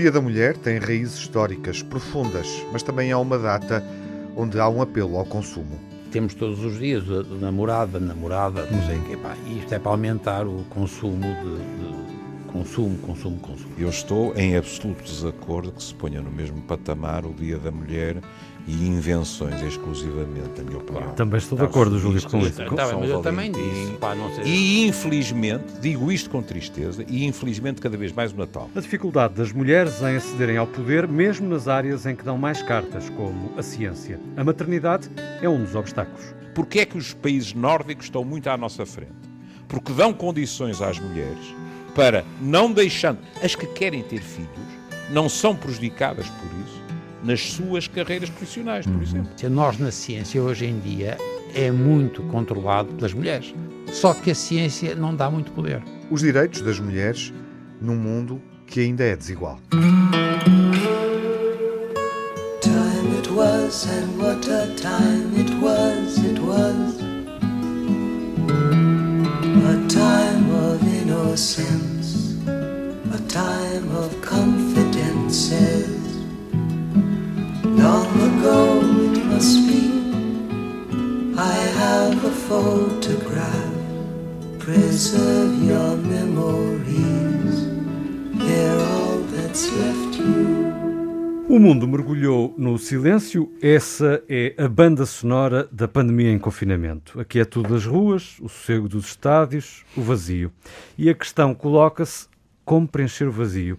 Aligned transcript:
Dia 0.00 0.10
da 0.10 0.20
Mulher 0.22 0.56
tem 0.56 0.78
raízes 0.78 1.18
históricas 1.18 1.82
profundas, 1.82 2.64
mas 2.72 2.82
também 2.82 3.10
é 3.10 3.16
uma 3.18 3.38
data 3.38 3.84
onde 4.34 4.58
há 4.58 4.66
um 4.66 4.80
apelo 4.80 5.18
ao 5.18 5.26
consumo. 5.26 5.78
Temos 6.10 6.32
todos 6.32 6.64
os 6.64 6.78
dias 6.78 7.04
a 7.10 7.22
namorada, 7.34 8.00
namorada, 8.00 8.64
não 8.70 8.82
sei 8.86 8.96
o 8.96 9.02
quê. 9.02 9.16
Pá, 9.18 9.36
isto 9.58 9.74
é 9.74 9.78
para 9.78 9.90
aumentar 9.90 10.46
o 10.46 10.64
consumo 10.70 11.20
de, 11.20 11.56
de 11.58 12.50
consumo, 12.50 12.96
consumo, 12.96 13.38
consumo. 13.40 13.74
Eu 13.76 13.90
estou 13.90 14.34
em 14.38 14.56
absoluto 14.56 15.04
desacordo 15.04 15.70
que 15.70 15.82
se 15.82 15.94
ponha 15.94 16.22
no 16.22 16.30
mesmo 16.30 16.62
patamar 16.62 17.26
o 17.26 17.34
Dia 17.34 17.58
da 17.58 17.70
Mulher 17.70 18.22
e 18.70 18.86
invenções 18.86 19.60
exclusivamente, 19.62 20.58
na 20.58 20.62
minha 20.62 20.78
opinião. 20.78 21.12
Também 21.14 21.38
estou 21.38 21.58
de 21.58 21.64
acordo, 21.64 21.98
Júlio, 21.98 22.22
com 22.30 22.38
isso. 22.38 22.64
Tá 22.76 22.86
bem, 22.86 23.00
mas 23.00 23.10
eu 23.10 23.20
também 23.20 23.50
disse. 23.50 23.96
Pá, 23.98 24.14
não 24.14 24.32
sei. 24.32 24.44
E 24.44 24.86
infelizmente, 24.86 25.64
digo 25.80 26.12
isto 26.12 26.30
com 26.30 26.40
tristeza, 26.40 27.04
e 27.08 27.24
infelizmente 27.24 27.80
cada 27.80 27.96
vez 27.96 28.12
mais 28.12 28.32
o 28.32 28.36
Natal. 28.36 28.70
A 28.74 28.80
dificuldade 28.80 29.34
das 29.34 29.52
mulheres 29.52 30.00
em 30.02 30.14
acederem 30.14 30.56
ao 30.56 30.68
poder, 30.68 31.08
mesmo 31.08 31.48
nas 31.48 31.66
áreas 31.66 32.06
em 32.06 32.14
que 32.14 32.24
dão 32.24 32.38
mais 32.38 32.62
cartas, 32.62 33.08
como 33.10 33.52
a 33.56 33.62
ciência. 33.62 34.20
A 34.36 34.44
maternidade 34.44 35.10
é 35.42 35.48
um 35.48 35.62
dos 35.62 35.74
obstáculos. 35.74 36.32
Porquê 36.54 36.80
é 36.80 36.86
que 36.86 36.96
os 36.96 37.12
países 37.12 37.52
nórdicos 37.54 38.06
estão 38.06 38.24
muito 38.24 38.48
à 38.48 38.56
nossa 38.56 38.86
frente? 38.86 39.10
Porque 39.66 39.92
dão 39.92 40.12
condições 40.12 40.80
às 40.80 40.98
mulheres 40.98 41.54
para, 41.94 42.24
não 42.40 42.72
deixando, 42.72 43.18
as 43.42 43.56
que 43.56 43.66
querem 43.66 44.02
ter 44.02 44.20
filhos, 44.20 44.48
não 45.10 45.28
são 45.28 45.56
prejudicadas 45.56 46.28
por 46.28 46.46
isso 46.64 46.79
nas 47.22 47.52
suas 47.52 47.86
carreiras 47.86 48.30
profissionais, 48.30 48.86
por 48.86 49.02
exemplo. 49.02 49.30
Nós 49.50 49.78
na 49.78 49.90
ciência 49.90 50.42
hoje 50.42 50.66
em 50.66 50.78
dia 50.78 51.16
é 51.54 51.70
muito 51.70 52.22
controlado 52.24 52.92
pelas 52.94 53.12
mulheres. 53.12 53.54
Só 53.92 54.14
que 54.14 54.30
a 54.30 54.34
ciência 54.34 54.94
não 54.94 55.14
dá 55.14 55.30
muito 55.30 55.50
poder. 55.52 55.82
Os 56.10 56.20
direitos 56.20 56.62
das 56.62 56.78
mulheres 56.78 57.32
num 57.80 57.96
mundo 57.96 58.40
que 58.66 58.80
ainda 58.80 59.04
é 59.04 59.16
desigual. 59.16 59.58
Time 62.60 63.16
it 63.18 63.30
was, 63.30 63.86
and 63.86 64.18
what 64.22 64.48
a 64.48 64.66
time 64.76 65.34
it 65.36 65.52
was, 65.60 66.18
it 66.18 66.40
was. 66.40 67.00
A 69.66 69.76
time 69.88 70.50
of 70.52 70.82
innocence, 70.86 72.36
a 72.46 73.18
time 73.28 73.90
of 73.96 74.14
confidences. 74.20 75.99
Long 77.82 78.04
ago 78.28 78.80
it 79.04 79.24
must 79.24 79.66
be. 79.66 79.80
I 81.38 81.56
have 81.80 82.22
a 82.26 82.30
photograph. 82.30 83.72
Preserve 84.58 85.54
your 85.64 85.96
memories. 85.96 87.56
They're 88.34 88.78
all 88.78 89.20
that's 89.32 89.72
left 89.72 90.18
you. 90.18 90.60
O 91.48 91.58
mundo 91.58 91.88
mergulhou 91.88 92.54
no 92.58 92.76
silêncio. 92.76 93.50
Essa 93.62 94.22
é 94.28 94.54
a 94.58 94.68
banda 94.68 95.06
sonora 95.06 95.66
da 95.72 95.88
pandemia 95.88 96.30
em 96.32 96.38
confinamento. 96.38 97.18
A 97.18 97.24
quietude 97.24 97.70
das 97.70 97.86
ruas, 97.86 98.36
o 98.42 98.48
sossego 98.50 98.90
dos 98.90 99.06
estádios, 99.06 99.86
o 99.96 100.02
vazio. 100.02 100.52
E 100.98 101.08
a 101.08 101.14
questão 101.14 101.54
coloca-se: 101.54 102.28
como 102.62 102.86
preencher 102.86 103.26
o 103.26 103.32
vazio? 103.32 103.78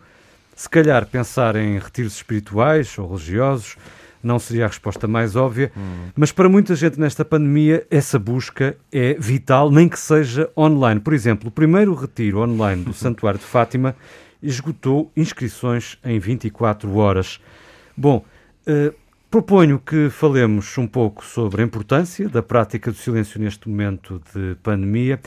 Se 0.62 0.70
calhar 0.70 1.08
pensar 1.08 1.56
em 1.56 1.80
retiros 1.80 2.18
espirituais 2.18 2.96
ou 3.00 3.08
religiosos 3.08 3.78
não 4.22 4.38
seria 4.38 4.66
a 4.66 4.68
resposta 4.68 5.08
mais 5.08 5.36
óbvia, 5.36 5.72
mas 6.16 6.32
para 6.32 6.48
muita 6.48 6.76
gente 6.76 7.00
nesta 7.00 7.26
pandemia 7.26 7.84
essa 7.90 8.20
busca 8.20 8.78
é 8.92 9.16
vital, 9.16 9.72
nem 9.72 9.90
que 9.90 10.00
seja 10.00 10.52
online. 10.56 11.00
Por 11.00 11.16
exemplo, 11.16 11.48
o 11.48 11.52
primeiro 11.52 11.96
retiro 11.96 12.42
online 12.42 12.84
do 12.84 12.94
Santuário 12.94 13.40
de 13.40 13.46
Fátima 13.46 13.96
esgotou 14.40 15.12
inscrições 15.18 15.98
em 16.06 16.20
24 16.20 16.96
horas. 16.96 17.42
Bom, 17.98 18.24
eh, 18.68 18.94
proponho 19.32 19.80
que 19.80 20.12
falemos 20.12 20.78
um 20.78 20.86
pouco 20.86 21.26
sobre 21.26 21.64
a 21.64 21.66
importância 21.66 22.30
da 22.30 22.44
prática 22.44 22.92
do 22.92 22.98
silêncio 22.98 23.42
neste 23.42 23.68
momento 23.68 24.22
de 24.32 24.56
pandemia 24.62 25.20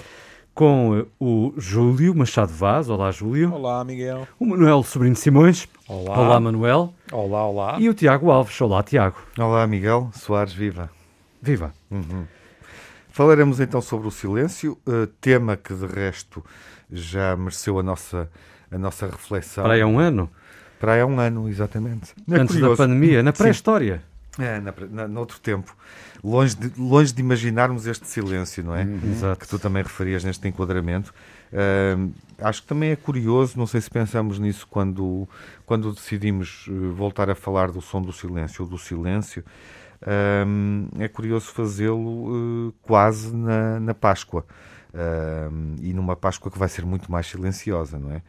com 0.55 1.05
o 1.19 1.53
Júlio 1.59 2.15
Machado 2.15 2.53
Vaz. 2.53 2.89
Olá, 2.89 3.11
Júlio. 3.11 3.53
Olá, 3.53 3.85
Miguel. 3.85 4.27
O 4.39 4.47
Manuel 4.47 4.83
Sobrinho 4.85 5.17
Simões. 5.17 5.69
Olá. 5.89 6.19
Olá, 6.19 6.41
Manuel. 6.41 6.95
Olá, 7.11 7.47
olá. 7.47 7.77
E 7.81 7.89
o 7.89 7.95
Tiago 7.95 8.31
Alves. 8.31 8.59
Olá, 8.61 8.83
Tiago. 8.83 9.17
Olá, 9.37 9.67
Miguel 9.67 10.11
Soares, 10.15 10.53
viva. 10.53 10.89
Viva. 11.43 11.75
Falaremos 13.11 13.59
então 13.61 13.81
sobre 13.81 14.07
o 14.07 14.11
silêncio, 14.11 14.79
eh, 14.87 15.09
tema 15.21 15.57
que 15.57 15.75
de 15.75 15.87
resto 15.87 16.45
já 16.91 17.37
mereceu 17.37 17.79
a 17.79 17.83
nossa, 17.83 18.31
a 18.71 18.79
nossa 18.79 19.07
reflexão. 19.07 19.65
Para 19.65 19.75
aí 19.75 19.83
há 19.83 19.87
um 19.87 19.99
ano, 19.99 20.31
Para 20.79 20.95
aí 20.95 21.01
há 21.01 21.07
um 21.07 21.19
ano, 21.19 21.49
exatamente. 21.49 22.15
É 22.31 22.37
antes 22.37 22.61
da 22.61 22.75
pandemia, 22.77 23.23
na 23.23 23.33
pré-história. 23.33 24.03
É, 24.39 24.61
na, 24.61 24.75
na, 24.91 25.09
noutro 25.09 25.39
tempo. 25.39 25.77
Longe 26.25 26.57
de, 26.57 26.81
longe 26.81 27.13
de 27.13 27.21
imaginarmos 27.21 27.87
este 27.87 28.09
silêncio, 28.09 28.65
não 28.65 28.75
é? 28.75 28.83
Exato. 28.83 29.39
Que 29.41 29.47
tu 29.47 29.59
também 29.59 29.83
referias 29.83 30.25
neste 30.25 30.49
enquadramento. 30.49 31.13
Ahm, 31.53 32.13
acho 32.39 32.63
que 32.63 32.69
também 32.69 32.93
é 32.93 32.97
curioso, 32.97 33.59
não 33.59 33.67
sei 33.67 33.79
se 33.83 33.91
pensamos 33.91 34.39
nisso 34.39 34.67
quando, 34.67 35.29
quando 35.67 35.93
decidimos 35.93 36.65
eh, 36.71 36.73
voltar 36.97 37.29
a 37.29 37.35
falar 37.35 37.71
do 37.71 37.83
som 37.83 38.01
do 38.01 38.11
silêncio 38.11 38.65
ou 38.65 38.71
do 38.71 38.79
silêncio. 38.79 39.45
Ahm, 40.01 40.89
é 40.99 41.09
curioso 41.09 41.53
fazê-lo 41.53 42.71
eh, 42.71 42.73
quase 42.81 43.37
na, 43.37 43.79
na 43.79 43.93
Páscoa. 43.93 44.47
Ahm, 44.95 45.77
e 45.83 45.93
numa 45.93 46.17
Páscoa 46.17 46.51
que 46.51 46.59
vai 46.59 46.71
ser 46.71 46.87
muito 46.87 47.13
mais 47.13 47.27
silenciosa, 47.27 47.99
não 47.99 48.11
é? 48.11 48.23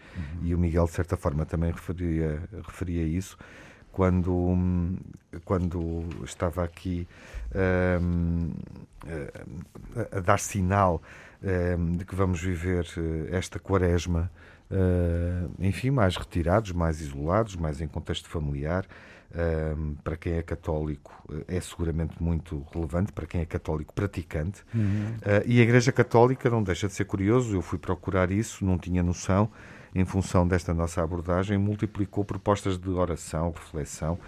E 0.43 0.53
o 0.53 0.59
Miguel, 0.59 0.83
de 0.83 0.91
certa 0.91 1.15
forma, 1.15 1.45
também 1.45 1.71
referia, 1.71 2.43
referia 2.67 3.03
isso 3.03 3.37
quando, 3.95 4.33
hum, 4.33 4.97
quando 5.45 6.05
estava 6.25 6.65
aqui 6.65 7.07
hum, 8.01 8.51
a, 10.11 10.17
a 10.17 10.19
dar 10.19 10.37
sinal 10.37 11.01
hum, 11.41 11.93
de 11.93 12.03
que 12.03 12.13
vamos 12.13 12.41
viver 12.41 12.85
eh, 12.97 13.37
esta 13.37 13.57
quaresma, 13.57 14.29
eh, 14.69 15.47
enfim, 15.59 15.91
mais 15.91 16.17
retirados, 16.17 16.73
mais 16.73 16.99
isolados, 16.99 17.55
mais 17.55 17.79
em 17.79 17.87
contexto 17.87 18.27
familiar. 18.27 18.85
Hum, 19.33 19.95
para 20.03 20.15
quem 20.17 20.33
é 20.33 20.41
católico 20.41 21.11
eh, 21.31 21.57
é 21.57 21.61
seguramente 21.61 22.21
muito 22.21 22.65
relevante, 22.73 23.13
para 23.13 23.25
quem 23.25 23.39
é 23.39 23.45
católico 23.45 23.93
praticante. 23.93 24.61
Eh, 25.21 25.43
e 25.45 25.59
a 25.61 25.63
Igreja 25.63 25.93
Católica 25.93 26.49
não 26.49 26.61
deixa 26.61 26.87
de 26.87 26.93
ser 26.93 27.05
curioso, 27.05 27.55
eu 27.55 27.61
fui 27.61 27.79
procurar 27.79 28.29
isso, 28.29 28.65
não 28.65 28.77
tinha 28.77 29.01
noção, 29.01 29.49
em 29.95 30.03
função 30.03 30.45
desta 30.45 30.73
nossa 30.73 31.01
abordagem, 31.01 31.57
multiplicou 31.57 32.25
propostas 32.25 32.77
de 32.77 32.89
oração, 32.89 33.51
reflexão, 33.51 34.19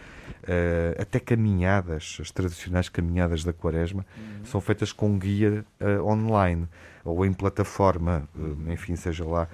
eh, 0.44 0.96
até 0.98 1.20
caminhadas, 1.20 2.18
as 2.22 2.32
tradicionais 2.32 2.88
caminhadas 2.88 3.44
da 3.44 3.52
Quaresma, 3.52 4.06
são 4.46 4.62
feitas 4.62 4.94
com 4.94 5.20
guia 5.20 5.66
eh, 5.82 6.00
online 6.00 6.70
ou 7.04 7.26
em 7.26 7.34
plataforma, 7.34 8.28
eh, 8.34 8.72
enfim, 8.72 8.96
seja 8.96 9.26
lá 9.26 9.50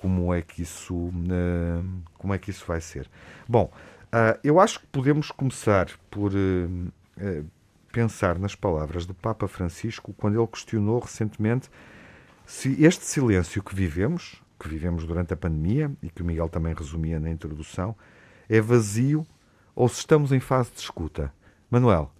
como 0.00 0.32
é 0.32 0.40
que 0.40 0.62
isso, 0.62 1.10
como 2.16 2.32
é 2.32 2.38
que 2.38 2.50
isso 2.50 2.64
vai 2.64 2.80
ser. 2.80 3.10
Bom, 3.48 3.72
eu 4.44 4.60
acho 4.60 4.78
que 4.78 4.86
podemos 4.86 5.32
começar 5.32 5.88
por 6.10 6.30
pensar 7.90 8.38
nas 8.38 8.54
palavras 8.54 9.04
do 9.04 9.14
Papa 9.14 9.48
Francisco 9.48 10.14
quando 10.16 10.38
ele 10.38 10.46
questionou 10.46 11.00
recentemente 11.00 11.68
se 12.44 12.80
este 12.84 13.04
silêncio 13.04 13.60
que 13.62 13.74
vivemos, 13.74 14.40
que 14.58 14.68
vivemos 14.68 15.04
durante 15.04 15.32
a 15.32 15.36
pandemia 15.36 15.90
e 16.02 16.08
que 16.10 16.22
o 16.22 16.24
Miguel 16.24 16.48
também 16.48 16.74
resumia 16.74 17.18
na 17.20 17.30
introdução, 17.30 17.94
é 18.48 18.60
vazio 18.60 19.26
ou 19.74 19.88
se 19.88 19.98
estamos 20.00 20.32
em 20.32 20.40
fase 20.40 20.70
de 20.72 20.80
escuta. 20.80 21.32
Manuel, 21.70 22.10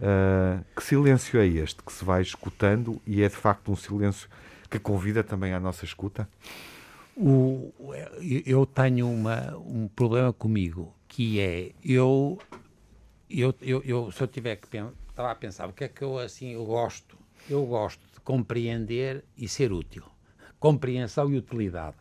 ah, 0.00 0.60
que 0.74 0.82
silêncio 0.82 1.38
é 1.40 1.46
este 1.46 1.82
que 1.82 1.92
se 1.92 2.04
vai 2.04 2.22
escutando 2.22 3.00
e 3.06 3.22
é 3.22 3.28
de 3.28 3.36
facto 3.36 3.70
um 3.70 3.76
silêncio 3.76 4.28
que 4.70 4.78
convida 4.78 5.22
também 5.22 5.52
à 5.52 5.60
nossa 5.60 5.84
escuta? 5.84 6.28
O- 7.16 7.72
eu 8.44 8.66
tenho 8.66 9.08
uma, 9.08 9.56
um 9.58 9.86
problema 9.88 10.32
comigo, 10.32 10.92
que 11.06 11.38
é, 11.38 11.70
eu, 11.84 12.38
eu, 13.30 13.54
eu, 13.62 13.82
eu- 13.84 14.10
se 14.10 14.20
eu 14.20 14.26
tiver 14.26 14.56
que 14.56 14.66
estava 14.66 15.30
a 15.30 15.34
pensar, 15.34 15.68
o 15.68 15.72
que 15.72 15.84
é 15.84 15.88
que 15.88 16.02
eu 16.02 16.18
assim, 16.18 16.54
eu 16.54 16.64
gosto? 16.64 17.16
Eu 17.48 17.64
gosto 17.66 18.00
de 18.12 18.20
compreender 18.20 19.22
e 19.36 19.46
ser 19.46 19.70
útil. 19.72 20.02
Compreensão 20.64 21.30
e 21.30 21.36
utilidade. 21.36 21.94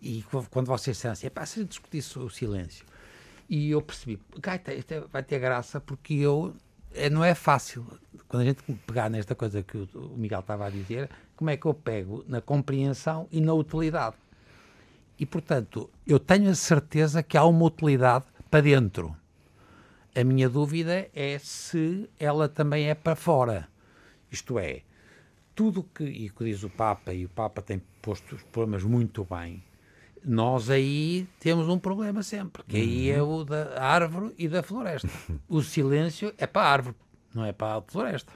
E 0.00 0.22
qu- 0.22 0.46
quando 0.50 0.68
vocês 0.68 0.96
disseram 0.96 1.12
assim, 1.12 1.28
pá, 1.28 1.44
se 1.44 1.62
discutisse 1.62 2.18
o 2.18 2.30
silêncio. 2.30 2.86
E 3.46 3.70
eu 3.72 3.82
percebi, 3.82 4.18
gaita, 4.40 4.72
isto 4.72 5.06
vai 5.12 5.22
ter 5.22 5.38
graça 5.38 5.78
porque 5.82 6.14
eu, 6.14 6.54
é, 6.94 7.10
não 7.10 7.22
é 7.22 7.34
fácil. 7.34 7.84
Quando 8.26 8.40
a 8.40 8.46
gente 8.46 8.62
pegar 8.86 9.10
nesta 9.10 9.34
coisa 9.34 9.62
que 9.62 9.76
o, 9.76 10.14
Miguel 10.16 10.40
estava 10.40 10.64
a 10.66 10.70
dizer, 10.70 11.10
como 11.36 11.50
é 11.50 11.58
que 11.58 11.66
eu 11.66 11.74
pego 11.74 12.24
na 12.26 12.40
compreensão 12.40 13.28
e 13.30 13.38
na 13.38 13.52
utilidade? 13.52 14.16
E, 15.18 15.26
portanto, 15.26 15.90
eu 16.06 16.18
tenho 16.18 16.48
a 16.48 16.54
certeza 16.54 17.22
que 17.22 17.36
há 17.36 17.44
uma 17.44 17.66
utilidade 17.66 18.24
para 18.50 18.62
dentro. 18.62 19.14
A 20.16 20.24
minha 20.24 20.48
dúvida 20.48 21.06
é 21.14 21.38
se 21.38 22.08
ela 22.18 22.48
também 22.48 22.88
é 22.88 22.94
para 22.94 23.14
fora. 23.14 23.68
Isto 24.32 24.58
é, 24.58 24.84
tudo 25.54 25.82
que, 25.82 26.04
e 26.04 26.30
que 26.30 26.44
diz 26.44 26.62
o 26.62 26.70
Papa, 26.70 27.12
e 27.12 27.26
o 27.26 27.28
Papa 27.28 27.60
tem 27.60 27.82
posto 28.00 28.34
os 28.34 28.42
problemas 28.42 28.82
muito 28.82 29.26
bem, 29.28 29.62
nós 30.24 30.68
aí 30.68 31.26
temos 31.38 31.68
um 31.68 31.78
problema 31.78 32.22
sempre, 32.22 32.62
que 32.64 32.76
aí 32.76 33.10
é 33.10 33.22
o 33.22 33.44
da 33.44 33.82
árvore 33.82 34.34
e 34.38 34.48
da 34.48 34.62
floresta. 34.62 35.08
O 35.48 35.62
silêncio 35.62 36.32
é 36.36 36.46
para 36.46 36.62
a 36.62 36.72
árvore, 36.72 36.96
não 37.34 37.44
é 37.44 37.52
para 37.52 37.78
a 37.78 37.82
floresta. 37.82 38.32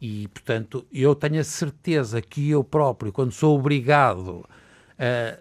E, 0.00 0.28
portanto, 0.28 0.86
eu 0.92 1.14
tenho 1.14 1.40
a 1.40 1.44
certeza 1.44 2.20
que 2.20 2.50
eu 2.50 2.62
próprio, 2.62 3.12
quando 3.12 3.32
sou 3.32 3.58
obrigado 3.58 4.46
a 4.98 5.38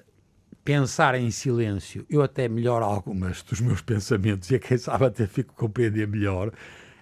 pensar 0.64 1.16
em 1.16 1.30
silêncio, 1.30 2.06
eu 2.10 2.22
até 2.22 2.48
melhoro 2.48 2.86
algumas 2.86 3.44
dos 3.44 3.60
meus 3.60 3.82
pensamentos 3.84 4.50
e 4.52 4.60
quem 4.60 4.78
sabe 4.78 5.06
até 5.06 5.28
fico 5.28 5.54
a 5.56 5.60
compreender 5.60 6.08
melhor. 6.08 6.52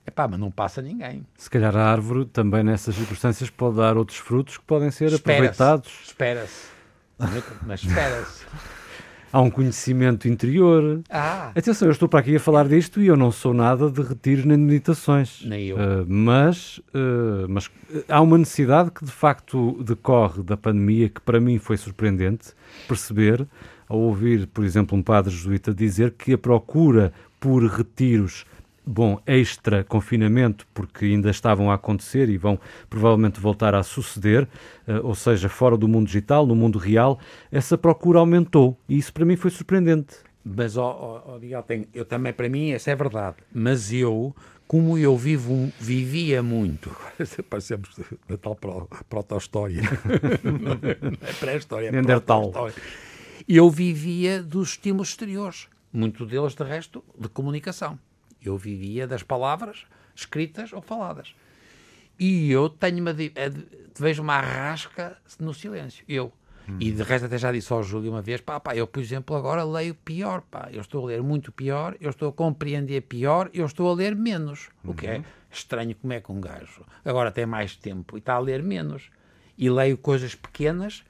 Epá, 0.06 0.28
mas 0.28 0.40
não 0.40 0.52
passa 0.52 0.82
ninguém. 0.82 1.26
Se 1.38 1.50
calhar 1.50 1.76
a 1.76 1.92
árvore 1.92 2.26
também 2.26 2.64
nessas 2.64 2.96
circunstâncias 2.96 3.50
pode 3.50 3.78
dar 3.78 3.98
outros 3.98 4.18
frutos 4.18 4.58
que 4.58 4.64
podem 4.66 4.92
ser 4.92 5.12
Espera-se, 5.12 5.32
aproveitados. 5.32 5.92
Espera-se. 6.06 6.68
Mas 7.66 7.84
espera-se. 7.84 8.46
Há 9.32 9.42
um 9.42 9.50
conhecimento 9.50 10.28
interior. 10.28 11.02
Ah, 11.10 11.52
Atenção, 11.56 11.88
eu 11.88 11.92
estou 11.92 12.08
para 12.08 12.20
aqui 12.20 12.36
a 12.36 12.40
falar 12.40 12.68
disto 12.68 13.02
e 13.02 13.08
eu 13.08 13.18
não 13.18 13.32
sou 13.32 13.52
nada 13.52 13.90
de 13.90 14.00
retiros 14.02 14.46
nem 14.46 14.58
de 14.58 14.64
meditações. 14.64 15.42
Nem 15.44 15.70
eu. 15.70 15.78
Uh, 15.78 16.06
mas, 16.08 16.78
uh, 16.94 17.48
mas 17.50 17.72
há 18.08 18.22
uma 18.22 18.38
necessidade 18.38 18.92
que 18.92 19.04
de 19.04 19.12
facto 19.12 19.82
decorre 19.84 20.44
da 20.44 20.56
pandemia 20.56 21.10
que 21.10 21.20
para 21.20 21.40
mim 21.40 21.58
foi 21.58 21.78
surpreendente 21.78 22.54
perceber 22.88 23.48
ao 23.90 23.98
ouvir, 23.98 24.46
por 24.48 24.64
exemplo, 24.64 24.96
um 24.96 25.02
padre 25.02 25.34
jesuíta 25.34 25.74
dizer 25.74 26.12
que 26.12 26.34
a 26.34 26.38
procura 26.38 27.12
por 27.40 27.64
retiros 27.66 28.46
bom, 28.86 29.20
extra 29.26 29.84
confinamento, 29.84 30.68
porque 30.74 31.06
ainda 31.06 31.30
estavam 31.30 31.72
a 31.72 31.76
acontecer 31.76 32.30
e 32.30 32.38
vão 32.38 32.60
provavelmente 32.90 33.40
voltar 33.40 33.74
a 33.76 33.84
suceder, 33.84 34.48
eh, 34.88 35.00
ou 35.02 35.16
seja, 35.16 35.48
fora 35.50 35.78
do 35.78 35.88
mundo 35.88 36.08
digital, 36.08 36.46
no 36.46 36.56
mundo 36.56 36.78
real, 36.80 37.20
essa 37.52 37.78
procura 37.78 38.20
aumentou. 38.20 38.78
E 38.90 38.98
isso 38.98 39.14
para 39.14 39.26
mim 39.26 39.36
foi 39.36 39.52
surpreendente. 39.52 40.16
mas 40.46 40.76
ó, 40.78 41.38
Miguel, 41.42 41.64
tem- 41.64 41.88
eu 41.94 42.04
também, 42.04 42.34
para 42.34 42.50
mim, 42.50 42.72
essa 42.72 42.92
é 42.92 42.96
verdade. 42.96 43.38
Mas 43.54 43.94
eu, 43.94 44.36
como 44.68 44.98
eu 44.98 45.16
vivo, 45.16 45.72
vivia 45.80 46.44
muito, 46.44 46.92
parecemos 47.50 47.90
na 48.28 48.36
tal 48.38 48.54
pro- 48.56 48.90
proto-história, 49.10 49.82
é 51.22 51.34
pré-história, 51.40 51.88
é 51.88 51.92
Neandertal. 51.92 52.52
proto-história. 52.52 52.76
Eu 53.48 53.70
vivia 53.70 54.42
dos 54.42 54.70
estímulos 54.72 55.10
exteriores, 55.10 55.68
muito 55.92 56.26
deles, 56.26 56.54
de 56.56 56.64
resto, 56.64 57.04
de 57.20 57.28
comunicação. 57.30 57.98
Eu 58.44 58.58
vivia 58.58 59.08
das 59.08 59.24
palavras 59.24 59.86
escritas 60.16 60.72
ou 60.74 60.82
faladas. 60.82 61.36
E 62.20 62.52
eu 62.52 62.70
tenho 62.70 63.00
uma, 63.00 63.14
de- 63.14 63.34
vejo 63.98 64.22
uma 64.22 64.36
arrasca 64.36 65.18
no 65.40 65.54
silêncio. 65.54 66.04
Eu. 66.08 66.32
E 66.80 66.92
de 66.92 67.04
resto 67.04 67.26
até 67.26 67.38
já 67.38 67.52
disse 67.52 67.74
ao 67.74 67.84
Júlio 67.84 68.12
uma 68.12 68.22
vez, 68.22 68.40
pá, 68.40 68.58
pá, 68.58 68.74
eu 68.74 68.88
por 68.88 69.02
exemplo 69.02 69.36
agora 69.36 69.66
leio 69.66 69.94
pior, 69.96 70.42
pá, 70.50 70.70
eu 70.72 70.80
estou 70.80 71.04
a 71.04 71.08
ler 71.08 71.22
muito 71.22 71.52
pior, 71.52 71.94
eu 72.00 72.10
estou 72.10 72.30
a 72.30 72.32
compreender 72.32 73.02
pior, 73.02 73.50
eu 73.54 73.66
estou 73.66 73.90
a 73.90 73.94
ler 73.94 74.16
menos, 74.16 74.70
o 74.82 74.94
que 74.94 75.06
é 75.06 75.24
estranho 75.52 75.94
como 75.96 76.14
é 76.14 76.22
que 76.22 76.32
um 76.32 76.40
gajo 76.40 76.86
agora 77.04 77.32
tem 77.34 77.46
mais 77.46 77.76
tempo 77.76 78.16
e 78.16 78.20
está 78.20 78.36
a 78.36 78.40
ler 78.40 78.64
menos. 78.64 79.10
E 79.58 79.70
leio 79.70 79.98
coisas 79.98 80.36
pequenas, 80.36 81.04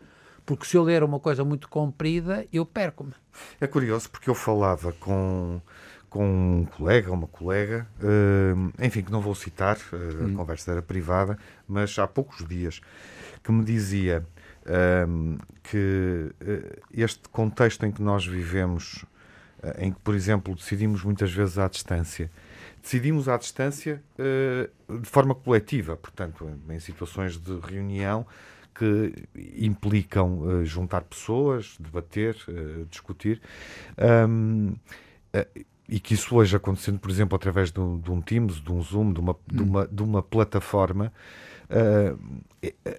porque 0.44 0.66
se 0.66 0.76
eu 0.76 0.82
ler 0.82 1.04
uma 1.04 1.20
coisa 1.20 1.44
muito 1.46 1.70
comprida, 1.70 2.48
eu 2.52 2.66
perco-me. 2.66 3.14
É 3.62 3.68
curioso 3.68 4.10
porque 4.10 4.32
eu 4.32 4.36
falava 4.36 4.92
com, 4.94 5.62
com 6.13 6.60
um 6.60 6.65
colega, 6.65 7.12
uma 7.12 7.25
colega, 7.25 7.88
eh, 8.00 8.86
enfim, 8.86 9.01
que 9.01 9.12
não 9.12 9.19
vou 9.19 9.33
citar, 9.33 9.77
eh, 9.92 10.31
a 10.31 10.38
conversa 10.38 10.71
era 10.71 10.81
privada, 10.83 11.39
mas 11.68 11.98
há 11.98 12.07
poucos 12.07 12.48
dias, 12.48 12.81
que 13.44 13.51
me 13.51 13.65
dizia 13.65 14.24
ehm, 14.68 15.38
que 15.63 16.31
eh, 16.39 16.80
este 16.94 17.27
contexto 17.30 17.83
em 17.88 17.92
que 17.92 18.00
nós 18.00 18.27
vivemos, 18.27 19.04
em 19.80 19.92
que, 19.92 20.00
por 20.01 20.13
exemplo, 20.13 20.54
decidimos 20.54 21.04
muitas 21.04 21.33
vezes 21.33 21.57
à 21.57 21.68
distância, 21.68 22.30
decidimos 22.80 23.27
à 23.27 23.36
distância 23.36 24.04
de 24.15 25.10
forma 25.10 25.33
coletiva, 25.33 25.98
portanto, 25.98 26.48
em, 26.69 26.80
situações 26.80 27.38
de 27.38 27.57
reunião 27.60 28.27
que 28.75 29.13
implicam 29.57 30.63
juntar 30.65 31.01
pessoas, 31.01 31.75
debater, 31.80 32.36
discutir. 32.89 33.42
E 35.88 36.00
que 36.00 36.14
isso 36.14 36.36
hoje 36.36 36.56
acontecendo, 36.56 36.98
por 37.00 37.12
exemplo, 37.12 37.36
através 37.36 37.72
de 37.72 37.80
um, 37.80 38.00
de 38.00 38.10
um 38.10 38.22
Teams, 38.22 38.62
de 38.62 38.72
um 38.72 38.82
Zoom, 38.82 39.12
de 39.12 39.20
uma, 39.20 39.36
de 39.46 39.62
uma, 39.64 39.88
de 39.88 40.02
uma 40.02 40.24
plataforma, 40.24 41.12
ah, 41.70 42.16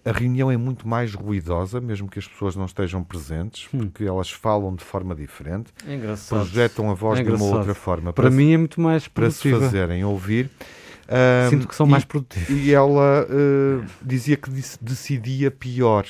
a 0.05 0.13
reunião 0.13 0.51
é 0.51 0.57
muito 0.57 0.87
mais 0.87 1.15
ruidosa, 1.15 1.81
mesmo 1.81 2.09
que 2.09 2.19
as 2.19 2.27
pessoas 2.29 2.55
não 2.57 2.67
estejam 2.67 3.03
presentes, 3.03 3.67
porque 3.69 4.05
elas 4.05 4.31
falam 4.31 4.75
de 4.75 4.85
forma 4.85 5.15
diferente, 5.15 5.73
É 5.87 5.99
projetam 6.29 6.91
a 6.91 6.95
voz 6.95 7.21
É 7.21 7.23
de 7.23 7.31
uma 7.31 7.45
outra 7.45 7.75
forma 7.75 8.13
Para 8.13 8.31
se- 8.31 8.37
mim 8.37 8.53
é 8.53 8.59
muito 8.59 8.81
mais 8.81 9.09
para 9.09 9.31
se 9.31 9.41
produtiva. 9.41 9.65
fazerem 9.65 10.05
ouvir. 10.05 10.51
Ah, 11.09 11.49
Sinto 11.51 11.69
que 11.69 11.75
são 11.75 11.87
e- 11.87 11.91
mais 11.91 12.05
produtivos. 12.05 12.49
e 12.51 12.73
ela 12.73 13.27
eh, 13.31 13.85
dizia 14.03 14.37
que 14.37 14.51
dec- 14.51 14.79
decidia 14.81 15.51
pior, 15.51 16.07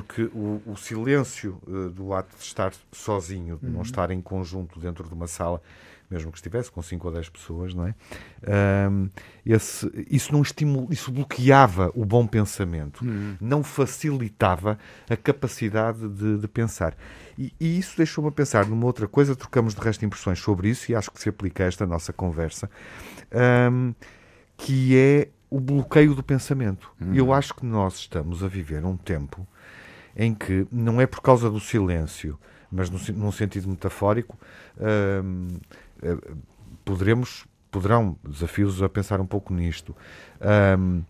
porque 0.00 0.22
o, 0.34 0.60
o 0.66 0.76
silêncio 0.76 1.58
eh, 1.66 1.88
do 1.90 2.12
ato 2.12 2.36
de 2.36 2.42
estar 2.42 2.72
sozinho, 2.92 3.58
de 3.62 3.70
não 3.70 3.80
estar 3.82 4.10
em 4.10 4.20
conjunto 4.20 4.78
dentro 4.78 5.08
de 5.08 5.14
uma 5.14 5.26
sala, 5.26 5.62
mesmo 6.10 6.30
que 6.30 6.38
estivesse 6.38 6.70
com 6.70 6.82
5 6.82 7.08
ou 7.08 7.14
10 7.14 7.28
pessoas, 7.30 7.74
não 7.74 7.86
é? 7.86 7.94
Ahm, 8.46 9.08
esse- 9.44 9.90
isso 10.10 10.32
não 10.32 10.42
estimul, 10.42 10.86
isso 10.90 11.10
bloqueava 11.10 11.90
o 11.94 12.04
bom 12.04 12.26
pensamento, 12.26 13.04
não 13.40 13.62
facilitava 13.64 14.78
a 15.08 15.16
capacidade 15.16 16.06
de, 16.08 16.38
de 16.38 16.46
pensar. 16.48 16.94
E, 17.38 17.52
e 17.58 17.78
isso 17.78 17.96
deixou-me 17.96 18.28
a 18.28 18.32
pensar 18.32 18.66
numa 18.66 18.84
outra 18.86 19.08
coisa, 19.08 19.34
trocamos 19.34 19.74
de 19.74 19.80
resto 19.80 20.04
impressões 20.04 20.38
sobre 20.38 20.68
isso 20.68 20.92
e 20.92 20.94
acho 20.94 21.10
que 21.10 21.20
se 21.20 21.28
aplica 21.28 21.64
a 21.64 21.66
esta 21.66 21.86
nossa 21.86 22.12
conversa. 22.12 22.70
Ahm, 23.32 23.92
que 24.58 24.96
é 24.96 25.28
o 25.50 25.60
bloqueio 25.60 26.14
do 26.14 26.22
pensamento. 26.22 26.90
Eu 27.14 27.32
acho 27.32 27.54
que 27.54 27.64
nós 27.64 27.96
estamos 27.96 28.42
a 28.44 28.48
viver 28.48 28.84
um 28.84 28.96
tempo 28.96 29.46
em 30.16 30.34
que 30.34 30.66
não 30.72 31.00
é 31.00 31.06
por 31.06 31.20
causa 31.20 31.50
do 31.50 31.60
silêncio, 31.60 32.38
mas 32.72 32.88
no, 32.88 32.98
num 33.14 33.30
sentido 33.30 33.68
metafórico, 33.68 34.38
hum, 35.22 35.48
eh, 36.02 36.16
poderemos, 36.84 37.44
poderão 37.70 38.16
desafios 38.26 38.82
a 38.82 38.88
pensar 38.88 39.20
um 39.20 39.26
pouco 39.26 39.52
nisto, 39.52 39.94
hum, 40.78 41.02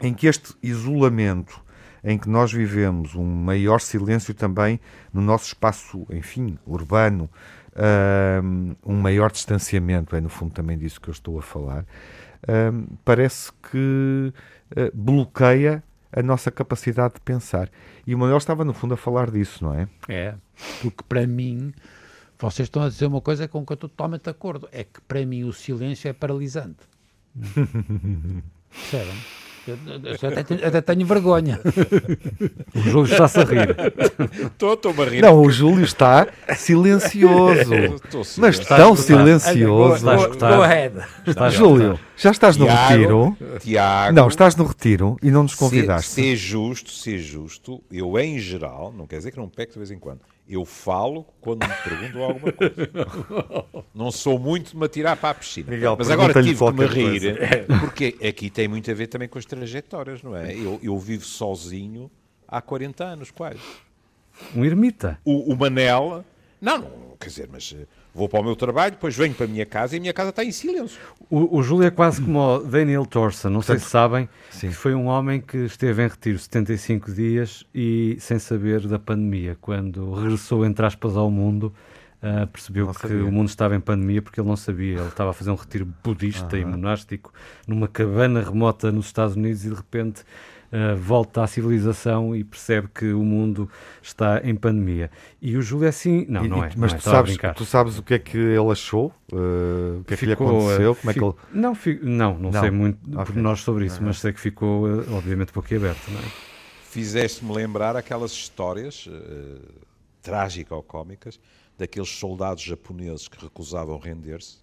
em 0.00 0.12
que 0.12 0.26
este 0.26 0.54
isolamento 0.62 1.62
em 2.06 2.18
que 2.18 2.28
nós 2.28 2.52
vivemos 2.52 3.14
um 3.14 3.24
maior 3.24 3.80
silêncio 3.80 4.34
também 4.34 4.78
no 5.10 5.22
nosso 5.22 5.46
espaço, 5.46 6.06
enfim, 6.10 6.58
urbano, 6.66 7.30
hum, 8.42 8.76
um 8.84 9.00
maior 9.00 9.32
distanciamento, 9.32 10.14
é 10.14 10.20
no 10.20 10.28
fundo 10.28 10.52
também 10.52 10.76
disso 10.76 11.00
que 11.00 11.08
eu 11.08 11.12
estou 11.12 11.38
a 11.38 11.42
falar, 11.42 11.86
parece 13.06 13.50
que 13.70 14.32
eh, 14.76 14.90
bloqueia 14.92 15.82
a 16.14 16.22
nossa 16.22 16.50
capacidade 16.50 17.14
de 17.14 17.20
pensar. 17.20 17.68
E 18.06 18.14
o 18.14 18.18
Manuel 18.18 18.38
estava, 18.38 18.64
no 18.64 18.72
fundo, 18.72 18.94
a 18.94 18.96
falar 18.96 19.30
disso, 19.30 19.64
não 19.64 19.74
é? 19.74 19.88
É, 20.08 20.34
porque 20.80 21.02
para 21.08 21.26
mim, 21.26 21.72
vocês 22.38 22.66
estão 22.66 22.82
a 22.82 22.88
dizer 22.88 23.06
uma 23.06 23.20
coisa 23.20 23.48
com 23.48 23.64
que 23.66 23.72
eu 23.72 23.74
estou 23.74 23.88
totalmente 23.88 24.22
de 24.22 24.30
acordo, 24.30 24.68
é 24.70 24.84
que 24.84 25.00
para 25.02 25.24
mim 25.26 25.44
o 25.44 25.52
silêncio 25.52 26.08
é 26.08 26.12
paralisante. 26.12 26.78
Percebem? 28.70 29.43
Eu, 29.66 29.78
até, 30.28 30.42
tenho, 30.42 30.66
até 30.66 30.80
tenho 30.80 31.06
vergonha. 31.06 31.60
O 32.74 32.80
Júlio 32.80 33.12
está-se 33.12 33.40
a 33.40 33.44
rir. 33.44 33.76
Estou, 34.46 34.74
estou-me 34.74 35.02
a 35.02 35.04
rir. 35.04 35.22
Não, 35.22 35.40
o 35.40 35.50
Júlio 35.50 35.84
está 35.84 36.28
silencioso. 36.56 37.70
Mas 38.38 38.58
tão 38.58 38.94
silencioso. 38.94 40.08
a 40.10 40.16
go, 40.16 40.62
ahead. 40.62 40.94
Júlio, 41.50 41.98
já 42.16 42.30
estás 42.30 42.56
no 42.56 42.66
Tiago, 42.66 42.88
retiro? 42.92 43.36
Tiago, 43.60 44.14
Não, 44.14 44.28
estás 44.28 44.54
no 44.56 44.64
retiro 44.64 45.16
e 45.22 45.30
não 45.30 45.42
nos 45.44 45.52
se, 45.52 45.58
convidaste. 45.58 46.10
ser 46.10 46.36
justo, 46.36 46.90
ser 46.90 47.18
justo, 47.18 47.82
eu 47.90 48.18
em 48.18 48.38
geral, 48.38 48.92
não 48.96 49.06
quer 49.06 49.16
dizer 49.18 49.30
que 49.30 49.38
não 49.38 49.48
peco 49.48 49.72
de 49.72 49.78
vez 49.78 49.90
em 49.90 49.98
quando, 49.98 50.20
eu 50.48 50.64
falo 50.64 51.24
quando 51.40 51.66
me 51.66 51.74
perguntam 51.82 52.22
alguma 52.22 52.52
coisa. 52.52 52.74
Não 53.94 54.10
sou 54.10 54.38
muito 54.38 54.72
de 54.72 54.76
me 54.76 54.84
atirar 54.84 55.16
para 55.16 55.30
a 55.30 55.34
piscina. 55.34 55.70
Miguel, 55.70 55.96
Mas 55.98 56.10
agora 56.10 56.42
tive 56.42 56.58
que 56.58 56.72
me 56.72 56.86
rir, 56.86 57.38
porque 57.80 58.16
aqui 58.26 58.50
tem 58.50 58.68
muito 58.68 58.90
a 58.90 58.94
ver 58.94 59.06
também 59.06 59.28
com 59.28 59.38
as 59.38 59.44
trajetórias, 59.46 60.22
não 60.22 60.36
é? 60.36 60.54
Eu, 60.54 60.78
eu 60.82 60.98
vivo 60.98 61.24
sozinho 61.24 62.10
há 62.46 62.60
40 62.60 63.04
anos, 63.04 63.30
quase. 63.30 63.60
Um 64.54 64.64
ermita. 64.64 65.18
O, 65.24 65.52
o 65.52 65.56
Manel, 65.56 66.24
não, 66.60 66.78
não, 66.78 67.16
quer 67.18 67.28
dizer, 67.28 67.48
mas 67.50 67.74
eh, 67.76 67.86
vou 68.14 68.28
para 68.28 68.40
o 68.40 68.44
meu 68.44 68.54
trabalho, 68.54 68.92
depois 68.92 69.16
venho 69.16 69.34
para 69.34 69.46
a 69.46 69.48
minha 69.48 69.66
casa 69.66 69.94
e 69.94 69.98
a 69.98 70.00
minha 70.00 70.12
casa 70.12 70.30
está 70.30 70.44
em 70.44 70.52
silêncio. 70.52 71.00
O, 71.28 71.58
o 71.58 71.62
Júlio 71.62 71.86
é 71.86 71.90
quase 71.90 72.22
como 72.22 72.38
o 72.38 72.58
Daniel 72.60 73.04
Thorson, 73.04 73.50
não 73.50 73.60
sei 73.60 73.78
se 73.78 73.86
sabem, 73.86 74.28
sim. 74.50 74.70
foi 74.70 74.94
um 74.94 75.06
homem 75.06 75.40
que 75.40 75.58
esteve 75.58 76.04
em 76.04 76.08
retiro 76.08 76.38
75 76.38 77.12
dias 77.12 77.66
e 77.74 78.16
sem 78.20 78.38
saber 78.38 78.86
da 78.86 78.98
pandemia. 78.98 79.56
Quando 79.60 80.12
regressou, 80.14 80.64
entre 80.64 80.86
aspas, 80.86 81.16
ao 81.16 81.30
mundo, 81.30 81.74
ah, 82.26 82.46
percebeu 82.46 82.86
Não 82.86 82.94
que 82.94 83.00
sabia. 83.02 83.22
o 83.22 83.30
mundo 83.30 83.48
estava 83.48 83.76
em 83.76 83.80
pandemia 83.80 84.22
porque 84.22 84.40
ele 84.40 84.48
não 84.48 84.56
sabia. 84.56 84.98
Ele 84.98 85.08
estava 85.08 85.28
a 85.28 85.32
fazer 85.34 85.50
um 85.50 85.56
retiro 85.56 85.86
budista 86.02 86.56
e 86.56 86.64
monástico 86.64 87.30
numa 87.68 87.86
cabana 87.86 88.42
remota 88.42 88.90
nos 88.90 89.04
Estados 89.04 89.36
Unidos 89.36 89.62
e 89.66 89.68
de 89.68 89.74
repente 89.74 90.24
uh, 90.74 90.96
volta 90.96 91.42
à 91.42 91.46
civilização 91.46 92.34
e 92.34 92.42
percebe 92.42 92.88
que 92.94 93.12
o 93.12 93.22
mundo 93.22 93.70
está 94.02 94.40
em 94.44 94.54
pandemia. 94.54 95.10
E 95.40 95.56
o 95.56 95.62
Júlio 95.62 95.86
é 95.86 95.88
assim, 95.88 96.26
não, 96.28 96.44
E- 96.44 96.48
não 96.48 96.64
é. 96.64 96.70
Mas 96.76 96.92
não 96.92 96.98
é, 96.98 97.00
tu, 97.00 97.04
sabes, 97.04 97.36
tu 97.56 97.64
sabes 97.64 97.98
o 97.98 98.02
que 98.02 98.14
é 98.14 98.18
que 98.18 98.36
ele 98.36 98.70
achou? 98.70 99.12
Uh, 99.32 100.00
o 100.00 100.04
que 100.04 100.14
é 100.14 100.16
que 100.16 100.26
lhe 100.26 100.32
aconteceu? 100.32 100.92
uh, 100.92 100.96
Como 100.96 101.10
é 101.10 101.14
que 101.14 101.20
ele... 101.24 101.34
não, 101.52 101.74
fi- 101.74 102.00
não, 102.02 102.38
não, 102.38 102.50
Não. 102.50 102.60
sei 102.60 102.70
muito 102.70 102.98
Ok. 103.18 103.26
por 103.34 103.36
nós 103.36 103.60
sobre 103.60 103.86
isso, 103.86 104.02
mas 104.02 104.18
sei 104.18 104.32
que 104.32 104.40
ficou, 104.40 104.86
uh, 104.86 105.14
obviamente, 105.14 105.52
boquiaberto. 105.52 106.10
Não 106.10 106.18
é? 106.20 106.24
Fizeste-me 106.90 107.52
lembrar 107.52 107.96
aquelas 107.96 108.30
histórias 108.30 109.08
eh, 109.10 109.58
trágicas 110.22 110.70
ou 110.76 110.82
cómicas 110.82 111.40
daqueles 111.76 112.08
soldados 112.08 112.62
japoneses 112.62 113.26
que 113.26 113.42
recusavam 113.42 113.98
render-se? 113.98 114.58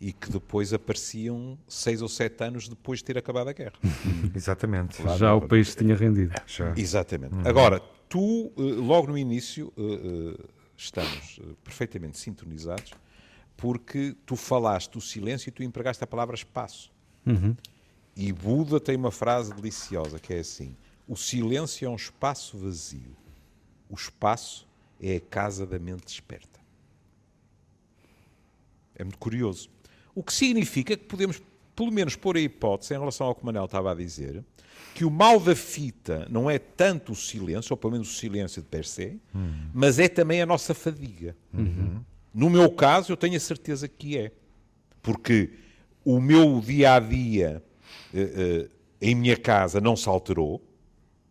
E 0.00 0.12
que 0.12 0.30
depois 0.30 0.72
apareciam 0.72 1.58
seis 1.66 2.00
ou 2.02 2.08
sete 2.08 2.44
anos 2.44 2.68
depois 2.68 3.00
de 3.00 3.06
ter 3.06 3.18
acabado 3.18 3.48
a 3.48 3.52
guerra. 3.52 3.74
Exatamente. 4.34 5.02
Claro. 5.02 5.18
Já 5.18 5.34
o 5.34 5.46
país 5.46 5.70
se 5.70 5.76
tinha 5.76 5.96
rendido. 5.96 6.34
Já. 6.46 6.72
Exatamente. 6.76 7.34
Agora, 7.46 7.80
tu, 8.08 8.52
eh, 8.56 8.60
logo 8.60 9.08
no 9.08 9.18
início, 9.18 9.72
eh, 9.76 9.82
eh, 9.82 10.44
estamos 10.76 11.40
perfeitamente 11.64 12.18
sintonizados 12.18 12.92
porque 13.56 14.16
tu 14.24 14.36
falaste 14.36 14.92
do 14.92 15.00
silêncio 15.00 15.48
e 15.48 15.52
tu 15.52 15.64
empregaste 15.64 16.02
a 16.04 16.06
palavra 16.06 16.36
espaço. 16.36 16.92
E 18.16 18.32
Buda 18.32 18.80
tem 18.80 18.96
uma 18.96 19.10
frase 19.10 19.52
deliciosa 19.52 20.18
que 20.18 20.32
é 20.32 20.38
assim: 20.38 20.76
o 21.06 21.16
silêncio 21.16 21.84
é 21.84 21.88
um 21.88 21.96
espaço 21.96 22.56
vazio, 22.56 23.16
o 23.90 23.94
espaço 23.94 24.66
é 25.00 25.16
a 25.16 25.20
casa 25.20 25.66
da 25.66 25.78
mente 25.78 26.04
desperta. 26.06 26.58
É 28.94 29.04
muito 29.04 29.18
curioso. 29.18 29.70
O 30.18 30.22
que 30.24 30.32
significa 30.32 30.96
que 30.96 31.04
podemos, 31.04 31.40
pelo 31.76 31.92
menos, 31.92 32.16
pôr 32.16 32.36
a 32.36 32.40
hipótese, 32.40 32.92
em 32.92 32.98
relação 32.98 33.28
ao 33.28 33.36
que 33.36 33.42
o 33.44 33.46
Manel 33.46 33.66
estava 33.66 33.92
a 33.92 33.94
dizer, 33.94 34.42
que 34.92 35.04
o 35.04 35.10
mal 35.12 35.38
da 35.38 35.54
fita 35.54 36.26
não 36.28 36.50
é 36.50 36.58
tanto 36.58 37.12
o 37.12 37.14
silêncio, 37.14 37.72
ou 37.72 37.76
pelo 37.76 37.92
menos 37.92 38.10
o 38.10 38.14
silêncio 38.18 38.60
de 38.60 38.66
per 38.66 38.84
se, 38.84 39.16
mas 39.72 40.00
é 40.00 40.08
também 40.08 40.42
a 40.42 40.46
nossa 40.46 40.74
fadiga. 40.74 41.36
No 42.34 42.50
meu 42.50 42.68
caso, 42.72 43.12
eu 43.12 43.16
tenho 43.16 43.36
a 43.36 43.40
certeza 43.40 43.86
que 43.86 44.18
é. 44.18 44.32
Porque 45.00 45.50
o 46.04 46.20
meu 46.20 46.60
dia 46.60 46.94
a 46.94 46.98
dia 46.98 47.62
eh, 48.12 48.20
eh, 48.20 48.70
em 49.00 49.14
minha 49.14 49.36
casa 49.36 49.80
não 49.80 49.94
se 49.94 50.08
alterou, 50.08 50.60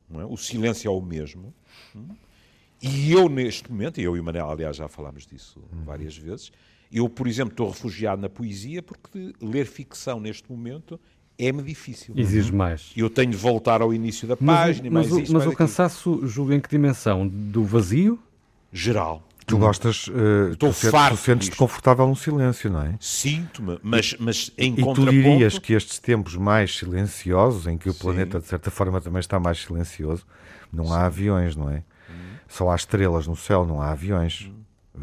não 0.10 0.22
é? 0.22 0.26
o 0.26 0.38
silêncio 0.38 0.88
é 0.88 0.92
o 0.92 1.02
mesmo. 1.02 1.54
E 2.82 3.12
eu, 3.12 3.28
neste 3.28 3.70
momento, 3.70 4.00
e 4.00 4.04
eu 4.06 4.16
e 4.16 4.20
o 4.22 4.24
Manel, 4.24 4.50
aliás, 4.50 4.78
já 4.78 4.88
falámos 4.88 5.28
disso 5.28 5.62
várias 5.84 6.16
vezes, 6.16 6.54
eu, 6.92 7.08
por 7.10 7.28
exemplo, 7.28 7.52
estou 7.52 7.70
refugiado 7.70 8.22
na 8.22 8.30
poesia 8.30 8.82
porque 8.82 9.34
ler 9.42 9.66
ficção 9.66 10.20
neste 10.20 10.50
momento 10.52 11.00
é-me 11.40 11.62
difícil. 11.62 12.14
Exige 12.18 12.52
mais. 12.52 12.92
Eu 12.96 13.10
tenho 13.10 13.30
de 13.32 13.38
voltar 13.38 13.82
ao 13.82 13.94
início 13.94 14.28
da 14.28 14.36
Mas, 14.40 14.58
página, 14.60 14.90
mas, 14.90 15.08
mais 15.10 15.12
o, 15.12 15.20
isto, 15.22 15.34
mas 15.34 15.46
o 15.46 15.52
cansaço, 15.54 16.26
Júlio, 16.28 16.56
em 16.56 16.60
que 16.60 16.70
dimensão? 16.70 17.28
Do 17.28 17.64
vazio? 17.64 18.18
Geral. 18.74 19.24
Tu 19.46 19.58
gostas, 19.58 20.08
uh, 20.08 20.52
Estou 20.52 20.72
tu, 20.72 20.76
se- 20.76 20.92
farto 20.92 21.16
tu 21.16 21.24
sentes-te 21.24 21.56
confortável 21.56 22.06
no 22.06 22.18
silêncio, 22.18 22.70
não 22.70 22.82
é? 22.82 22.96
Sinto-me, 23.00 23.80
mas, 23.82 24.14
mas 24.20 24.52
em 24.58 24.74
E 24.74 24.76
tu 24.76 24.84
contraponto... 24.84 25.12
dirias 25.12 25.58
que 25.58 25.72
estes 25.72 26.00
tempos 26.00 26.36
mais 26.36 26.76
silenciosos, 26.76 27.66
em 27.66 27.78
que 27.78 27.88
o 27.90 27.94
Sim. 27.94 28.00
planeta 28.00 28.40
de 28.42 28.46
certa 28.48 28.70
forma 28.70 29.00
também 29.00 29.22
está 29.22 29.40
mais 29.40 29.60
silencioso, 29.60 30.26
não 30.74 30.92
há 30.92 31.06
aviões, 31.06 31.56
não 31.56 31.70
é? 31.70 31.82
Só 32.46 32.70
há 32.72 32.76
estrelas 32.76 33.26
no 33.26 33.38
céu, 33.38 33.66
não 33.66 33.82
há 33.82 33.92
aviões. 33.92 34.52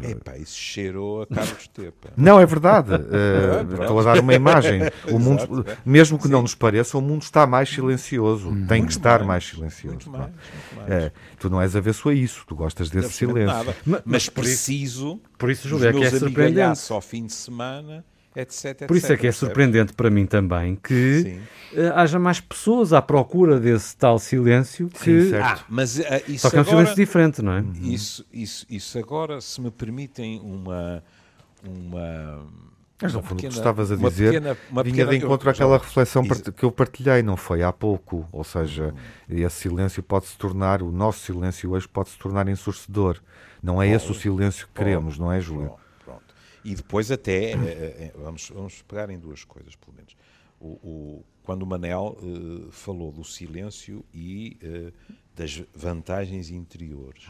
Epá, 0.01 0.37
isso 0.37 0.57
cheirou 0.57 1.21
a 1.23 1.27
Carlos 1.27 1.67
Tepa. 1.67 2.09
Não, 2.17 2.39
é 2.39 2.45
verdade. 2.45 2.91
Uh, 3.05 3.81
estou 3.81 3.99
a 3.99 4.03
dar 4.03 4.19
uma 4.19 4.33
imagem. 4.33 4.81
O 5.11 5.19
mundo, 5.19 5.43
Exato, 5.65 5.81
mesmo 5.85 6.19
que 6.19 6.27
não 6.27 6.41
nos 6.41 6.55
pareça, 6.55 6.97
o 6.97 7.01
mundo 7.01 7.21
está 7.21 7.45
mais 7.45 7.69
silencioso. 7.69 8.53
Tem 8.67 8.83
que 8.85 8.91
estar 8.91 9.23
mais, 9.23 9.45
silencioso. 9.47 9.95
Muito 9.95 10.09
mais, 10.09 10.25
muito 10.31 10.75
mais. 10.75 10.91
É, 10.91 11.11
tu 11.39 11.49
não 11.49 11.61
és 11.61 11.75
avesso 11.75 12.09
a 12.09 12.13
isso, 12.13 12.43
tu 12.47 12.55
gostas 12.55 12.89
desse 12.89 13.13
silêncio. 13.13 13.73
Mas, 13.85 14.01
mas 14.05 14.29
por 14.29 14.43
isso- 14.43 14.51
preciso 14.65 15.21
Por 15.37 15.49
isso, 15.49 15.67
dos 15.67 15.79
Júlio, 15.81 15.89
é 15.89 15.93
que 15.93 16.03
é 16.03 16.19
surpreendente. 16.19 16.91
ao 16.93 17.01
fim 17.01 17.25
de 17.25 17.33
semana, 17.33 18.03
etc, 18.35 18.85
Por 18.87 18.95
isso 18.97 19.05
é 19.07 19.09
que 19.09 19.13
é 19.13 19.29
percebes? 19.29 19.35
surpreendente 19.37 19.93
para 19.93 20.09
mim 20.09 20.25
também 20.25 20.75
que 20.75 21.21
Sim. 21.23 21.41
eh, 21.79 21.91
haja 21.95 22.19
mais 22.19 22.39
pessoas 22.39 22.93
à 22.93 23.01
procura 23.01 23.59
desse 23.59 23.95
tal 23.97 24.19
silêncio 24.19 24.87
que. 24.89 24.99
Sim, 25.23 25.29
certo. 25.29 25.61
Ah, 25.61 25.65
mas 25.69 25.99
ah, 25.99 26.21
isso 26.27 26.39
Só 26.39 26.49
que 26.49 26.55
é 26.55 26.59
um 26.59 26.61
agora... 26.61 26.77
silêncio 26.77 26.95
diferente, 26.95 27.41
não 27.41 27.53
é? 27.53 27.63
Isso, 27.81 28.25
isso, 28.33 28.65
isso 28.69 28.97
agora, 28.99 29.39
se 29.41 29.59
me 29.61 29.71
permitem 29.71 30.39
uma... 30.41 31.03
uma 31.63 32.45
Mas 33.01 33.13
no 33.13 33.21
fundo 33.21 33.39
o 33.39 33.41
que 33.41 33.47
estavas 33.47 33.91
a 33.91 33.95
uma 33.95 34.09
dizer 34.09 34.31
pequena- 34.33 34.57
uma 34.71 34.83
vinha 34.83 34.95
pequena- 34.95 35.11
de 35.11 35.17
encontro 35.25 35.47
eu- 35.49 35.51
àquela 35.51 35.77
já- 35.77 35.83
reflexão 35.83 36.23
Isso. 36.23 36.51
que 36.53 36.63
eu 36.63 36.71
partilhei, 36.71 37.21
não 37.23 37.35
foi 37.37 37.61
há 37.63 37.71
pouco. 37.73 38.27
Ou 38.31 38.43
seja, 38.43 38.93
esse 39.29 39.55
silêncio 39.61 40.01
pode 40.01 40.27
se 40.27 40.37
tornar, 40.37 40.81
o 40.81 40.91
nosso 40.91 41.19
silêncio 41.19 41.71
hoje 41.71 41.87
pode 41.87 42.09
se 42.09 42.17
tornar 42.17 42.47
ensurdecedor. 42.47 43.19
Não 43.61 43.81
é 43.81 43.89
esse 43.89 44.09
o 44.11 44.13
silêncio 44.13 44.67
que 44.67 44.73
queremos, 44.73 45.17
não 45.17 45.31
é, 45.31 45.41
Júlio? 45.41 45.67
Pronto. 45.67 45.84
E 46.65 46.73
depois 46.75 47.11
até, 47.11 47.51
eh, 47.51 47.55
eh, 47.55 48.11
vamos, 48.15 48.49
vamos 48.49 48.81
pegar 48.81 49.09
em 49.09 49.19
duas 49.19 49.43
coisas, 49.43 49.75
pelo 49.75 49.95
menos. 49.95 50.15
O, 50.59 50.67
o- 50.67 51.25
quando 51.43 51.61
o 51.61 51.65
Manel 51.67 52.17
eh, 52.19 52.67
falou 52.71 53.11
do 53.11 53.23
silêncio 53.23 54.03
e 54.13 54.57
eh, 54.63 54.91
das 55.35 55.61
vantagens 55.75 56.49
interiores. 56.49 57.23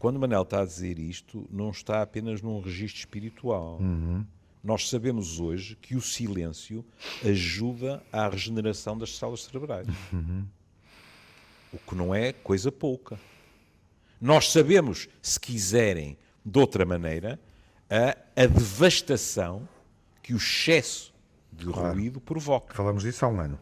Quando 0.00 0.16
o 0.16 0.20
Manel 0.20 0.42
está 0.42 0.62
a 0.62 0.64
dizer 0.66 0.98
isto, 0.98 1.46
não 1.50 1.70
está 1.70 2.02
apenas 2.02 2.42
num 2.42 2.60
registro 2.60 2.98
espiritual. 2.98 3.78
Nós 4.64 4.88
sabemos 4.88 5.38
hoje 5.38 5.76
que 5.76 5.94
o 5.96 6.00
silêncio 6.00 6.84
ajuda 7.24 8.02
à 8.12 8.28
regeneração 8.28 8.96
das 8.98 9.16
células 9.16 9.42
cerebrais. 9.44 9.86
O 11.72 11.78
que 11.78 11.94
não 11.94 12.14
é 12.14 12.32
coisa 12.32 12.70
pouca. 12.72 13.18
Nós 14.20 14.50
sabemos, 14.50 15.08
se 15.20 15.38
quiserem, 15.38 16.16
de 16.44 16.58
outra 16.58 16.84
maneira, 16.84 17.38
a, 17.92 18.42
a 18.42 18.46
devastação 18.46 19.68
que 20.22 20.32
o 20.32 20.38
excesso 20.38 21.12
de 21.52 21.66
ruído 21.66 22.20
provoca. 22.20 22.74
Falamos 22.74 23.02
disso 23.02 23.24
há 23.26 23.28
um 23.28 23.38
ano. 23.38 23.58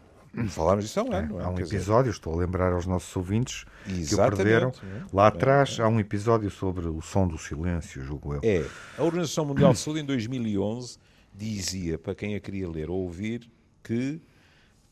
Falámos 0.50 0.84
disso 0.84 1.00
há 1.00 1.02
um 1.02 1.12
ano, 1.12 1.28
não 1.30 1.40
é? 1.40 1.44
Há 1.44 1.49
um 1.49 1.54
Quer 1.56 1.64
dizer, 1.64 1.76
episódio, 1.76 2.10
estou 2.10 2.34
a 2.34 2.37
lembrar 2.37 2.72
aos 2.72 2.87
nossos 2.87 3.14
ouvintes 3.16 3.64
que 3.84 3.92
o 3.92 3.96
Exatamente, 3.99 4.37
perderam. 4.37 4.68
é? 4.68 5.04
Lá 5.12 5.26
atrás 5.26 5.80
há 5.80 5.88
um 5.88 5.99
episódio 5.99 6.49
sobre 6.49 6.87
o 6.87 7.00
som 7.02 7.26
do 7.26 7.37
silêncio, 7.37 8.00
julgo 8.04 8.34
eu. 8.34 8.40
É, 8.44 8.64
a 8.96 9.02
Organização 9.02 9.44
Mundial 9.44 9.72
de 9.72 9.80
Saúde 9.80 10.00
em 10.00 10.04
2011 10.04 10.99
dizia, 11.34 11.99
para 11.99 12.14
quem 12.14 12.37
a 12.37 12.40
queria 12.40 12.68
ler 12.70 12.88
ou 12.88 12.99
ouvir, 13.00 13.50
que 13.82 14.20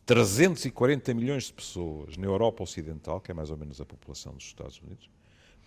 340 0.05 1.15
milhões 1.15 1.45
de 1.45 1.53
pessoas 1.53 2.17
na 2.17 2.27
Europa 2.27 2.65
Ocidental, 2.65 3.21
que 3.21 3.31
é 3.31 3.35
mais 3.35 3.51
ou 3.51 3.57
menos 3.57 3.81
a 3.81 3.85
população 3.87 4.33
dos 4.33 4.45
Estados 4.45 4.81
Unidos, 4.81 5.09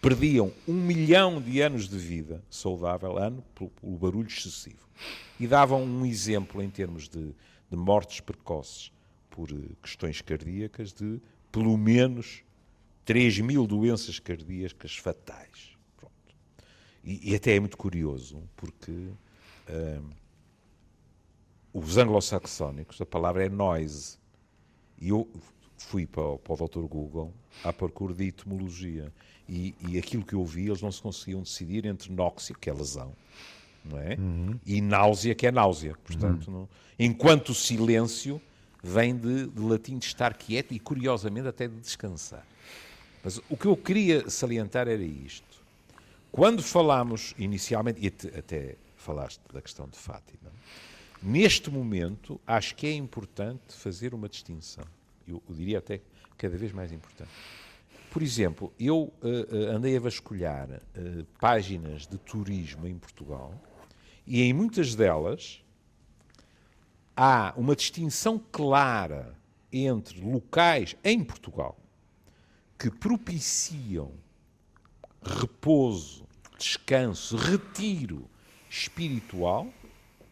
perdiam 0.01 0.51
um 0.67 0.73
milhão 0.73 1.39
de 1.39 1.61
anos 1.61 1.87
de 1.87 1.97
vida 1.97 2.43
saudável 2.49 3.17
ano 3.17 3.43
pelo, 3.53 3.97
barulho 3.97 4.27
excessivo. 4.27 4.89
E 5.39 5.47
davam 5.47 5.83
um 5.83 6.05
exemplo 6.05 6.61
em 6.61 6.69
termos 6.69 7.07
de, 7.07 7.33
de 7.69 7.77
mortes 7.77 8.19
precoces 8.19 8.91
por 9.29 9.49
eh, 9.51 9.75
questões 9.81 10.19
cardíacas 10.21 10.91
de 10.91 11.21
pelo 11.51 11.77
menos 11.77 12.43
3 13.05 13.39
mil 13.39 13.67
doenças 13.67 14.19
cardíacas 14.19 14.97
fatais. 14.97 15.77
Pronto. 15.97 16.35
E, 17.03 17.31
e 17.31 17.35
até 17.35 17.55
é 17.55 17.59
muito 17.59 17.77
curioso, 17.77 18.41
porque 18.55 18.91
hum, 18.91 20.09
os 21.73 21.97
anglo-saxónicos, 21.97 22.99
a 22.99 23.05
palavra 23.05 23.45
é 23.45 23.49
noise. 23.49 24.17
E 24.99 25.09
eu 25.09 25.27
fui 25.77 26.05
para, 26.05 26.37
para 26.37 26.53
o 26.53 26.67
Dr. 26.67 26.87
Google 26.87 27.33
à 27.63 27.73
procura 27.73 28.13
de 28.13 28.27
etimologia. 28.27 29.11
E, 29.53 29.75
e 29.89 29.97
aquilo 29.99 30.23
que 30.23 30.33
eu 30.33 30.45
vi, 30.45 30.67
eles 30.67 30.81
não 30.81 30.91
se 30.93 31.01
conseguiam 31.01 31.41
decidir 31.41 31.85
entre 31.85 32.09
nóxio, 32.13 32.55
que 32.57 32.69
é 32.69 32.73
lesão, 32.73 33.11
não 33.83 33.99
é? 33.99 34.15
E 34.65 34.79
náusea, 34.79 35.35
que 35.35 35.45
é 35.45 35.51
náusea. 35.51 35.93
Portanto, 36.05 36.49
não- 36.49 36.69
enquanto 36.97 37.49
o 37.49 37.53
silêncio 37.53 38.41
vem 38.81 39.13
de, 39.13 39.47
de 39.47 39.59
latim 39.59 39.97
de 39.97 40.05
estar 40.05 40.33
quieto 40.35 40.73
e, 40.73 40.79
curiosamente, 40.79 41.49
até 41.49 41.67
de 41.67 41.75
descansar. 41.75 42.45
Mas 43.23 43.41
o 43.49 43.57
que 43.57 43.65
eu 43.65 43.75
queria 43.75 44.29
salientar 44.29 44.87
era 44.87 45.03
isto. 45.03 45.59
Quando 46.31 46.63
falámos 46.63 47.35
inicialmente, 47.37 47.99
e 48.01 48.07
até, 48.07 48.39
até 48.39 48.75
falaste 48.95 49.41
da 49.53 49.61
questão 49.61 49.85
de 49.85 49.97
Fátima, 49.97 50.49
neste 51.21 51.69
momento 51.69 52.39
acho 52.47 52.73
que 52.73 52.87
é 52.87 52.93
importante 52.93 53.75
fazer 53.75 54.13
uma 54.13 54.29
distinção. 54.29 54.85
Eu, 55.27 55.43
eu 55.49 55.55
diria 55.55 55.79
até 55.79 55.99
cada 56.37 56.55
vez 56.57 56.71
mais 56.71 56.91
importante. 56.93 57.29
Por 58.11 58.21
exemplo, 58.21 58.73
eu 58.77 59.13
eh, 59.23 59.73
andei 59.73 59.95
a 59.95 59.99
vasculhar 60.01 60.69
eh, 60.69 61.25
páginas 61.39 62.05
de 62.05 62.17
turismo 62.17 62.85
em 62.85 62.99
Portugal 62.99 63.53
e 64.27 64.41
em 64.41 64.51
muitas 64.51 64.95
delas 64.95 65.63
há 67.15 67.53
uma 67.55 67.73
distinção 67.73 68.37
clara 68.51 69.33
entre 69.71 70.19
locais 70.19 70.93
em 71.05 71.23
Portugal 71.23 71.79
que 72.77 72.91
propiciam 72.91 74.11
repouso, 75.23 76.27
descanso, 76.57 77.37
retiro 77.37 78.29
espiritual 78.69 79.71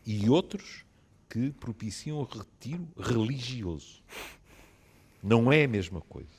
e 0.05 0.29
outros 0.29 0.83
que 1.29 1.51
propiciam 1.51 2.23
retiro 2.23 2.85
religioso. 2.97 4.03
Não 5.23 5.49
é 5.49 5.63
a 5.63 5.67
mesma 5.67 6.01
coisa. 6.01 6.38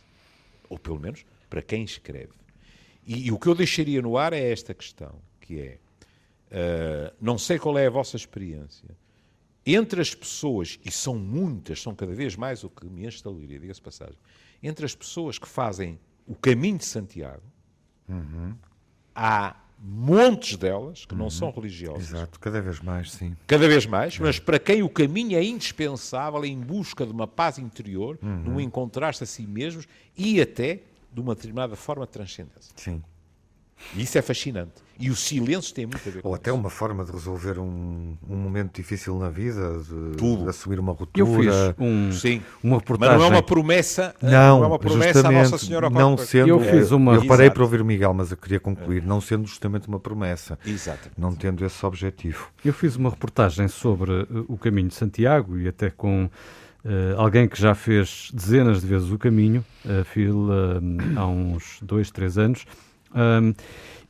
Ou 0.71 0.79
pelo 0.79 0.99
menos 0.99 1.27
para 1.51 1.61
quem 1.61 1.85
escreve. 1.85 2.33
E, 3.07 3.27
e 3.27 3.33
o 3.33 3.39
que 3.39 3.49
eu 3.49 3.55
deixaria 3.55 4.01
no 4.01 4.17
ar 4.17 4.33
é 4.33 4.51
esta 4.51 4.73
questão, 4.73 5.21
que 5.41 5.61
é, 5.61 5.79
uh, 6.51 7.15
não 7.21 7.37
sei 7.37 7.59
qual 7.59 7.77
é 7.77 7.87
a 7.87 7.91
vossa 7.91 8.17
experiência, 8.17 8.97
entre 9.67 10.01
as 10.01 10.15
pessoas, 10.15 10.79
e 10.85 10.91
são 10.91 11.19
muitas, 11.19 11.83
são 11.83 11.95
cada 11.95 12.15
vez 12.15 12.37
mais 12.37 12.65
o 12.65 12.71
que 12.71 12.87
me 12.87 13.05
enche 13.05 13.21
de 13.21 13.29
alegria, 13.29 13.61
diga-se 13.61 13.83
passagem, 13.83 14.17
entre 14.63 14.87
as 14.87 14.95
pessoas 14.95 15.39
que 15.39 15.49
fazem 15.49 15.99
o 16.27 16.35
caminho 16.35 16.79
de 16.79 16.85
Santiago, 16.85 17.43
uhum. 18.09 18.55
há 19.15 19.57
montes 19.83 20.57
delas 20.57 21.07
que 21.07 21.15
uhum. 21.15 21.21
não 21.21 21.31
são 21.31 21.51
religiosas. 21.51 22.11
Exato, 22.11 22.39
cada 22.39 22.61
vez 22.61 22.81
mais, 22.81 23.13
sim. 23.13 23.35
Cada 23.47 23.67
vez 23.67 23.87
mais, 23.87 24.17
é. 24.17 24.23
mas 24.23 24.39
para 24.39 24.59
quem 24.59 24.83
o 24.83 24.89
caminho 24.89 25.37
é 25.37 25.43
indispensável 25.43 26.45
em 26.45 26.59
busca 26.59 27.07
de 27.07 27.13
uma 27.13 27.27
paz 27.27 27.59
interior, 27.59 28.19
uhum. 28.23 28.43
de 28.43 28.51
um 28.51 28.61
encontrar-se 28.61 29.25
a 29.25 29.27
si 29.27 29.47
mesmos 29.47 29.89
e 30.17 30.41
até 30.41 30.81
de 31.13 31.21
uma 31.21 31.35
determinada 31.35 31.75
forma 31.77 32.05
de 32.05 32.13
transcendência. 32.13 32.73
Sim. 32.77 33.03
E 33.97 34.03
isso 34.03 34.19
é 34.19 34.23
fascinante. 34.23 34.73
E 35.01 35.09
o 35.09 35.17
silêncio 35.17 35.75
tem 35.75 35.87
muito 35.87 36.07
a 36.07 36.13
ver 36.13 36.21
com 36.21 36.29
Ou 36.29 36.35
até 36.35 36.51
isso. 36.51 36.61
uma 36.61 36.69
forma 36.69 37.03
de 37.05 37.11
resolver 37.11 37.59
um, 37.59 38.17
um 38.29 38.37
momento 38.37 38.77
difícil 38.77 39.19
na 39.19 39.31
vida, 39.31 39.79
de, 39.79 40.17
Tudo. 40.19 40.43
de 40.43 40.51
assumir 40.51 40.79
uma 40.79 40.93
ruptura. 40.93 41.27
Eu 41.27 41.27
fiz 41.27 41.75
um, 41.79 42.13
Sim. 42.13 42.43
uma 42.63 42.77
reportagem. 42.77 43.15
Mas 43.15 43.23
não 43.23 43.29
é 43.29 43.31
uma 43.39 43.43
promessa, 43.43 44.15
não, 44.21 44.31
não 44.31 44.65
é 44.65 44.67
uma 44.67 44.79
promessa 44.79 45.27
à 45.27 45.33
Nossa 45.33 45.57
Senhora 45.57 45.89
não 45.89 46.19
sendo, 46.19 46.49
Eu 46.49 46.61
fiz 46.61 46.91
uma... 46.91 47.15
Eu 47.15 47.27
parei 47.27 47.49
para 47.49 47.63
ouvir 47.63 47.81
o 47.81 47.85
Miguel, 47.85 48.13
mas 48.13 48.31
eu 48.31 48.37
queria 48.37 48.61
concluir, 48.61 49.03
não 49.03 49.23
sendo 49.23 49.47
justamente 49.47 49.89
uma 49.89 49.99
promessa. 49.99 50.59
Exato. 50.67 51.11
Não 51.17 51.35
tendo 51.35 51.65
esse 51.65 51.87
objetivo. 51.87 52.49
Eu 52.63 52.75
fiz 52.75 52.95
uma 52.95 53.09
reportagem 53.09 53.69
sobre 53.69 54.11
uh, 54.13 54.45
o 54.49 54.59
caminho 54.59 54.89
de 54.89 54.95
Santiago 54.95 55.59
e 55.59 55.67
até 55.67 55.89
com 55.91 56.29
Uh, 56.83 57.13
alguém 57.19 57.47
que 57.47 57.61
já 57.61 57.75
fez 57.75 58.31
dezenas 58.33 58.81
de 58.81 58.87
vezes 58.87 59.11
o 59.11 59.19
caminho, 59.19 59.63
uh, 59.85 60.01
uh, 60.01 61.19
há 61.19 61.27
uns 61.27 61.79
dois, 61.83 62.11
três 62.11 62.39
anos, 62.39 62.65
um, 63.15 63.55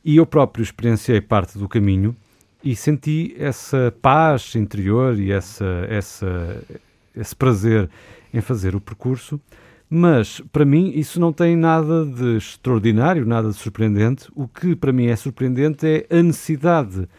e 0.03 0.17
eu 0.17 0.25
próprio 0.25 0.63
experienciei 0.63 1.21
parte 1.21 1.57
do 1.57 1.69
caminho 1.69 2.15
e 2.63 2.75
senti 2.75 3.35
essa 3.37 3.93
paz 4.01 4.55
interior 4.55 5.17
e 5.19 5.31
essa, 5.31 5.85
essa, 5.89 6.63
esse 7.15 7.35
prazer 7.35 7.89
em 8.33 8.41
fazer 8.41 8.75
o 8.75 8.81
percurso. 8.81 9.39
Mas, 9.89 10.41
para 10.53 10.63
mim, 10.63 10.93
isso 10.95 11.19
não 11.19 11.33
tem 11.33 11.55
nada 11.55 12.05
de 12.05 12.37
extraordinário, 12.37 13.25
nada 13.25 13.49
de 13.49 13.55
surpreendente. 13.55 14.29
O 14.33 14.47
que 14.47 14.75
para 14.75 14.93
mim 14.93 15.07
é 15.07 15.15
surpreendente 15.15 15.85
é 15.85 16.07
a 16.09 16.23
necessidade, 16.23 17.09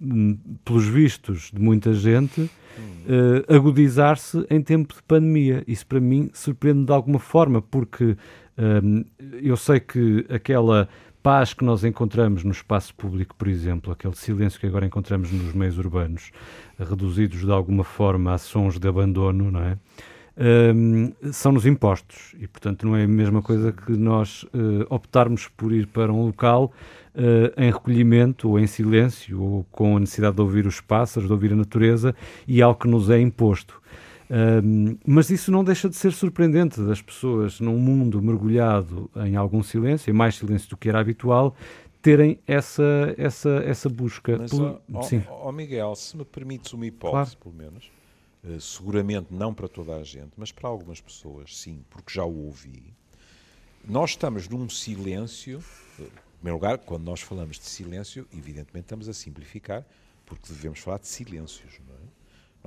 hum, 0.00 0.36
pelos 0.62 0.86
vistos 0.86 1.50
de 1.54 1.58
muita 1.58 1.94
gente, 1.94 2.42
uh, 2.42 3.54
agudizar-se 3.54 4.44
em 4.50 4.60
tempo 4.60 4.94
de 4.94 5.02
pandemia. 5.04 5.64
Isso 5.66 5.86
para 5.86 6.00
mim 6.00 6.28
surpreende 6.34 6.84
de 6.84 6.92
alguma 6.92 7.18
forma, 7.18 7.62
porque 7.62 8.14
um, 8.58 9.04
eu 9.42 9.56
sei 9.56 9.80
que 9.80 10.26
aquela 10.28 10.86
paz 11.22 11.52
que 11.52 11.64
nós 11.64 11.84
encontramos 11.84 12.44
no 12.44 12.52
espaço 12.52 12.94
público, 12.94 13.34
por 13.34 13.48
exemplo, 13.48 13.92
aquele 13.92 14.14
silêncio 14.14 14.58
que 14.58 14.66
agora 14.66 14.86
encontramos 14.86 15.30
nos 15.30 15.52
meios 15.52 15.78
urbanos, 15.78 16.30
reduzidos 16.78 17.40
de 17.40 17.50
alguma 17.50 17.84
forma 17.84 18.32
a 18.32 18.38
sons 18.38 18.78
de 18.78 18.88
abandono, 18.88 19.50
não 19.50 19.60
é? 19.60 19.78
Um, 20.40 21.12
são-nos 21.32 21.66
impostos 21.66 22.36
e, 22.38 22.46
portanto, 22.46 22.86
não 22.86 22.94
é 22.94 23.02
a 23.02 23.08
mesma 23.08 23.42
coisa 23.42 23.72
que 23.72 23.90
nós 23.90 24.44
uh, 24.44 24.86
optarmos 24.88 25.48
por 25.48 25.72
ir 25.72 25.88
para 25.88 26.12
um 26.12 26.26
local 26.26 26.72
uh, 27.16 27.60
em 27.60 27.72
recolhimento 27.72 28.48
ou 28.48 28.56
em 28.56 28.68
silêncio 28.68 29.42
ou 29.42 29.66
com 29.72 29.96
a 29.96 30.00
necessidade 30.00 30.36
de 30.36 30.40
ouvir 30.40 30.64
os 30.64 30.80
pássaros, 30.80 31.26
de 31.26 31.32
ouvir 31.32 31.52
a 31.52 31.56
natureza 31.56 32.14
e 32.46 32.62
algo 32.62 32.78
que 32.78 32.86
nos 32.86 33.10
é 33.10 33.20
imposto. 33.20 33.82
Um, 34.30 34.98
mas 35.06 35.30
isso 35.30 35.50
não 35.50 35.64
deixa 35.64 35.88
de 35.88 35.96
ser 35.96 36.12
surpreendente 36.12 36.80
das 36.82 37.00
pessoas 37.00 37.60
num 37.60 37.78
mundo 37.78 38.20
mergulhado 38.20 39.10
em 39.16 39.36
algum 39.36 39.62
silêncio, 39.62 40.14
mais 40.14 40.36
silêncio 40.36 40.68
do 40.68 40.76
que 40.76 40.88
era 40.88 41.00
habitual, 41.00 41.56
terem 42.02 42.38
essa, 42.46 43.14
essa, 43.16 43.50
essa 43.64 43.88
busca. 43.88 44.36
Mas, 44.38 44.50
Pelo... 44.50 45.52
Miguel, 45.52 45.94
se 45.96 46.16
me 46.16 46.24
permites 46.24 46.72
uma 46.72 46.86
hipótese, 46.86 47.36
claro. 47.36 47.38
pelo 47.38 47.54
menos, 47.54 47.90
uh, 48.44 48.60
seguramente 48.60 49.28
não 49.30 49.54
para 49.54 49.66
toda 49.66 49.96
a 49.96 50.04
gente, 50.04 50.32
mas 50.36 50.52
para 50.52 50.68
algumas 50.68 51.00
pessoas, 51.00 51.56
sim, 51.56 51.82
porque 51.88 52.12
já 52.12 52.24
o 52.24 52.46
ouvi. 52.46 52.94
Nós 53.84 54.10
estamos 54.10 54.48
num 54.48 54.68
silêncio, 54.68 55.58
uh, 55.58 56.02
em 56.02 56.36
primeiro 56.40 56.56
lugar, 56.56 56.78
quando 56.78 57.04
nós 57.04 57.22
falamos 57.22 57.58
de 57.58 57.64
silêncio, 57.64 58.26
evidentemente 58.32 58.84
estamos 58.84 59.08
a 59.08 59.14
simplificar, 59.14 59.84
porque 60.26 60.52
devemos 60.52 60.80
falar 60.80 60.98
de 60.98 61.08
silêncios? 61.08 61.80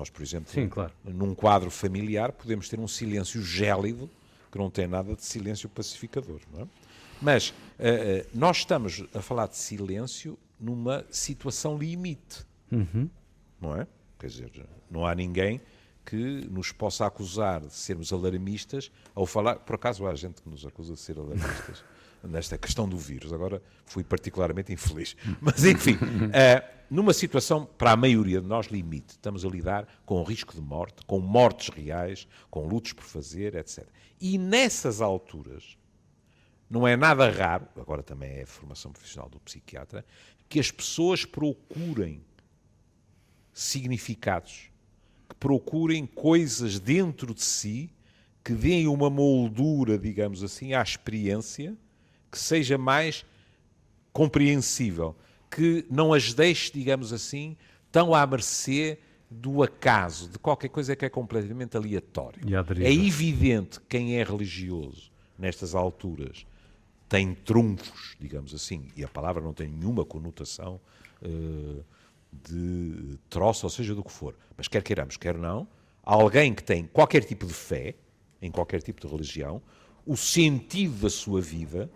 Nós, 0.02 0.10
por 0.10 0.24
exemplo, 0.24 0.52
Sim, 0.52 0.68
claro. 0.68 0.92
num 1.06 1.36
quadro 1.36 1.70
familiar, 1.70 2.32
podemos 2.32 2.68
ter 2.68 2.80
um 2.80 2.88
silêncio 2.88 3.40
gélido 3.44 4.10
que 4.52 4.58
não 4.58 4.68
tem 4.68 4.88
nada 4.88 5.16
de 5.16 5.24
silêncio 5.24 5.70
pacificador. 5.70 6.40
É? 6.58 6.66
Mas 7.22 7.50
uh, 7.50 7.52
uh, 7.52 8.28
nós 8.34 8.58
estamos 8.58 9.04
a 9.14 9.22
falar 9.22 9.48
de 9.48 9.58
silêncio 9.58 10.40
numa 10.60 11.06
situação 11.12 11.78
limite. 11.78 12.44
Uhum. 12.72 13.08
Não 13.62 13.80
é? 13.80 13.86
Quer 14.18 14.28
dizer, 14.28 14.66
não 14.90 15.06
há 15.06 15.14
ninguém 15.14 15.62
que 16.04 16.48
nos 16.50 16.72
possa 16.72 17.06
acusar 17.06 17.62
de 17.62 17.72
sermos 17.72 18.12
alarmistas 18.12 18.92
ao 19.14 19.28
falar. 19.28 19.58
Por 19.58 19.76
acaso 19.76 20.08
há 20.08 20.16
gente 20.16 20.42
que 20.42 20.50
nos 20.50 20.66
acusa 20.66 20.96
de 20.96 21.00
ser 21.00 21.20
alarmistas 21.20 21.84
nesta 22.24 22.58
questão 22.58 22.88
do 22.88 22.98
vírus. 22.98 23.34
Agora 23.34 23.62
fui 23.86 24.04
particularmente 24.04 24.72
infeliz. 24.72 25.16
Mas, 25.40 25.64
enfim, 25.66 25.94
uh, 25.96 26.82
numa 26.90 27.14
situação, 27.14 27.66
para 27.66 27.92
a 27.92 27.96
maioria 27.96 28.42
de 28.42 28.48
nós, 28.48 28.68
limite. 28.68 29.12
Estamos 29.12 29.46
a 29.46 29.50
lidar 29.50 29.88
com 30.06 30.20
o 30.20 30.24
risco 30.24 30.54
de 30.54 30.62
morte, 30.62 31.06
com 31.06 31.20
mortes 31.20 31.70
reais, 31.70 32.28
com 32.50 32.68
lutos 32.68 32.94
por 32.94 33.04
fazer, 33.04 33.56
etc. 33.56 33.88
E 34.20 34.38
nessas 34.38 35.02
alturas, 35.02 35.78
não 36.70 36.88
é 36.88 36.96
nada 36.96 37.30
raro, 37.30 37.68
agora 37.76 38.02
também 38.04 38.32
é 38.38 38.44
a 38.44 38.48
formação 38.48 38.92
profissional 38.92 39.30
do 39.30 39.40
psiquiatra, 39.40 40.06
que 40.48 40.60
as 40.60 40.72
pessoas 40.72 41.26
procurem 41.26 42.24
significados, 43.54 44.70
que 45.28 45.36
procurem 45.36 46.06
coisas 46.06 46.80
dentro 46.80 47.34
de 47.34 47.44
si 47.44 47.92
que 48.44 48.54
deem 48.54 48.88
uma 48.88 49.10
moldura, 49.10 49.98
digamos 49.98 50.44
assim, 50.44 50.74
à 50.74 50.82
experiência 50.82 51.78
que 52.32 52.40
seja 52.40 52.78
mais 52.78 53.26
compreensível, 54.14 55.16
que 55.50 55.86
não 55.90 56.14
as 56.14 56.34
deixe, 56.34 56.72
digamos 56.72 57.12
assim, 57.12 57.58
tão 57.92 58.16
à 58.16 58.26
mercê 58.26 58.98
do 59.30 59.64
acaso, 59.64 60.30
de 60.30 60.40
qualquer 60.40 60.70
coisa 60.70 60.96
que 60.96 61.06
é 61.06 61.10
completamente 61.10 61.78
aleatório. 61.78 62.42
É 62.86 62.94
evidente 62.94 63.80
que 63.80 63.86
quem 63.88 64.20
é 64.20 64.24
religioso 64.24 65.12
nestas 65.38 65.74
alturas 65.74 66.46
tem 67.08 67.34
trunfos, 67.34 68.16
digamos 68.20 68.54
assim, 68.54 68.88
e 68.96 69.04
a 69.04 69.08
palavra 69.08 69.42
não 69.42 69.54
tem 69.54 69.68
nenhuma 69.68 70.06
conotação 70.06 70.80
uh, 71.22 71.84
de 72.32 73.18
troço, 73.30 73.66
ou 73.66 73.70
seja, 73.70 73.94
do 73.94 74.04
que 74.04 74.12
for. 74.12 74.36
Mas 74.56 74.68
quer 74.68 74.82
queiramos, 74.82 75.18
quer 75.18 75.38
não, 75.38 75.68
alguém 76.04 76.54
que 76.54 76.64
tem 76.64 76.86
qualquer 76.86 77.24
tipo 77.24 77.46
de 77.46 77.54
fé, 77.54 77.96
em 78.42 78.50
qualquer 78.50 78.82
tipo 78.82 79.02
de 79.06 79.08
religião, 79.08 79.62
o 80.06 80.16
sentido 80.16 81.02
da 81.02 81.10
sua 81.10 81.42
vida 81.42 81.90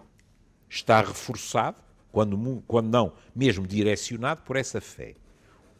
está 0.69 1.01
reforçado, 1.01 1.77
quando, 2.11 2.63
quando 2.67 2.89
não, 2.89 3.13
mesmo 3.35 3.67
direcionado 3.67 4.41
por 4.43 4.55
essa 4.55 4.79
fé. 4.79 5.15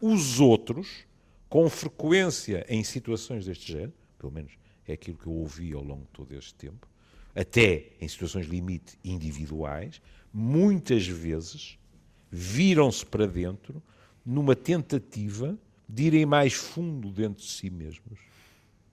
Os 0.02 0.40
outros, 0.40 1.06
com 1.48 1.70
frequência 1.70 2.66
em 2.68 2.84
situações 2.84 3.46
deste 3.46 3.72
género, 3.72 3.94
pelo 4.18 4.32
menos 4.32 4.52
é 4.88 4.94
aquilo 4.94 5.18
que 5.18 5.28
eu 5.28 5.34
ouvi 5.34 5.74
ao 5.74 5.84
longo 5.84 6.02
de 6.02 6.10
todo 6.10 6.34
este 6.34 6.54
tempo, 6.54 6.88
até 7.34 7.92
em 8.00 8.08
situações 8.08 8.48
limite 8.48 8.98
individuais, 9.04 10.02
muitas 10.34 11.08
vezes 11.08 11.78
viram-se 12.32 13.06
para 13.06 13.26
dentro 13.26 13.82
numa 14.26 14.56
tentativa 14.56 15.58
de 15.88 16.04
irem 16.04 16.26
mais 16.26 16.54
fundo 16.54 17.12
dentro 17.12 17.44
de 17.44 17.50
si 17.50 17.70
mesmos 17.70 18.20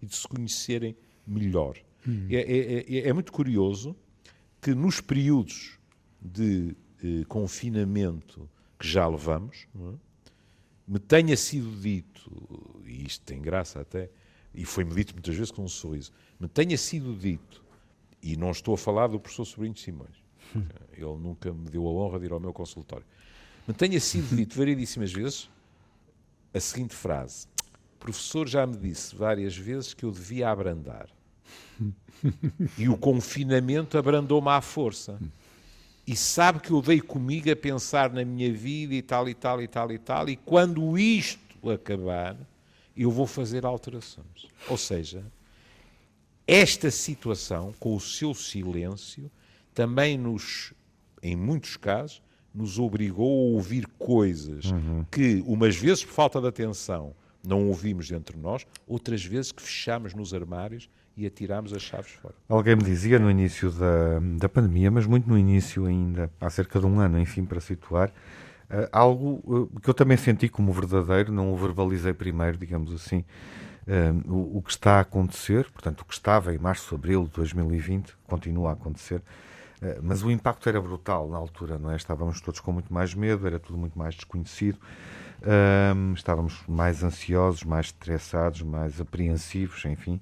e 0.00 0.06
de 0.06 0.14
se 0.14 0.28
conhecerem 0.28 0.96
melhor. 1.26 1.76
Hum. 2.06 2.26
É, 2.30 2.36
é, 2.36 2.96
é, 2.98 3.08
é, 3.08 3.12
muito 3.12 3.32
curioso 3.32 3.96
que 4.60 4.74
nos 4.74 5.00
períodos 5.00 5.78
de 6.22 6.76
eh, 7.02 7.24
confinamento 7.26 8.48
que 8.78 8.86
já 8.86 9.06
levamos, 9.08 9.66
é? 9.74 9.94
me 10.86 10.98
tenha 10.98 11.36
sido 11.36 11.70
dito, 11.80 12.30
e 12.84 13.04
isto 13.04 13.24
tem 13.24 13.40
graça 13.40 13.80
até, 13.80 14.10
e 14.54 14.64
foi-me 14.64 14.94
dito 14.94 15.14
muitas 15.14 15.34
vezes 15.34 15.50
com 15.50 15.64
um 15.64 15.68
sorriso, 15.68 16.12
me 16.38 16.48
tenha 16.48 16.76
sido 16.78 17.16
dito, 17.16 17.64
e 18.22 18.36
não 18.36 18.50
estou 18.50 18.74
a 18.74 18.78
falar 18.78 19.08
do 19.08 19.18
professor 19.18 19.44
Sobrinho 19.44 19.74
de 19.74 19.80
Simões, 19.80 20.22
hum. 20.54 20.64
ele 20.92 21.18
nunca 21.18 21.52
me 21.52 21.68
deu 21.68 21.86
a 21.86 21.90
honra 21.90 22.18
de 22.18 22.26
ir 22.26 22.32
ao 22.32 22.40
meu 22.40 22.52
consultório, 22.52 23.06
me 23.66 23.74
tenha 23.74 23.98
sido 23.98 24.36
dito 24.36 24.56
variedíssimas 24.56 25.12
vezes 25.12 25.50
a 26.54 26.60
seguinte 26.60 26.94
frase: 26.94 27.46
professor 27.98 28.48
já 28.48 28.66
me 28.66 28.76
disse 28.76 29.14
várias 29.14 29.56
vezes 29.56 29.94
que 29.94 30.04
eu 30.04 30.10
devia 30.10 30.50
abrandar. 30.50 31.08
E 32.78 32.88
o 32.88 32.96
confinamento 32.96 33.98
abrandou-me 33.98 34.48
à 34.48 34.60
força 34.60 35.18
e 36.06 36.16
sabe 36.16 36.60
que 36.60 36.70
eu 36.70 36.82
dei 36.82 37.00
comigo 37.00 37.50
a 37.50 37.56
pensar 37.56 38.10
na 38.12 38.24
minha 38.24 38.52
vida 38.52 38.94
e 38.94 39.02
tal 39.02 39.28
e 39.28 39.34
tal 39.34 39.62
e 39.62 39.68
tal 39.68 39.92
e 39.92 39.98
tal, 39.98 40.28
e 40.28 40.36
quando 40.36 40.98
isto 40.98 41.70
acabar, 41.70 42.36
eu 42.96 43.10
vou 43.10 43.26
fazer 43.26 43.64
alterações. 43.64 44.48
Ou 44.68 44.76
seja, 44.76 45.24
esta 46.46 46.90
situação, 46.90 47.72
com 47.78 47.94
o 47.94 48.00
seu 48.00 48.34
silêncio, 48.34 49.30
também 49.72 50.18
nos, 50.18 50.72
em 51.22 51.36
muitos 51.36 51.76
casos, 51.76 52.20
nos 52.54 52.78
obrigou 52.78 53.30
a 53.30 53.54
ouvir 53.54 53.86
coisas 53.98 54.66
que, 55.10 55.42
umas 55.46 55.76
vezes 55.76 56.04
por 56.04 56.12
falta 56.12 56.40
de 56.40 56.48
atenção, 56.48 57.14
não 57.46 57.68
ouvimos 57.68 58.10
entre 58.10 58.36
nós, 58.36 58.66
outras 58.86 59.24
vezes 59.24 59.52
que 59.52 59.62
fechámos 59.62 60.14
nos 60.14 60.34
armários 60.34 60.88
e 61.16 61.26
atirámos 61.26 61.72
as 61.72 61.82
chaves 61.82 62.12
fora. 62.12 62.34
Alguém 62.48 62.76
me 62.76 62.82
dizia 62.82 63.18
no 63.18 63.30
início 63.30 63.70
da, 63.70 64.20
da 64.38 64.48
pandemia, 64.48 64.90
mas 64.90 65.06
muito 65.06 65.28
no 65.28 65.38
início 65.38 65.86
ainda, 65.86 66.30
há 66.40 66.48
cerca 66.50 66.80
de 66.80 66.86
um 66.86 66.98
ano, 67.00 67.18
enfim, 67.18 67.44
para 67.44 67.60
situar, 67.60 68.08
uh, 68.08 68.88
algo 68.90 69.40
uh, 69.44 69.80
que 69.80 69.88
eu 69.88 69.94
também 69.94 70.16
senti 70.16 70.48
como 70.48 70.72
verdadeiro, 70.72 71.32
não 71.32 71.52
o 71.52 71.56
verbalizei 71.56 72.12
primeiro, 72.12 72.56
digamos 72.56 72.92
assim, 72.92 73.24
uh, 73.86 74.32
o, 74.32 74.58
o, 74.58 74.62
que 74.62 74.70
está 74.70 74.98
a 74.98 75.00
acontecer, 75.00 75.70
portanto, 75.70 76.00
o 76.00 76.04
que 76.04 76.14
estava 76.14 76.54
em 76.54 76.58
março, 76.58 76.94
abril 76.94 77.24
de 77.24 77.30
2020, 77.30 78.14
continua 78.26 78.70
a 78.70 78.72
acontecer, 78.72 79.22
mas 80.00 80.22
o 80.22 80.30
impacto 80.30 80.68
era 80.68 80.80
brutal 80.80 81.28
na 81.28 81.36
altura, 81.36 81.76
não 81.76 81.90
é? 81.90 81.96
Estávamos 81.96 82.40
todos 82.40 82.60
com 82.60 82.70
muito 82.70 82.94
mais 82.94 83.16
medo, 83.16 83.48
era 83.48 83.58
tudo 83.58 83.76
muito 83.76 83.98
mais 83.98 84.14
desconhecido, 84.14 84.78
estávamos 86.14 86.62
mais 86.68 87.02
ansiosos, 87.02 87.64
mais 87.64 87.86
estressados, 87.86 88.62
mais 88.62 89.00
apreensivos, 89.00 89.84
enfim. 89.84 90.20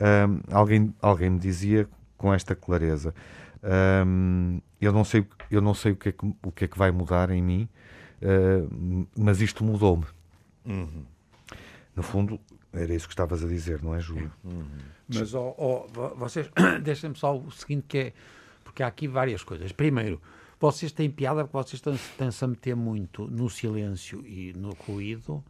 Um, 0.00 0.40
alguém, 0.54 0.94
alguém 1.00 1.30
me 1.30 1.38
dizia 1.38 1.88
com 2.16 2.32
esta 2.32 2.54
clareza: 2.54 3.14
um, 4.06 4.60
eu 4.80 4.92
não 4.92 5.04
sei, 5.04 5.26
eu 5.50 5.60
não 5.60 5.74
sei 5.74 5.92
o, 5.92 5.96
que 5.96 6.10
é 6.10 6.12
que, 6.12 6.34
o 6.42 6.52
que 6.52 6.64
é 6.64 6.68
que 6.68 6.78
vai 6.78 6.90
mudar 6.90 7.30
em 7.30 7.42
mim, 7.42 7.68
uh, 8.22 9.06
mas 9.16 9.40
isto 9.40 9.64
mudou-me. 9.64 10.04
Uhum. 10.64 11.04
No 11.94 12.02
fundo, 12.02 12.38
era 12.72 12.94
isso 12.94 13.06
que 13.06 13.12
estavas 13.14 13.42
a 13.42 13.48
dizer, 13.48 13.82
não 13.82 13.94
é, 13.94 14.00
Júlio? 14.00 14.30
Uhum. 14.44 14.64
Mas 15.08 15.32
oh, 15.34 15.54
oh, 15.56 15.86
vocês, 16.16 16.50
deixem-me 16.82 17.16
só 17.16 17.36
o 17.36 17.50
seguinte: 17.50 17.86
que 17.88 17.98
é 17.98 18.12
porque 18.62 18.82
há 18.82 18.86
aqui 18.88 19.08
várias 19.08 19.42
coisas. 19.42 19.72
Primeiro, 19.72 20.20
vocês 20.58 20.92
têm 20.92 21.10
piada 21.10 21.44
porque 21.44 21.76
vocês 21.76 21.82
estão-se 21.96 22.44
a 22.44 22.48
meter 22.48 22.74
muito 22.74 23.26
no 23.26 23.48
silêncio 23.50 24.26
e 24.26 24.52
no 24.54 24.70
ruído, 24.70 25.44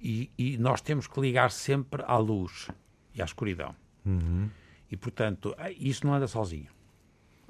e, 0.00 0.30
e 0.36 0.56
nós 0.58 0.80
temos 0.80 1.06
que 1.06 1.20
ligar 1.20 1.50
sempre 1.50 2.02
à 2.06 2.16
luz 2.16 2.68
e 3.14 3.20
à 3.20 3.24
escuridão. 3.24 3.74
Uhum. 4.04 4.48
E, 4.90 4.96
portanto, 4.96 5.54
isso 5.78 6.06
não 6.06 6.14
anda 6.14 6.26
sozinho. 6.26 6.68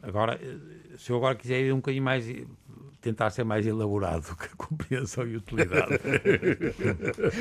Agora, 0.02 0.38
eh, 0.42 0.96
se 0.96 1.10
eu 1.10 1.16
agora 1.16 1.34
quiser 1.34 1.60
ir 1.60 1.72
um 1.72 1.76
bocadinho 1.76 2.02
mais, 2.02 2.24
tentar 3.00 3.30
ser 3.30 3.44
mais 3.44 3.66
elaborado 3.66 4.34
que 4.36 4.46
a 4.46 4.56
compreensão 4.56 5.26
e 5.26 5.36
utilidade. 5.36 6.00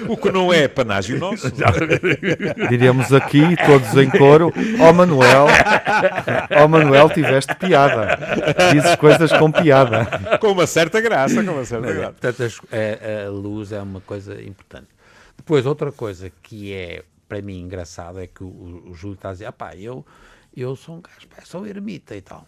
o 0.08 0.18
que 0.18 0.32
não 0.32 0.52
é 0.52 0.68
panágio 0.68 1.18
nosso. 1.18 1.52
Diríamos 2.70 3.14
aqui, 3.14 3.42
todos 3.66 3.96
em 3.96 4.10
coro, 4.10 4.54
ó 4.80 4.90
oh, 4.90 4.94
Manuel, 4.94 5.48
ó 6.58 6.66
oh, 6.66 6.68
Manuel, 6.68 7.10
tiveste 7.10 7.56
piada. 7.56 8.18
Dizes 8.72 8.96
coisas 8.96 9.32
com 9.34 9.52
piada. 9.52 10.38
Com 10.40 10.52
uma 10.52 10.68
certa 10.68 11.00
graça, 11.02 11.44
com 11.44 11.52
uma 11.52 11.66
certa 11.66 11.88
não, 11.88 11.96
graça. 11.96 12.14
Portanto, 12.14 12.68
a, 12.72 13.28
a 13.28 13.30
luz 13.30 13.72
é 13.72 13.82
uma 13.82 14.02
coisa 14.02 14.42
importante. 14.42 14.88
Depois, 15.38 15.66
outra 15.66 15.92
coisa 15.92 16.32
que 16.44 16.74
é 16.74 17.04
para 17.30 17.42
mim 17.44 17.62
engraçado 17.62 18.20
é 18.20 18.28
que 18.28 18.44
o, 18.44 18.90
o 18.90 18.94
Júlio 18.96 19.14
está 19.14 19.30
a 19.30 19.34
dizer, 19.34 19.52
pá, 19.52 19.76
eu, 19.76 20.04
eu 20.56 20.76
sou 20.76 20.96
um 20.96 21.02
gajo, 21.02 21.28
pá, 21.28 21.44
sou 21.46 21.66
ermita 21.66 22.16
e 22.16 22.22
tal. 22.22 22.46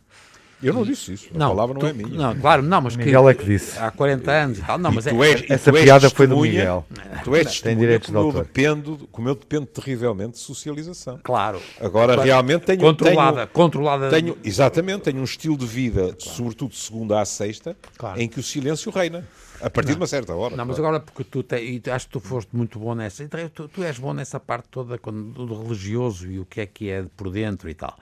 Eu 0.64 0.74
não 0.74 0.84
disse 0.84 1.14
isso, 1.14 1.30
a 1.34 1.38
não, 1.38 1.50
palavra 1.50 1.74
não 1.74 1.80
tu, 1.80 1.88
é 1.88 1.94
minha. 1.94 2.10
Não, 2.10 2.40
claro, 2.40 2.62
não, 2.62 2.82
mas 2.82 2.96
Miguel 2.96 3.28
é 3.28 3.34
que 3.34 3.44
disse. 3.44 3.80
Há 3.80 3.90
40 3.90 4.32
anos 4.32 4.60
e 4.60 4.62
tal. 4.62 4.78
Não, 4.78 4.92
mas 4.92 5.08
é, 5.08 5.12
és, 5.12 5.50
essa 5.50 5.74
piada 5.74 6.10
foi 6.10 6.28
do 6.28 6.40
Miguel. 6.40 6.86
Tu 7.24 7.36
és 7.36 7.62
Tem 7.62 7.76
direitos 7.76 8.12
como, 8.12 8.30
eu 8.30 8.32
dependo, 8.32 9.10
como 9.12 9.30
eu 9.30 9.36
dependo 9.36 9.66
terrivelmente 9.66 10.34
de 10.34 10.40
socialização. 10.40 11.20
Claro. 11.24 11.60
Agora, 11.80 12.14
claro. 12.14 12.22
realmente 12.22 12.66
tenho... 12.66 12.80
Controlada. 12.80 13.38
Tenho, 13.38 13.50
controlada. 13.50 14.10
Tenho, 14.10 14.38
exatamente, 14.44 15.02
tenho 15.02 15.20
um 15.20 15.24
estilo 15.24 15.58
de 15.58 15.66
vida, 15.66 16.02
claro. 16.02 16.16
sobretudo 16.20 16.72
de 16.72 16.78
segunda 16.78 17.20
à 17.20 17.26
sexta, 17.26 17.76
claro. 17.98 18.22
em 18.22 18.28
que 18.28 18.40
o 18.40 18.44
silêncio 18.44 18.92
reina. 18.92 19.28
A 19.62 19.70
partir 19.70 19.90
não. 19.90 19.96
de 19.96 20.02
uma 20.02 20.08
certa 20.08 20.34
hora. 20.34 20.56
Não, 20.56 20.66
mas 20.66 20.78
agora 20.80 21.00
porque 21.00 21.24
tu 21.24 21.44
te, 21.44 21.56
e 21.56 21.82
acho 21.90 22.08
que 22.08 22.14
tu 22.14 22.20
foste 22.20 22.56
muito 22.56 22.80
bom 22.80 22.96
nessa. 22.96 23.28
Tu, 23.28 23.68
tu 23.68 23.84
és 23.84 23.98
bom 23.98 24.14
nessa 24.14 24.40
parte 24.40 24.68
toda 24.70 24.98
do 24.98 25.62
religioso 25.64 26.30
e 26.32 26.40
o 26.40 26.46
que 26.46 26.62
é 26.62 26.66
que 26.66 26.90
é 26.90 27.06
por 27.16 27.30
dentro 27.30 27.70
e 27.70 27.74
tal. 27.74 27.98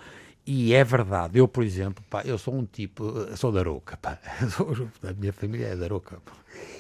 E 0.52 0.74
é 0.74 0.84
verdade, 0.84 1.38
eu, 1.38 1.48
por 1.48 1.64
exemplo, 1.64 2.04
pá, 2.10 2.24
eu 2.26 2.36
sou 2.36 2.56
um 2.56 2.66
tipo, 2.66 3.04
sou 3.38 3.52
da 3.52 3.60
Aroca, 3.60 3.98
pá, 3.98 4.18
a 5.08 5.14
minha 5.14 5.32
família 5.32 5.68
é 5.68 5.76
da 5.76 5.86
Aroca. 5.86 6.18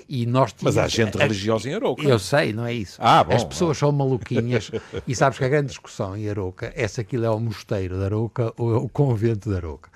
E 0.08 0.26
nós 0.26 0.54
tínhamos, 0.54 0.76
Mas 0.76 0.84
há 0.84 0.88
gente 0.88 1.16
religiosa 1.16 1.70
em 1.70 1.76
Aroca. 1.76 2.02
Eu 2.02 2.18
sei, 2.18 2.52
não 2.52 2.66
é 2.66 2.74
isso. 2.74 2.98
Ah, 3.00 3.24
bom, 3.24 3.36
As 3.36 3.44
pessoas 3.44 3.78
bom. 3.78 3.82
são 3.82 3.92
maluquinhas 3.92 4.72
e 5.06 5.16
sabes 5.16 5.38
que 5.38 5.46
a 5.46 5.48
grande 5.48 5.68
discussão 5.68 6.18
em 6.18 6.28
Aroca 6.28 6.74
é 6.76 6.88
se 6.88 7.00
aquilo 7.00 7.26
é 7.26 7.30
o 7.30 7.40
mosteiro 7.40 8.00
da 8.00 8.06
Aroca 8.06 8.52
ou 8.58 8.74
é 8.74 8.78
o 8.78 8.90
convento 8.90 9.52
da 9.52 9.58
Aroca. 9.58 9.92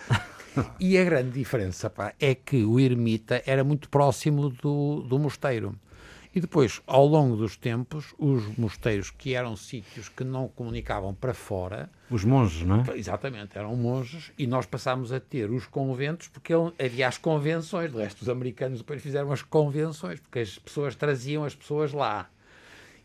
E 0.79 0.97
a 0.97 1.03
grande 1.03 1.31
diferença 1.31 1.89
pá, 1.89 2.13
é 2.19 2.35
que 2.35 2.63
o 2.63 2.79
ermita 2.79 3.41
era 3.45 3.63
muito 3.63 3.89
próximo 3.89 4.49
do, 4.49 5.01
do 5.01 5.19
mosteiro. 5.19 5.75
E 6.35 6.41
depois, 6.41 6.81
ao 6.87 7.05
longo 7.05 7.35
dos 7.35 7.55
tempos, 7.55 8.15
os 8.17 8.57
mosteiros, 8.57 9.11
que 9.11 9.35
eram 9.35 9.55
sítios 9.55 10.09
que 10.09 10.23
não 10.23 10.47
comunicavam 10.47 11.13
para 11.13 11.31
fora. 11.31 11.91
Os 12.09 12.23
monges, 12.23 12.65
não 12.65 12.81
é? 12.81 12.97
Exatamente, 12.97 13.55
eram 13.55 13.75
monges, 13.75 14.31
e 14.35 14.47
nós 14.47 14.65
passámos 14.65 15.13
a 15.13 15.19
ter 15.19 15.51
os 15.51 15.67
conventos, 15.67 16.27
porque 16.29 16.51
havia 16.83 17.07
as 17.07 17.19
convenções. 17.19 17.91
De 17.91 17.99
resto, 17.99 18.23
os 18.23 18.29
americanos 18.29 18.79
depois 18.79 18.99
fizeram 18.99 19.31
as 19.31 19.43
convenções, 19.43 20.19
porque 20.19 20.39
as 20.39 20.57
pessoas 20.57 20.95
traziam 20.95 21.43
as 21.43 21.53
pessoas 21.53 21.93
lá. 21.93 22.27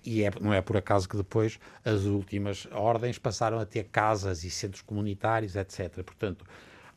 E 0.02 0.22
é, 0.22 0.30
não 0.40 0.54
é 0.54 0.62
por 0.62 0.78
acaso 0.78 1.06
que 1.06 1.16
depois 1.16 1.58
as 1.84 2.04
últimas 2.04 2.66
ordens 2.72 3.18
passaram 3.18 3.58
a 3.58 3.66
ter 3.66 3.84
casas 3.92 4.42
e 4.42 4.50
centros 4.50 4.80
comunitários, 4.80 5.54
etc. 5.54 6.02
Portanto, 6.02 6.46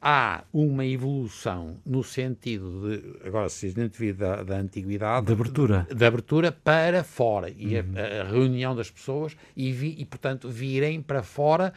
há 0.01 0.43
uma 0.51 0.83
evolução 0.83 1.77
no 1.85 2.03
sentido 2.03 2.89
de, 2.89 3.27
agora 3.27 3.47
se 3.49 3.69
devido 3.71 4.17
da, 4.17 4.41
da 4.41 4.57
antiguidade, 4.57 5.27
de 5.27 5.33
abertura. 5.33 5.85
De, 5.87 5.95
de, 5.95 6.05
abertura 6.05 6.51
para 6.51 7.03
fora 7.03 7.49
e 7.49 7.75
uhum. 7.75 7.93
a, 7.95 8.21
a, 8.21 8.23
reunião 8.23 8.75
das 8.75 8.89
pessoas 8.89 9.37
e, 9.55 9.71
vi, 9.71 9.95
e, 9.99 10.05
portanto, 10.05 10.49
virem 10.49 11.01
para 11.01 11.21
fora 11.21 11.71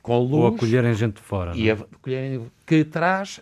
com 0.00 0.18
luz. 0.20 0.32
Ou 0.32 0.46
acolherem 0.46 0.94
gente 0.94 1.16
de 1.16 1.22
fora. 1.22 1.54
E 1.54 1.68
é? 1.68 1.72
acolherem, 1.72 2.50
que 2.64 2.82
traz, 2.84 3.40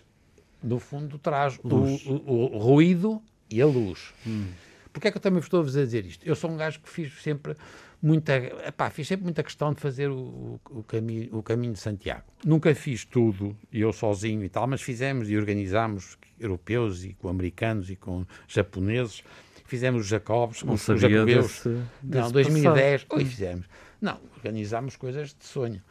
no 0.61 0.79
fundo, 0.79 1.17
traz 1.17 1.57
o, 1.63 1.69
o, 1.69 2.55
o, 2.55 2.57
ruído 2.57 3.21
e 3.49 3.61
a 3.61 3.65
luz. 3.65 4.13
Hum. 4.25 4.47
Porquê 4.91 5.07
é 5.07 5.11
que 5.11 5.17
eu 5.17 5.21
também 5.21 5.39
estou 5.39 5.61
a 5.61 5.63
dizer 5.63 6.05
isto? 6.05 6.27
Eu 6.27 6.35
sou 6.35 6.49
um 6.49 6.57
gajo 6.57 6.79
que 6.81 6.89
fiz 6.89 7.21
sempre 7.21 7.55
muita, 8.01 8.35
epá, 8.35 8.89
fiz 8.89 9.07
sempre 9.07 9.23
muita 9.23 9.43
questão 9.43 9.73
de 9.73 9.79
fazer 9.79 10.09
o, 10.09 10.59
o, 10.69 10.83
caminho, 10.83 11.29
o 11.35 11.43
caminho 11.43 11.73
de 11.73 11.79
Santiago. 11.79 12.23
Nunca 12.45 12.73
fiz 12.75 13.05
tudo, 13.05 13.55
eu 13.71 13.91
sozinho 13.91 14.43
e 14.43 14.49
tal, 14.49 14.67
mas 14.67 14.81
fizemos 14.81 15.29
e 15.29 15.37
organizámos, 15.37 16.17
europeus 16.39 17.03
e 17.03 17.13
com 17.13 17.27
americanos 17.27 17.89
e 17.89 17.95
com 17.95 18.25
japoneses, 18.47 19.23
fizemos 19.65 20.01
os 20.01 20.07
Jacobs, 20.07 20.63
com 20.63 20.73
os 20.73 20.81
jacobeus. 20.83 21.47
Desse, 21.47 21.69
desse 22.01 22.23
não, 22.23 22.31
2010, 22.31 23.05
oi, 23.09 23.25
fizemos. 23.25 23.65
Não, 24.01 24.19
organizámos 24.35 24.95
coisas 24.95 25.29
de 25.29 25.45
sonho. 25.45 25.81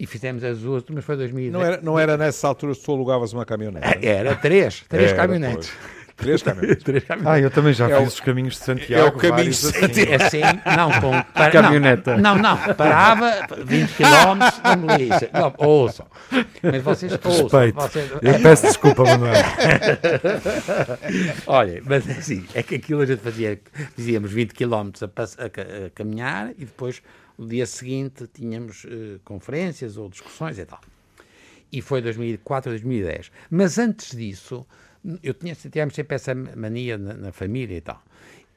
E 0.00 0.06
fizemos 0.06 0.42
as 0.42 0.64
outras, 0.64 0.94
mas 0.94 1.04
foi 1.04 1.16
2010. 1.16 1.52
Não 1.52 1.62
era, 1.62 1.82
não 1.82 1.98
era 1.98 2.16
nessa 2.16 2.48
altura 2.48 2.74
que 2.74 2.82
tu 2.82 2.92
alugavas 2.92 3.32
uma 3.32 3.44
caminhonete? 3.44 4.04
Era, 4.04 4.34
três, 4.34 4.82
três 4.88 5.10
era, 5.10 5.16
caminhonetes. 5.16 5.70
Pois. 5.70 6.01
Três 6.16 6.42
caminhões. 6.42 6.78
Três 6.82 7.04
caminhões. 7.04 7.34
Ah, 7.34 7.40
eu 7.40 7.50
também 7.50 7.72
já 7.72 7.88
é 7.88 7.96
fiz 7.96 8.04
o... 8.04 8.08
os 8.08 8.20
caminhos 8.20 8.54
de 8.54 8.60
Santiago. 8.60 9.04
É 9.04 9.08
o 9.08 9.12
caminho 9.12 9.50
de 9.50 9.56
Santiago. 9.56 10.24
Assim. 10.24 10.42
assim, 10.42 10.60
não, 10.76 11.00
com 11.00 11.22
para, 11.32 11.50
caminhoneta. 11.50 12.16
Não, 12.16 12.36
não, 12.36 12.56
parava 12.74 13.46
20 13.64 13.94
km, 13.94 14.04
não 14.64 14.76
me 14.76 15.04
lixa. 15.04 15.30
Não, 15.32 15.54
ouçam. 15.58 16.06
Mas 16.62 16.82
vocês 16.82 17.12
ouçam. 17.12 17.42
Respeito. 17.42 17.74
Vocês... 17.74 18.10
Eu 18.22 18.40
peço 18.40 18.66
desculpa, 18.66 19.04
Manuel. 19.04 19.34
Olha, 21.46 21.82
mas 21.84 22.08
assim, 22.08 22.44
é 22.54 22.62
que 22.62 22.76
aquilo 22.76 23.00
a 23.00 23.06
gente 23.06 23.20
fazia, 23.20 23.60
fazíamos 23.96 24.32
20 24.32 24.52
km 24.52 24.90
a, 25.02 25.22
a, 25.22 25.86
a 25.86 25.90
caminhar 25.90 26.50
e 26.58 26.64
depois 26.64 27.02
no 27.38 27.46
dia 27.46 27.66
seguinte 27.66 28.28
tínhamos 28.32 28.84
uh, 28.84 29.20
conferências 29.24 29.96
ou 29.96 30.08
discussões 30.08 30.58
e 30.58 30.64
tal. 30.64 30.80
E 31.72 31.80
foi 31.80 32.02
2004, 32.02 32.70
2010. 32.70 33.32
Mas 33.50 33.78
antes 33.78 34.14
disso 34.14 34.66
eu 35.22 35.34
tinha, 35.34 35.54
tínhamos 35.54 35.94
sempre 35.94 36.14
essa 36.14 36.34
mania 36.34 36.96
na, 36.96 37.14
na, 37.14 37.32
família 37.32 37.76
e 37.76 37.80
tal. 37.80 38.02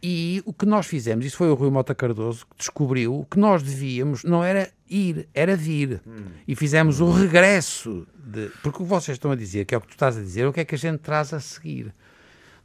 E 0.02 0.44
o 0.46 0.54
que 0.54 0.66
nós 0.66 0.86
fizemos, 0.86 1.26
isso 1.26 1.38
foi 1.38 1.50
o 1.50 1.56
Rui 1.56 1.70
Mota 1.72 1.96
Cardoso 1.96 2.46
que 2.46 2.58
descobriu 2.58 3.26
que 3.30 3.40
nós 3.40 3.64
devíamos, 3.64 4.24
não 4.24 4.44
era 4.44 4.70
ir, 4.90 5.28
era 5.34 5.56
vir. 5.56 6.02
Hum. 6.06 6.26
E 6.48 6.56
fizemos 6.56 7.02
o 7.02 7.10
regresso. 7.10 8.06
De, 8.16 8.50
porque 8.62 8.82
o 8.82 8.86
que 8.86 8.90
vocês 8.90 9.16
estão 9.16 9.32
a 9.32 9.36
dizer, 9.36 9.66
que 9.66 9.74
é 9.74 9.78
o 9.78 9.82
que 9.82 9.88
tu 9.88 9.94
estás 9.94 10.18
a 10.18 10.22
dizer, 10.22 10.46
o 10.46 10.54
que 10.54 10.60
é 10.60 10.66
que 10.66 10.76
a 10.76 10.78
gente 10.78 11.00
traz 11.00 11.34
a 11.34 11.40
seguir. 11.40 11.94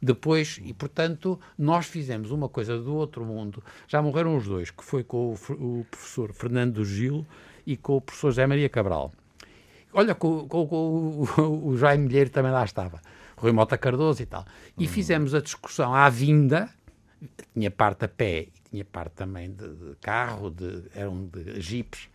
Depois, 0.01 0.59
e 0.63 0.73
portanto, 0.73 1.39
nós 1.57 1.85
fizemos 1.85 2.31
uma 2.31 2.49
coisa 2.49 2.77
do 2.77 2.95
outro 2.95 3.23
mundo. 3.23 3.63
Já 3.87 4.01
morreram 4.01 4.35
os 4.35 4.45
dois, 4.45 4.71
que 4.71 4.83
foi 4.83 5.03
com 5.03 5.33
o, 5.33 5.53
o 5.53 5.85
professor 5.89 6.33
Fernando 6.33 6.83
Gil 6.83 7.25
e 7.65 7.77
com 7.77 7.97
o 7.97 8.01
professor 8.01 8.31
José 8.31 8.47
Maria 8.47 8.67
Cabral. 8.67 9.11
Olha, 9.93 10.15
com, 10.15 10.47
com, 10.47 10.67
com 10.67 11.25
o, 11.37 11.67
o 11.69 11.77
Jaime 11.77 12.05
Milheiro 12.05 12.29
também 12.29 12.51
lá 12.51 12.63
estava. 12.63 12.99
Rui 13.41 13.51
Mota 13.51 13.77
Cardoso 13.77 14.21
e 14.21 14.25
tal. 14.25 14.45
E 14.77 14.85
uhum. 14.85 14.89
fizemos 14.89 15.33
a 15.33 15.41
discussão 15.41 15.93
à 15.93 16.07
vinda, 16.09 16.69
tinha 17.53 17.71
parte 17.71 18.05
a 18.05 18.07
pé 18.07 18.41
e 18.41 18.69
tinha 18.69 18.85
parte 18.85 19.13
também 19.13 19.51
de, 19.51 19.67
de 19.67 19.95
carro, 19.99 20.51
de, 20.51 20.83
eram 20.93 21.25
de 21.25 21.59
jipes, 21.59 22.07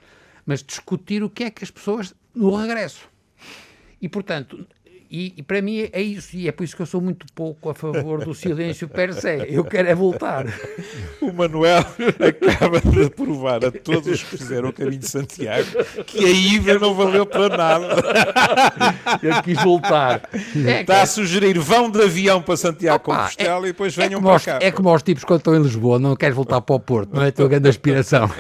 mas 0.47 0.63
discutir 0.63 1.25
o 1.25 1.29
que 1.29 1.45
é 1.45 1.51
que 1.51 1.65
as 1.65 1.71
pessoas 1.71 2.15
no 2.33 2.55
regresso. 2.55 3.09
E, 4.01 4.09
portanto, 4.09 4.67
e, 5.11 5.35
e, 5.37 5.43
para 5.43 5.61
mim 5.63 5.89
é 5.93 6.03
isso, 6.03 6.37
e 6.37 6.49
é 6.49 6.53
por 6.53 6.65
isso 6.65 6.75
que 6.75 6.83
eu 6.83 6.87
sou 6.87 7.01
muito 7.01 7.27
pouco 7.35 7.71
a 7.71 7.75
favor 7.75 8.25
do 8.25 8.35
silêncio 8.35 8.89
per 8.89 9.13
se. 9.15 9.47
Eu 9.49 9.65
quero 9.65 9.89
é 9.89 9.95
voltar. 9.95 10.47
O 11.21 11.33
Manuel 11.33 11.79
acaba 11.79 12.81
de 12.81 13.11
provar 13.11 13.65
a 13.65 13.71
todos 13.71 14.07
os 14.07 14.23
que 14.23 14.39
fizeram 14.39 14.69
o 14.69 14.73
caminho 14.73 14.99
de 14.99 15.09
Santiago 15.09 15.69
que 16.07 16.25
a 16.25 16.29
ida 16.29 16.79
não 16.79 16.95
valeu 16.95 17.27
para 17.27 17.57
nada. 17.57 17.87
Eu 19.23 19.43
quis 19.43 19.63
voltar. 19.63 20.29
É 20.67 20.81
Está 20.81 21.03
a 21.03 21.07
sugerir 21.07 21.59
vão 21.59 21.91
de 21.91 22.03
avião 22.03 22.41
para 22.41 22.57
Santiago 22.57 22.97
Opa, 22.97 23.17
Compostela 23.17 23.67
é, 23.67 23.69
e 23.69 23.73
depois 23.73 23.95
venham 23.95 24.21
é 24.21 24.23
para 24.23 24.37
os, 24.37 24.45
cá. 24.45 24.59
É 24.61 24.71
como 24.71 24.95
os 24.95 25.03
tipos 25.03 25.25
quando 25.25 25.41
estão 25.41 25.55
em 25.55 25.63
Lisboa, 25.63 25.99
não 25.99 26.15
queres 26.17 26.35
voltar 26.35 26.61
para 26.61 26.77
o 26.77 26.81
Porto, 26.81 27.15
não 27.15 27.23
é 27.23 27.29
a 27.29 27.33
tua 27.33 27.49
grande 27.49 27.69
aspiração. 27.69 28.31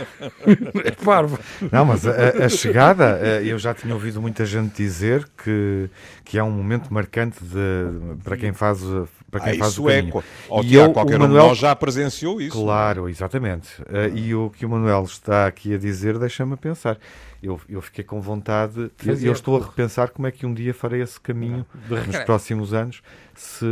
É 0.85 0.91
parvo. 0.91 1.39
Não, 1.71 1.85
mas 1.85 2.07
a, 2.07 2.45
a 2.45 2.49
chegada, 2.49 3.19
eh, 3.23 3.43
eu 3.45 3.59
já 3.59 3.75
tinha 3.75 3.93
ouvido 3.93 4.21
muita 4.21 4.45
gente 4.45 4.75
dizer 4.77 5.27
que, 5.43 5.89
que 6.27 6.37
é 6.37 6.43
um 6.43 6.51
momento 6.51 6.93
marcante 6.93 7.39
de, 7.43 8.19
para 8.25 8.37
quem 8.37 8.53
faz 8.53 8.83
para 9.31 9.41
quem 9.41 9.53
ah, 9.53 9.59
faz 9.59 9.73
isso 9.73 9.85
o 9.85 9.89
é 9.89 9.99
caminho. 9.99 10.19
é 10.19 10.23
ou 10.49 10.65
e 10.65 10.75
eu, 10.75 10.93
qualquer 10.93 11.21
Manuel, 11.21 11.31
um 11.31 11.45
de 11.45 11.49
nós 11.51 11.59
já 11.59 11.75
presenciou 11.77 12.41
isso 12.41 12.51
claro 12.61 13.09
exatamente. 13.09 13.81
Uh, 13.83 14.17
e 14.17 14.35
o 14.35 14.51
que 14.51 14.67
o 14.67 14.69
Manuel 14.69 15.05
está 15.05 15.47
aqui 15.47 15.73
a 15.73 15.79
dizer 15.79 16.19
deixa-me 16.19 16.57
pensar. 16.57 16.99
Eu, 17.41 17.61
eu 17.69 17.81
fiquei 17.81 18.03
com 18.03 18.21
vontade 18.21 18.91
eu, 19.05 19.15
eu 19.21 19.33
estou 19.33 19.57
a 19.57 19.65
repensar 19.65 20.09
como 20.11 20.27
é 20.27 20.33
que 20.33 20.45
um 20.45 20.53
dia 20.53 20.75
farei 20.75 21.01
esse 21.01 21.21
caminho 21.21 21.65
nos 21.89 22.19
próximos 22.25 22.75
anos 22.75 23.03
se, 23.35 23.67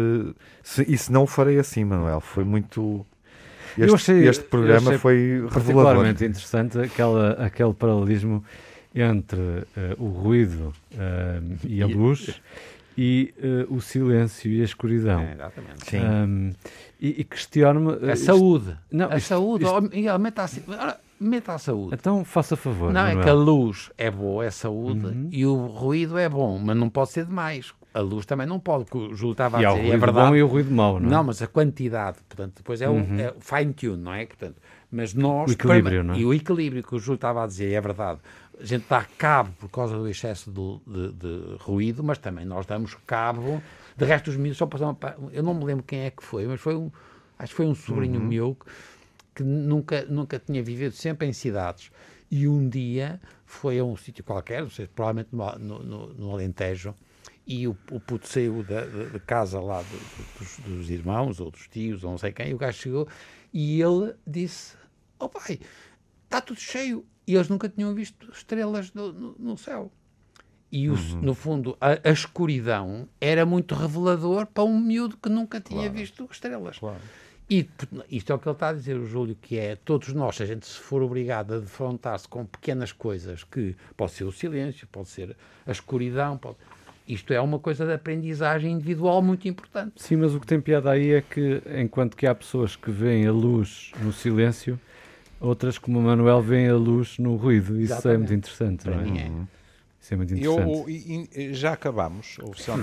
se, 0.63 0.85
e 0.87 0.97
se 0.97 1.11
não 1.11 1.25
o 1.25 1.27
farei 1.27 1.59
assim 1.59 1.85
Manuel. 1.85 2.21
Foi 2.21 2.45
muito 2.45 3.05
este, 3.77 3.95
achei, 3.95 4.29
este 4.29 4.45
programa 4.45 4.97
foi 4.99 5.45
particularmente 5.53 6.25
interessante 6.25 6.79
aquela, 6.79 7.33
aquele 7.33 7.75
paralelismo 7.75 8.45
entre 8.95 9.41
uh, 9.41 9.67
o 9.99 10.09
ruído 10.09 10.73
uh, 10.93 11.59
e 11.67 11.83
a 11.83 11.87
luz 11.87 12.41
e 12.97 13.35
uh, 13.69 13.75
o 13.75 13.81
silêncio 13.81 14.51
e 14.51 14.61
a 14.61 14.65
escuridão. 14.65 15.21
É, 15.21 15.33
exatamente. 15.33 15.91
Sim. 15.91 16.01
Um, 16.01 16.53
e, 17.01 17.21
e 17.21 17.25
questiono-me. 17.25 18.11
A 18.11 18.17
saúde. 18.17 18.77
Não, 18.91 19.11
a 19.11 19.17
isto, 19.17 19.29
saúde. 19.29 19.65
Isto... 19.65 19.77
Oh, 19.77 20.19
meta, 20.19 20.45
a, 20.45 20.97
meta 21.19 21.55
a 21.55 21.59
saúde. 21.59 21.95
Então 21.95 22.25
faça 22.25 22.57
favor. 22.57 22.93
Não, 22.93 23.03
Manuel. 23.03 23.21
é 23.21 23.25
que 23.25 23.29
a 23.29 23.35
luz 23.35 23.91
é 23.99 24.11
boa, 24.11 24.45
é 24.45 24.51
saúde, 24.51 25.07
uhum. 25.07 25.29
e 25.31 25.45
o 25.45 25.67
ruído 25.67 26.17
é 26.17 26.29
bom, 26.29 26.59
mas 26.59 26.77
não 26.77 26.89
pode 26.89 27.11
ser 27.11 27.25
demais. 27.27 27.73
A 27.93 28.01
luz 28.01 28.27
também 28.27 28.47
não 28.47 28.59
pode, 28.59 28.87
porque 28.87 28.99
o 28.99 29.15
Júlio 29.15 29.33
estava 29.33 29.59
a 29.59 29.63
e 29.63 29.67
dizer, 29.67 29.95
é 29.95 29.97
verdade. 29.97 30.29
bom 30.29 30.37
e 30.37 30.43
o 30.43 30.49
ruído 30.49 30.71
mau, 30.73 30.99
não 30.99 31.09
é? 31.09 31.13
Não, 31.13 31.23
mas 31.23 31.41
a 31.43 31.47
quantidade, 31.47 32.19
portanto, 32.29 32.55
depois 32.57 32.83
é, 32.83 32.89
uhum. 32.89 33.17
o, 33.17 33.21
é 33.21 33.35
fine-tune, 33.39 34.03
não 34.03 34.13
é? 34.13 34.27
Portanto, 34.27 34.57
mas 34.91 35.15
nós... 35.15 35.51
O 35.51 35.53
equilíbrio, 35.53 36.03
não 36.03 36.15
é? 36.15 36.19
E 36.19 36.25
o 36.25 36.35
equilíbrio 36.35 36.83
que 36.83 36.95
o 36.95 36.99
Júlio 36.99 37.15
estava 37.15 37.45
a 37.45 37.47
dizer, 37.47 37.73
é 37.73 37.81
verdade 37.81 38.19
a 38.61 38.65
gente 38.65 38.87
dá 38.89 39.05
cabo 39.19 39.53
por 39.59 39.69
causa 39.69 39.97
do 39.97 40.09
excesso 40.09 40.51
de, 40.51 40.93
de, 40.93 41.13
de 41.13 41.57
ruído, 41.61 42.03
mas 42.03 42.19
também 42.19 42.45
nós 42.45 42.67
damos 42.67 42.95
cabo. 43.07 43.63
De 43.97 44.05
resto, 44.05 44.31
os 44.31 44.37
miúdos, 44.37 44.59
só 44.59 44.67
para 44.67 44.85
uma, 44.85 44.99
eu 45.33 45.43
não 45.43 45.55
me 45.55 45.65
lembro 45.65 45.85
quem 45.85 46.01
é 46.01 46.11
que 46.11 46.23
foi, 46.23 46.47
mas 46.47 46.61
foi 46.61 46.75
um, 46.75 46.91
acho 47.39 47.51
que 47.51 47.57
foi 47.57 47.67
um 47.67 47.75
sobrinho 47.75 48.21
uhum. 48.21 48.27
meu 48.27 48.55
que, 48.55 48.67
que, 49.37 49.43
nunca, 49.43 50.05
nunca 50.07 50.39
tinha 50.39 50.63
vivido 50.63 50.93
sempre 50.93 51.27
em 51.27 51.33
cidades. 51.33 51.91
E 52.31 52.49
um 52.49 52.69
dia 52.69 53.21
foi 53.45 53.79
a 53.79 53.85
um 53.85 53.97
sítio 53.97 54.25
qualquer, 54.25 54.63
não 54.63 54.71
sei, 54.71 54.87
provavelmente 54.87 55.29
no, 55.33 55.59
no, 55.59 56.15
no 56.15 56.33
Alentejo, 56.33 56.95
e 57.47 57.69
o, 57.69 57.77
o 57.91 58.01
puto 58.01 58.27
saiu 58.27 58.63
da, 58.63 58.85
da 58.87 59.21
casa 59.21 59.61
lá 59.61 59.83
do, 59.83 60.39
dos, 60.39 60.59
dos, 60.59 60.91
irmãos 60.91 61.41
ou 61.41 61.51
dos 61.51 61.69
tios 61.69 62.03
ou 62.03 62.13
não 62.13 62.19
sei 62.19 62.33
quem, 62.33 62.51
e 62.51 62.55
o 62.55 62.59
gajo 62.59 62.79
chegou 62.79 63.09
e 63.53 63.81
ele 63.81 64.15
disse: 64.27 64.77
Oh 65.19 65.29
pai, 65.29 65.61
está 66.25 66.41
tudo 66.41 66.59
cheio. 66.59 67.05
E 67.27 67.35
eles 67.35 67.49
nunca 67.49 67.69
tinham 67.69 67.95
visto 67.95 68.31
estrelas 68.31 68.93
no, 68.93 69.13
no, 69.13 69.37
no 69.39 69.59
céu. 69.59 69.91
E, 70.71 70.91
o, 70.91 70.95
uhum. 70.95 71.21
no 71.23 71.35
fundo, 71.35 71.77
a, 71.81 72.09
a, 72.09 72.13
escuridão 72.13 73.09
era 73.21 73.47
muito 73.47 73.75
revelador 73.75 74.47
para 74.47 74.65
um 74.65 74.81
miúdo 74.81 75.17
que 75.17 75.29
nunca 75.29 75.61
tinha 75.61 75.83
claro. 75.83 75.95
visto 75.95 76.29
estrelas. 76.31 76.79
Claro. 76.79 77.01
E 77.49 77.69
isto 78.11 78.33
é 78.33 78.35
o 78.35 78.39
que 78.39 78.49
ele 78.49 78.57
está 78.57 78.71
a 78.71 78.73
dizer, 78.73 78.97
o 78.97 79.07
Júlio, 79.07 79.37
que 79.41 79.59
é 79.59 79.77
todos 79.77 80.13
nós, 80.13 80.37
se 80.37 80.43
a 80.43 80.47
gente 80.47 80.67
se 80.67 80.79
for 80.79 81.03
obrigado 81.03 81.55
a 81.55 81.59
defrontar-se 81.59 82.27
com 82.27 82.45
pequenas 82.45 82.91
coisas, 82.91 83.45
que 83.45 83.77
pode 83.97 84.13
ser 84.13 84.25
o 84.25 84.33
silêncio, 84.33 84.89
pode 84.91 85.09
ser 85.09 85.37
a 85.67 85.71
escuridão, 85.71 86.39
pode... 86.39 86.57
isto 87.07 87.33
é 87.35 87.41
uma 87.41 87.59
coisa 87.59 87.85
de 87.85 87.93
aprendizagem 87.93 88.73
individual 88.73 89.21
muito 89.21 89.47
importante. 89.47 90.03
Sim, 90.03 90.17
mas 90.17 90.35
o 90.35 90.41
que 90.41 90.47
tem 90.47 90.61
piada 90.61 90.91
aí 90.91 91.13
é 91.13 91.21
que, 91.21 91.63
enquanto 91.79 92.17
que 92.17 92.27
há 92.27 92.35
pessoas 92.35 92.75
que 92.75 92.91
veem 92.91 93.27
a 93.27 93.33
luz 93.33 93.93
no 94.03 94.13
silêncio, 94.13 94.81
Outras, 95.45 95.79
como 95.79 95.99
o 95.99 96.03
Manuel, 96.03 96.41
veem 96.41 96.69
a 96.69 96.75
luz 96.75 97.19
no 97.19 97.37
ruído. 97.37 97.79
Isso 97.81 97.93
Exatamente. 97.93 98.15
é 98.15 98.19
muito 98.19 98.35
interessante, 98.35 98.87
não 98.87 99.01
é? 99.01 99.19
é. 99.19 99.31
Isso 100.05 100.13
é 100.13 100.17
muito 100.19 100.35
interessante. 100.35 101.31
Eu, 101.35 101.55
já 101.55 101.73
acabamos? 101.73 102.37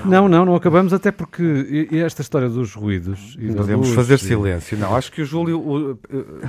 Não, 0.05 0.27
não, 0.27 0.43
não 0.43 0.55
acabamos, 0.55 0.91
até 0.91 1.11
porque 1.11 1.87
esta 1.91 2.23
história 2.23 2.49
dos 2.49 2.73
ruídos. 2.73 3.37
Podemos 3.55 3.89
fazer 3.89 4.17
silêncio. 4.17 4.75
Não, 4.75 4.95
acho 4.95 5.11
que 5.11 5.21
o 5.21 5.25
Júlio. 5.25 5.59
O, 5.59 5.99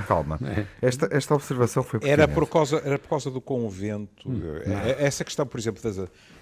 calma. 0.07 0.39
É. 0.53 0.65
Esta, 0.81 1.07
esta 1.11 1.33
observação 1.33 1.81
foi 1.81 1.99
era 2.03 2.27
por, 2.27 2.47
causa, 2.47 2.81
era 2.85 2.99
por 2.99 3.07
causa 3.07 3.31
do 3.31 3.41
convento. 3.41 4.29
Hum. 4.29 4.39
Eh, 4.65 4.97
essa 4.99 5.23
questão, 5.23 5.47
por 5.47 5.59
exemplo, 5.59 5.81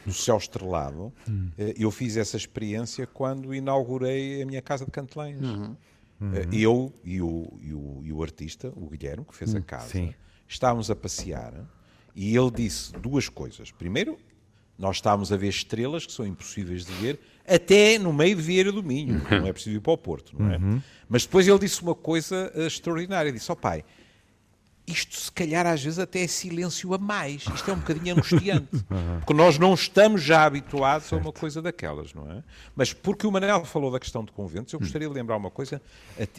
do 0.05 0.13
céu 0.13 0.37
estrelado, 0.37 1.13
hum. 1.29 1.49
Eh, 1.57 1.75
eu 1.77 1.91
fiz 1.91 2.17
essa 2.17 2.35
experiência 2.35 3.07
quando 3.07 3.53
inaugurei 3.53 4.41
a 4.41 4.45
minha 4.45 4.61
casa 4.61 4.83
de 4.83 4.91
Cantelães. 4.91 5.39
Uhum. 5.39 5.75
Uhum. 6.21 6.33
Eu 6.51 6.93
e 7.03 7.21
o, 7.21 7.51
e, 7.59 7.73
o, 7.73 8.01
e 8.03 8.13
o 8.13 8.21
artista, 8.21 8.71
o 8.75 8.89
Guilherme, 8.89 9.25
que 9.25 9.35
fez 9.35 9.55
a 9.55 9.57
hum, 9.57 9.63
casa, 9.63 9.89
Sim. 9.89 10.13
estávamos 10.47 10.91
a 10.91 10.95
passear 10.95 11.53
e 12.15 12.35
ele 12.35 12.51
disse 12.51 12.93
duas 12.93 13.27
coisas. 13.27 13.71
Primeiro, 13.71 14.17
nós 14.77 14.97
estávamos 14.97 15.31
a 15.31 15.37
ver 15.37 15.49
estrelas 15.49 16.05
que 16.05 16.11
são 16.11 16.25
impossíveis 16.25 16.85
de 16.85 16.91
ver, 16.93 17.19
até 17.47 17.97
no 17.97 18.11
meio 18.11 18.35
de 18.35 18.41
Vieira 18.41 18.71
do 18.71 18.83
Minho. 18.83 19.21
Não 19.29 19.47
é 19.47 19.53
preciso 19.53 19.75
ir 19.77 19.79
para 19.79 19.93
o 19.93 19.97
Porto, 19.97 20.35
não 20.37 20.51
é? 20.51 20.57
Uhum. 20.57 20.81
Mas 21.07 21.23
depois 21.23 21.47
ele 21.47 21.59
disse 21.59 21.81
uma 21.81 21.95
coisa 21.95 22.51
uh, 22.55 22.61
extraordinária. 22.61 23.31
Disse, 23.31 23.51
ó 23.51 23.53
oh, 23.53 23.57
pai, 23.57 23.83
isto 24.87 25.15
se 25.15 25.31
calhar 25.31 25.65
às 25.65 25.83
vezes 25.83 25.99
até 25.99 26.23
é 26.23 26.27
silêncio 26.27 26.93
a 26.93 26.97
mais. 26.97 27.43
Isto 27.53 27.71
é 27.71 27.73
um 27.73 27.79
bocadinho 27.79 28.15
angustiante. 28.15 28.69
Porque 29.19 29.33
nós 29.33 29.57
não 29.57 29.73
estamos 29.73 30.21
já 30.21 30.45
habituados 30.45 31.07
certo. 31.07 31.21
a 31.21 31.25
uma 31.25 31.31
coisa 31.31 31.61
daquelas, 31.61 32.13
não 32.13 32.29
é? 32.31 32.43
Mas 32.75 32.93
porque 32.93 33.25
o 33.25 33.31
Manel 33.31 33.63
falou 33.65 33.91
da 33.91 33.99
questão 33.99 34.23
de 34.23 34.31
conventos, 34.31 34.73
eu 34.73 34.77
hum. 34.77 34.81
gostaria 34.81 35.07
de 35.07 35.13
lembrar 35.13 35.37
uma 35.37 35.51
coisa 35.51 35.81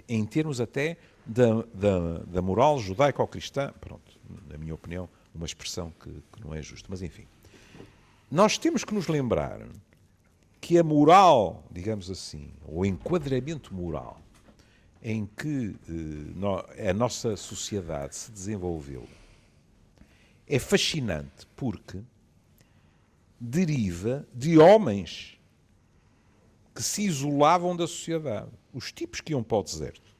em 0.08 0.24
termos 0.24 0.60
até 0.60 0.96
da, 1.24 1.64
da, 1.72 2.18
da 2.26 2.42
moral 2.42 2.78
judaico-cristã. 2.78 3.72
Pronto, 3.80 4.18
na 4.50 4.58
minha 4.58 4.74
opinião, 4.74 5.08
uma 5.34 5.46
expressão 5.46 5.92
que, 6.00 6.10
que 6.10 6.44
não 6.44 6.54
é 6.54 6.60
justa, 6.62 6.86
mas 6.90 7.02
enfim. 7.02 7.26
Nós 8.30 8.56
temos 8.58 8.84
que 8.84 8.94
nos 8.94 9.08
lembrar 9.08 9.60
que 10.60 10.78
a 10.78 10.84
moral, 10.84 11.64
digamos 11.70 12.10
assim, 12.10 12.50
o 12.64 12.86
enquadramento 12.86 13.74
moral 13.74 14.21
em 15.02 15.26
que 15.26 15.74
eh, 15.88 16.90
a 16.90 16.92
nossa 16.92 17.36
sociedade 17.36 18.14
se 18.14 18.30
desenvolveu 18.30 19.08
é 20.46 20.58
fascinante 20.58 21.46
porque 21.56 22.00
deriva 23.40 24.26
de 24.34 24.58
homens 24.58 25.38
que 26.74 26.82
se 26.82 27.04
isolavam 27.04 27.76
da 27.76 27.86
sociedade. 27.86 28.50
Os 28.72 28.92
tipos 28.92 29.20
que 29.20 29.32
iam 29.32 29.42
para 29.42 29.58
o 29.58 29.62
deserto, 29.62 30.14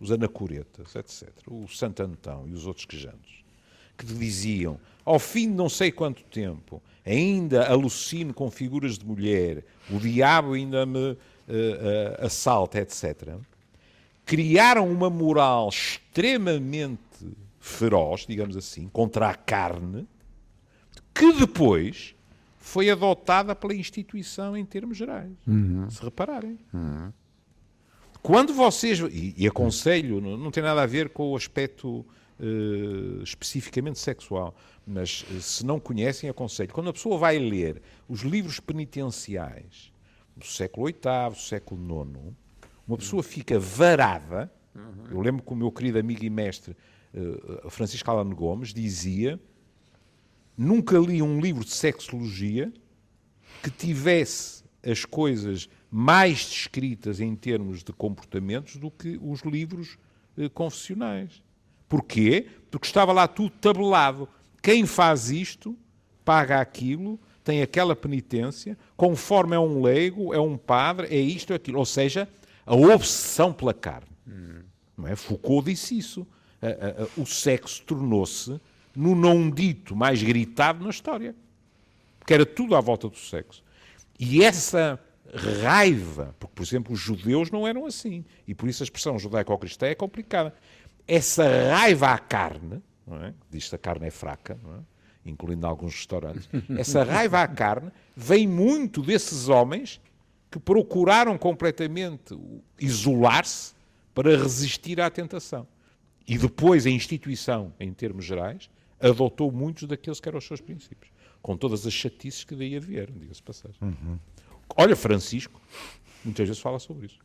os 0.00 0.10
anacoretas, 0.10 0.94
etc., 0.94 1.30
o 1.46 1.68
Santo 1.68 2.02
Antão 2.02 2.46
e 2.48 2.52
os 2.52 2.66
outros 2.66 2.86
quejantes, 2.86 3.44
que 3.96 4.06
diziam, 4.06 4.78
ao 5.04 5.18
fim 5.18 5.48
de 5.48 5.54
não 5.54 5.68
sei 5.68 5.90
quanto 5.90 6.22
tempo, 6.24 6.82
ainda 7.04 7.66
alucino 7.66 8.32
com 8.32 8.50
figuras 8.50 8.98
de 8.98 9.04
mulher, 9.04 9.64
o 9.90 9.98
diabo 9.98 10.52
ainda 10.52 10.86
me 10.86 11.10
uh, 11.10 11.14
uh, 11.14 12.24
assalta, 12.24 12.78
etc., 12.78 13.38
criaram 14.28 14.86
uma 14.86 15.08
moral 15.08 15.70
extremamente 15.70 17.00
feroz, 17.58 18.26
digamos 18.28 18.58
assim, 18.58 18.86
contra 18.86 19.30
a 19.30 19.34
carne, 19.34 20.06
que 21.14 21.32
depois 21.32 22.14
foi 22.58 22.90
adotada 22.90 23.56
pela 23.56 23.74
instituição 23.74 24.54
em 24.54 24.66
termos 24.66 24.98
gerais. 24.98 25.32
Uhum. 25.46 25.88
Se 25.88 26.02
repararem. 26.02 26.58
Uhum. 26.74 27.10
Quando 28.20 28.52
vocês. 28.52 28.98
E, 28.98 29.34
e 29.34 29.46
aconselho, 29.46 30.20
não, 30.20 30.36
não, 30.36 30.50
tem 30.50 30.62
nada 30.62 30.82
a 30.82 30.86
ver 30.86 31.08
com 31.08 31.30
o 31.30 31.36
aspecto 31.36 32.04
uh, 32.38 33.22
especificamente 33.22 33.98
sexual, 33.98 34.54
mas 34.86 35.24
uh, 35.30 35.40
se 35.40 35.64
não 35.64 35.80
conhecem, 35.80 36.28
aconselho. 36.28 36.70
Quando 36.74 36.90
a 36.90 36.92
pessoa 36.92 37.16
vai 37.16 37.38
ler 37.38 37.80
os 38.06 38.20
livros 38.20 38.60
penitenciais 38.60 39.90
do 40.36 40.44
século 40.44 40.86
VIII, 40.86 41.34
século 41.34 41.80
IX, 41.80 42.36
uma 42.88 42.96
pessoa 42.96 43.22
fica 43.22 43.58
varada. 43.58 44.50
Eu 45.10 45.20
lembro 45.20 45.42
que 45.42 45.52
o 45.52 45.56
meu 45.56 45.70
querido 45.70 45.98
amigo 45.98 46.24
e 46.24 46.30
mestre 46.30 46.74
uh, 47.14 47.70
Francisco 47.70 48.10
Alano 48.10 48.34
Gomes 48.34 48.72
dizia: 48.72 49.38
Nunca 50.56 50.98
li 50.98 51.20
um 51.20 51.38
livro 51.38 51.64
de 51.64 51.70
sexologia 51.70 52.72
que 53.62 53.70
tivesse 53.70 54.64
as 54.82 55.04
coisas 55.04 55.68
mais 55.90 56.46
descritas 56.46 57.20
em 57.20 57.34
termos 57.36 57.82
de 57.82 57.92
comportamentos 57.92 58.76
do 58.76 58.90
que 58.90 59.18
os 59.22 59.42
livros 59.42 59.98
uh, 60.36 60.48
confessionais. 60.50 61.42
Porquê? 61.88 62.46
Porque 62.70 62.86
estava 62.86 63.12
lá 63.12 63.28
tudo 63.28 63.50
tabelado. 63.50 64.28
Quem 64.62 64.86
faz 64.86 65.30
isto 65.30 65.76
paga 66.24 66.60
aquilo, 66.60 67.18
tem 67.42 67.62
aquela 67.62 67.96
penitência, 67.96 68.76
conforme 68.96 69.56
é 69.56 69.58
um 69.58 69.82
leigo, 69.82 70.34
é 70.34 70.40
um 70.40 70.56
padre, 70.58 71.06
é 71.08 71.18
isto, 71.18 71.52
é 71.52 71.56
aquilo. 71.56 71.78
Ou 71.78 71.86
seja, 71.86 72.28
a 72.68 72.74
obsessão 72.94 73.52
pela 73.52 73.72
carne. 73.74 74.08
Não 74.96 75.06
é? 75.06 75.14
Foucault 75.16 75.70
disse 75.70 75.96
isso. 75.96 76.26
A- 76.60 76.66
a- 76.66 77.20
o 77.20 77.24
sexo 77.26 77.82
tornou-se 77.84 78.60
no 78.94 79.14
não 79.14 79.48
dito 79.50 79.94
mais 79.94 80.22
gritado 80.22 80.82
na 80.84 80.90
história. 80.90 81.34
Porque 82.18 82.34
era 82.34 82.44
tudo 82.44 82.74
à 82.74 82.80
volta 82.80 83.08
do 83.08 83.16
sexo. 83.16 83.62
E 84.18 84.42
essa 84.42 84.98
raiva, 85.62 86.34
porque, 86.38 86.54
por 86.56 86.62
exemplo, 86.64 86.92
os 86.92 86.98
judeus 87.00 87.50
não 87.50 87.66
eram 87.66 87.86
assim, 87.86 88.24
e 88.46 88.54
por 88.54 88.68
isso 88.68 88.82
a 88.82 88.84
expressão 88.84 89.18
judaico-cristã 89.18 89.86
é 89.86 89.94
complicada. 89.94 90.52
Essa 91.06 91.44
raiva 91.70 92.08
à 92.10 92.18
carne, 92.18 92.82
não 93.06 93.22
é? 93.24 93.32
diz 93.50 93.68
que 93.68 93.74
a 93.74 93.78
carne 93.78 94.06
é 94.06 94.10
fraca, 94.10 94.58
é? 94.64 95.30
incluindo 95.30 95.66
alguns 95.66 95.94
restaurantes, 95.94 96.48
essa 96.76 97.04
raiva 97.04 97.40
à 97.42 97.46
carne 97.48 97.90
vem 98.16 98.46
muito 98.48 99.02
desses 99.02 99.48
homens 99.48 100.00
que 100.50 100.58
procuraram 100.58 101.36
completamente 101.36 102.36
isolar-se 102.78 103.74
para 104.14 104.36
resistir 104.36 105.00
à 105.00 105.10
tentação. 105.10 105.66
E 106.26 106.36
depois 106.36 106.86
a 106.86 106.90
instituição, 106.90 107.72
em 107.78 107.92
termos 107.92 108.24
gerais, 108.24 108.70
adotou 109.00 109.50
muitos 109.52 109.84
daqueles 109.84 110.20
que 110.20 110.28
eram 110.28 110.38
os 110.38 110.46
seus 110.46 110.60
princípios, 110.60 111.10
com 111.40 111.56
todas 111.56 111.86
as 111.86 111.92
chatices 111.92 112.44
que 112.44 112.54
daí 112.54 112.78
vieram, 112.78 113.14
diga-se 113.16 113.42
passagem. 113.42 113.78
Olha, 114.76 114.96
Francisco, 114.96 115.60
muitas 116.24 116.48
vezes 116.48 116.60
fala 116.60 116.78
sobre 116.78 117.06
isso. 117.06 117.18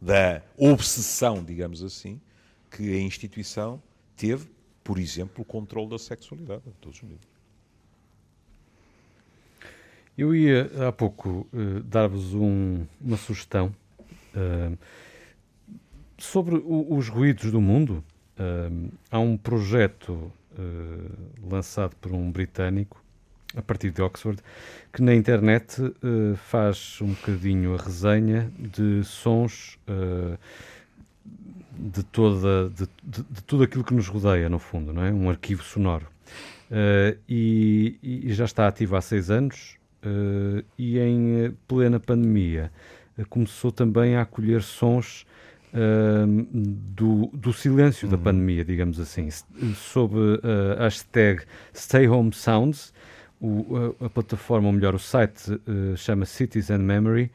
Da 0.00 0.42
obsessão, 0.56 1.42
digamos 1.42 1.82
assim, 1.82 2.20
que 2.70 2.94
a 2.94 3.00
instituição 3.00 3.82
teve, 4.16 4.48
por 4.84 4.98
exemplo, 4.98 5.42
o 5.42 5.44
controle 5.44 5.88
da 5.88 5.98
sexualidade 5.98 6.62
a 6.68 6.72
todos 6.80 6.98
os 6.98 7.02
níveis. 7.02 7.37
Eu 10.18 10.34
ia 10.34 10.68
há 10.88 10.90
pouco 10.90 11.46
eh, 11.54 11.80
dar-vos 11.84 12.34
um- 12.34 12.84
uma 13.00 13.16
sugestão 13.16 13.72
eh, 14.34 14.72
sobre 16.18 16.56
o- 16.56 16.92
os 16.96 17.08
ruídos 17.08 17.52
do 17.52 17.60
mundo. 17.60 18.02
Eh, 18.36 18.68
há 19.12 19.20
um 19.20 19.36
projeto 19.36 20.32
lançado 21.48 21.94
por 22.00 22.10
um 22.12 22.32
britânico, 22.32 23.00
a 23.56 23.62
partir 23.62 23.92
de 23.92 24.02
Oxford, 24.02 24.42
que 24.92 25.00
na 25.00 25.14
internet 25.14 25.76
faz 26.34 26.98
um 27.00 27.12
bocadinho 27.12 27.76
a 27.76 27.78
resenha 27.80 28.50
de 28.58 29.04
sons 29.04 29.78
de, 31.78 32.02
toda, 32.02 32.70
de, 32.70 32.88
de- 33.04 33.22
de 33.30 33.42
tudo 33.44 33.62
aquilo 33.62 33.84
que 33.84 33.94
nos 33.94 34.08
rodeia, 34.08 34.48
no 34.48 34.58
fundo, 34.58 34.92
não 34.92 35.04
é? 35.04 35.12
Um 35.12 35.30
arquivo 35.30 35.62
sonoro. 35.62 36.08
Eh, 36.72 37.16
e, 37.28 37.96
e 38.02 38.32
já 38.32 38.44
está 38.46 38.66
ativo 38.66 38.96
há 38.96 39.00
seis 39.00 39.30
anos 39.30 39.76
e 40.78 40.98
em 40.98 41.44
eh, 41.46 41.52
plena 41.66 41.98
pandemia 42.00 42.70
eh, 43.18 43.24
começou 43.28 43.72
também 43.72 44.16
a 44.16 44.22
acolher 44.22 44.62
sons 44.62 45.26
ahm, 45.74 46.46
do, 46.52 47.28
do 47.32 47.52
silêncio 47.52 48.08
da 48.08 48.16
pandemia, 48.16 48.64
digamos 48.64 48.98
assim, 49.00 49.28
sob 49.74 50.14
a 50.78 50.82
hashtag 50.84 51.42
Stay 51.74 52.08
Home 52.08 52.32
Sounds. 52.32 52.92
O- 53.40 53.94
a, 54.00 54.06
a 54.06 54.10
plataforma, 54.10 54.66
ou 54.66 54.72
melhor, 54.72 54.94
o 54.94 54.98
site 54.98 55.52
eh, 55.52 55.94
chama 55.96 56.24
Cities 56.26 56.70
and 56.70 56.78
Memory 56.78 57.30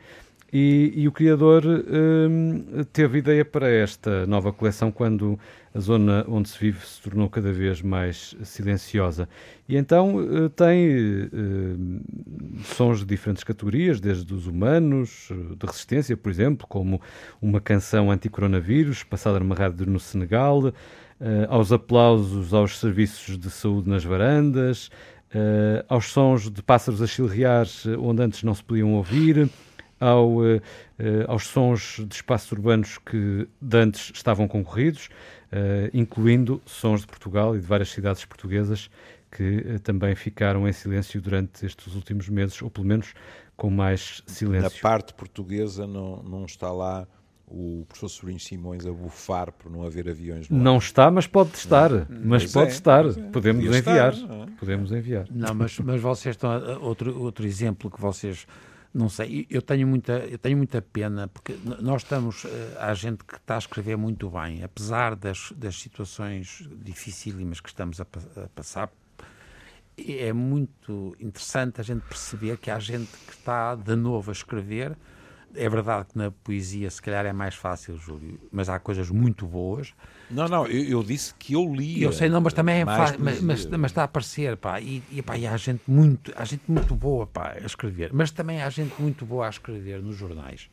e, 0.54 0.94
e 0.96 1.08
o 1.08 1.12
criador 1.12 1.66
hum, 1.66 2.64
teve 2.94 3.18
ideia 3.18 3.44
para 3.44 3.68
esta 3.68 4.28
nova 4.28 4.54
coleção 4.54 4.92
quando 4.92 5.40
a 5.74 5.80
zona 5.80 6.24
onde 6.28 6.48
se 6.48 6.60
vive 6.60 6.86
se 6.86 7.02
tornou 7.02 7.28
cada 7.28 7.52
vez 7.52 7.82
mais 7.82 8.36
silenciosa. 8.44 9.28
E 9.68 9.76
então 9.76 10.20
eh, 10.22 10.50
tem 10.50 10.86
eh, 10.88 12.60
sons 12.66 13.00
de 13.00 13.06
diferentes 13.06 13.44
categorias, 13.44 14.00
desde 14.00 14.32
os 14.32 14.46
humanos, 14.46 15.30
eh, 15.32 15.56
de 15.58 15.66
resistência, 15.66 16.16
por 16.16 16.30
exemplo, 16.30 16.68
como 16.68 17.02
uma 17.42 17.60
canção 17.60 18.12
anti-coronavírus 18.12 19.02
passada 19.02 19.40
numa 19.40 19.56
rádio 19.56 19.88
no 19.88 20.00
Senegal, 20.00 20.72
eh, 21.20 21.48
aos 21.50 21.72
aplausos 21.72 22.54
aos 22.54 22.80
serviços 22.80 23.40
de 23.40 23.50
saúde 23.50 23.90
nas 23.90 24.04
varandas, 24.04 24.92
aos 25.90 26.12
sons 26.12 26.48
de 26.48 26.62
pássaros 26.62 27.02
a 27.02 27.08
chilrear 27.08 27.66
onde 27.98 28.22
antes 28.22 28.44
não 28.44 28.54
se 28.54 28.64
podiam 28.64 28.94
ouvir, 28.94 29.50
ao, 30.04 30.46
eh, 30.46 30.62
eh, 31.00 31.26
aos 31.28 31.48
sons 31.48 32.02
de 32.08 32.16
espaços 32.16 32.52
urbanos 32.52 32.98
que 32.98 33.48
de 33.62 33.78
antes 33.78 34.12
estavam 34.14 34.48
concorridos, 34.48 35.10
eh, 35.52 35.90
incluindo 35.94 36.62
sons 36.66 37.02
de 37.02 37.08
Portugal 37.08 37.56
e 37.56 37.60
de 37.60 37.66
várias 37.66 37.90
cidades 37.90 38.24
portuguesas 38.26 38.90
que 39.32 39.80
também 39.84 40.14
ficaram 40.16 40.68
em 40.68 40.74
silêncio 40.74 41.20
durante 41.22 41.66
estes 41.66 41.96
últimos 41.96 42.30
meses, 42.30 42.62
ou 42.62 42.70
pelo 42.70 42.86
menos 42.86 43.14
com 43.56 43.70
mais 43.70 44.22
Na 44.28 44.34
silêncio. 44.34 44.82
parte 44.82 45.14
portuguesa 45.14 45.88
não, 45.88 46.22
não 46.22 46.46
está 46.46 46.72
lá 46.72 47.08
o 47.48 47.84
professor 47.88 48.10
Sobrinho 48.10 48.40
Simões 48.40 48.86
a 48.86 48.92
bufar 48.92 49.52
por 49.52 49.72
não 49.72 49.84
haver 49.84 50.08
aviões 50.10 50.50
no. 50.50 50.58
Não 50.58 50.78
está, 50.78 51.12
mas 51.12 51.28
pode 51.28 51.56
estar. 51.56 51.90
Mas 52.10 52.44
Pois 52.44 52.52
pode 52.54 52.70
é, 52.70 52.74
estar. 52.74 53.06
é. 53.06 53.12
Podemos 53.32 53.64
Podia 53.66 53.80
enviar. 53.80 54.14
estar, 54.14 54.28
não 54.28 54.44
é? 54.44 54.48
Podemos 54.60 54.92
enviar. 54.92 55.26
Não, 55.30 55.54
mas, 55.54 55.78
mas 55.80 56.02
vocês 56.02 56.36
estão. 56.36 56.50
a- 56.52 56.78
Outro, 56.80 57.20
outro 57.22 57.46
exemplo 57.46 57.92
que 57.92 58.00
vocês. 58.02 58.48
Não 58.94 59.10
sei, 59.10 59.48
eu 59.50 59.62
tenho 59.62 59.88
muita, 59.88 60.20
eu 60.20 60.38
tenho 60.38 60.56
muita 60.56 60.80
pena, 60.82 61.28
porque 61.28 61.58
nós 61.82 62.04
estamos. 62.04 62.46
eh, 62.46 62.78
Há 62.80 62.94
gente 62.94 63.24
que 63.24 63.36
está 63.38 63.56
a 63.56 63.58
escrever 63.58 63.98
muito 63.98 64.30
bem, 64.30 64.64
apesar 64.64 65.16
das, 65.16 65.52
das 65.56 65.76
situações 65.80 66.68
dificílimas 66.84 67.60
que 67.60 67.70
estamos 67.70 68.00
a, 68.00 68.04
a 68.04 68.48
passar. 68.50 68.92
É 69.98 70.34
muito 70.34 71.16
interessante 71.20 71.80
a 71.80 71.84
gente 71.84 72.02
perceber 72.02 72.58
que 72.58 72.72
há 72.72 72.80
gente 72.80 73.12
que 73.28 73.34
está 73.34 73.76
de 73.76 73.96
novo 73.96 74.32
a 74.32 74.34
escrever. 74.34 74.98
É 75.56 75.70
verdade 75.70 76.08
que 76.08 76.18
na 76.18 76.32
poesia, 76.32 76.90
se 76.90 77.02
calhar, 77.02 77.26
é 77.26 77.34
mais 77.34 77.56
fácil, 77.56 77.98
Júlio, 77.98 78.40
mas 78.52 78.70
há 78.70 78.80
coisas 78.80 79.10
muito 79.10 79.46
boas. 79.46 79.94
Não, 80.30 80.48
não, 80.48 80.66
eu, 80.66 80.84
eu 80.84 81.04
disse 81.04 81.34
que 81.36 81.54
eu 81.54 81.74
lia. 81.74 82.06
Eu 82.06 82.12
sei, 82.12 82.28
não, 82.30 82.42
mas 82.42 82.54
também 82.54 82.82
é 82.82 82.86
fácil, 82.86 83.18
mas, 83.20 83.40
mas, 83.42 83.66
mas 83.66 83.92
está 83.92 84.02
a 84.02 84.06
aparecer, 84.06 84.58
pá, 84.58 84.82
e, 84.82 85.04
e, 85.12 85.22
pá, 85.22 85.38
e 85.38 85.46
há 85.46 85.56
gente 85.58 85.84
muito, 85.88 86.34
há 86.36 86.44
gente 86.44 86.64
muito 86.68 86.96
boa, 86.96 87.28
pá, 87.28 87.56
a 87.62 87.66
escrever, 87.66 88.12
mas 88.14 88.32
também 88.32 88.62
há 88.62 88.70
gente 88.70 89.00
muito 89.00 89.26
boa 89.26 89.46
a 89.46 89.50
escrever 89.50 90.02
nos 90.02 90.16
jornais. 90.16 90.70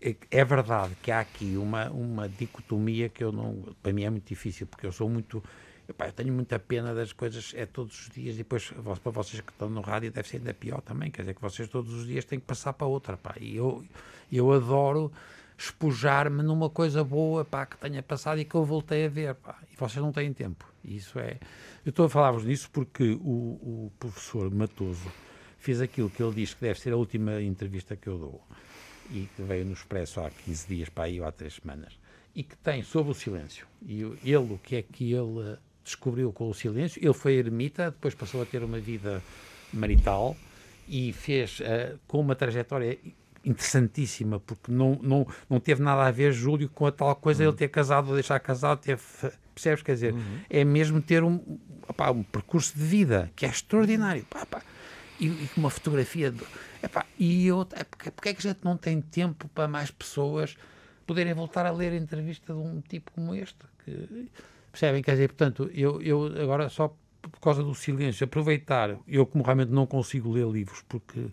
É, 0.00 0.16
é 0.32 0.44
verdade 0.44 0.96
que 1.00 1.12
há 1.12 1.20
aqui 1.20 1.56
uma, 1.56 1.88
uma 1.90 2.28
dicotomia 2.28 3.08
que 3.08 3.22
eu 3.22 3.30
não, 3.30 3.62
para 3.80 3.92
mim 3.92 4.02
é 4.02 4.10
muito 4.10 4.26
difícil, 4.26 4.66
porque 4.66 4.84
eu 4.84 4.90
sou 4.90 5.08
muito, 5.08 5.42
epá, 5.88 6.06
eu 6.06 6.12
tenho 6.12 6.32
muita 6.32 6.58
pena 6.58 6.94
das 6.94 7.12
coisas, 7.12 7.52
é 7.56 7.66
todos 7.66 8.00
os 8.00 8.10
dias, 8.10 8.34
e 8.34 8.38
depois 8.38 8.72
para 9.02 9.12
vocês 9.12 9.40
que 9.40 9.52
estão 9.52 9.68
no 9.68 9.80
rádio 9.80 10.10
deve 10.10 10.28
ser 10.28 10.38
ainda 10.38 10.54
pior 10.54 10.80
também, 10.80 11.10
quer 11.10 11.22
dizer 11.22 11.34
que 11.34 11.42
vocês 11.42 11.68
todos 11.68 11.92
os 11.92 12.06
dias 12.06 12.24
têm 12.24 12.38
que 12.38 12.46
passar 12.46 12.72
para 12.72 12.86
outra, 12.86 13.16
pá, 13.16 13.34
e 13.40 13.56
eu, 13.56 13.84
eu 14.30 14.52
adoro 14.52 15.12
espojar-me 15.58 16.42
numa 16.42 16.68
coisa 16.68 17.04
boa 17.04 17.44
pá, 17.44 17.66
que 17.66 17.76
tenha 17.76 18.02
passado 18.02 18.40
e 18.40 18.44
que 18.44 18.54
eu 18.54 18.64
voltei 18.64 19.06
a 19.06 19.08
ver. 19.08 19.34
Pá, 19.36 19.58
e 19.72 19.76
vocês 19.76 20.02
não 20.02 20.12
têm 20.12 20.32
tempo. 20.32 20.66
Isso 20.84 21.18
é. 21.18 21.38
Eu 21.84 21.90
estou 21.90 22.06
a 22.06 22.08
falar-vos 22.08 22.44
nisso 22.44 22.68
porque 22.72 23.12
o, 23.20 23.86
o 23.86 23.92
professor 23.98 24.50
Matoso 24.50 25.08
fez 25.58 25.80
aquilo 25.80 26.10
que 26.10 26.22
ele 26.22 26.34
diz 26.34 26.54
que 26.54 26.60
deve 26.60 26.80
ser 26.80 26.92
a 26.92 26.96
última 26.96 27.40
entrevista 27.40 27.96
que 27.96 28.08
eu 28.08 28.18
dou 28.18 28.42
e 29.10 29.28
que 29.36 29.42
veio 29.42 29.64
no 29.64 29.72
Expresso 29.72 30.20
há 30.20 30.30
15 30.30 30.66
dias 30.66 30.88
para 30.88 31.04
aí 31.04 31.20
ou 31.20 31.26
há 31.26 31.30
3 31.30 31.54
semanas 31.54 31.96
e 32.34 32.42
que 32.42 32.56
tem 32.56 32.82
sobre 32.82 33.12
o 33.12 33.14
silêncio. 33.14 33.66
E 33.82 34.02
ele, 34.24 34.36
o 34.36 34.58
que 34.58 34.76
é 34.76 34.82
que 34.82 35.12
ele 35.12 35.58
descobriu 35.84 36.32
com 36.32 36.48
o 36.48 36.54
silêncio? 36.54 37.02
Ele 37.02 37.14
foi 37.14 37.34
ermita, 37.34 37.90
depois 37.90 38.14
passou 38.14 38.42
a 38.42 38.46
ter 38.46 38.62
uma 38.62 38.78
vida 38.78 39.22
marital 39.72 40.36
e 40.88 41.12
fez 41.12 41.60
eh, 41.60 41.94
com 42.06 42.20
uma 42.20 42.34
trajetória 42.34 42.98
interessantíssima, 43.44 44.38
porque 44.40 44.70
não, 44.70 44.98
não, 45.02 45.26
não 45.48 45.58
teve 45.58 45.82
nada 45.82 46.02
a 46.02 46.10
ver, 46.10 46.32
Júlio, 46.32 46.68
com 46.68 46.86
a 46.86 46.92
tal 46.92 47.14
coisa 47.16 47.42
ele 47.42 47.52
ter 47.52 47.68
casado 47.68 48.08
ou 48.08 48.14
deixar 48.14 48.38
casado, 48.40 48.80
teve, 48.80 49.02
percebes? 49.54 49.82
Quer 49.82 49.94
dizer, 49.94 50.14
é 50.48 50.64
mesmo 50.64 51.00
ter 51.00 51.24
um, 51.24 51.40
opá, 51.88 52.10
um 52.10 52.22
percurso 52.22 52.76
de 52.76 52.84
vida 52.84 53.30
que 53.34 53.44
é 53.44 53.48
extraordinário. 53.48 54.24
Pá, 54.26 54.46
pá. 54.46 54.62
E, 55.18 55.26
e 55.26 55.48
com 55.54 55.60
uma 55.60 55.70
fotografia. 55.70 56.32
Epá, 56.82 57.06
e 57.18 57.46
eu, 57.46 57.66
é 57.72 57.84
porque, 57.84 58.10
porque 58.10 58.28
é 58.28 58.34
que 58.34 58.46
a 58.46 58.52
gente 58.52 58.64
não 58.64 58.76
tem 58.76 59.00
tempo 59.00 59.48
para 59.48 59.68
mais 59.68 59.90
pessoas 59.90 60.56
poderem 61.06 61.34
voltar 61.34 61.66
a 61.66 61.70
ler 61.70 61.92
a 61.92 61.96
entrevista 61.96 62.52
de 62.52 62.58
um 62.58 62.80
tipo 62.80 63.10
como 63.12 63.34
este? 63.34 63.58
Que, 63.84 64.28
percebem? 64.72 65.02
Quer 65.02 65.12
dizer, 65.12 65.28
portanto, 65.28 65.70
eu, 65.72 66.02
eu 66.02 66.26
agora 66.42 66.68
só 66.68 66.96
por 67.22 67.40
causa 67.40 67.62
do 67.62 67.74
silêncio, 67.74 68.24
aproveitar, 68.24 68.98
eu 69.06 69.24
como 69.24 69.44
realmente 69.44 69.70
não 69.70 69.86
consigo 69.86 70.32
ler 70.32 70.46
livros 70.48 70.82
porque 70.88 71.26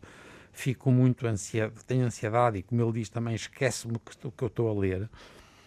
fico 0.51 0.91
muito 0.91 1.25
ansiado, 1.25 1.73
tenho 1.87 2.05
ansiedade 2.05 2.59
e 2.59 2.63
como 2.63 2.81
ele 2.81 2.91
diz 2.91 3.09
também, 3.09 3.33
esquece-me 3.33 3.95
o 3.95 3.99
que, 4.31 4.43
eu 4.43 4.47
estou 4.47 4.69
a 4.69 4.79
ler 4.79 5.09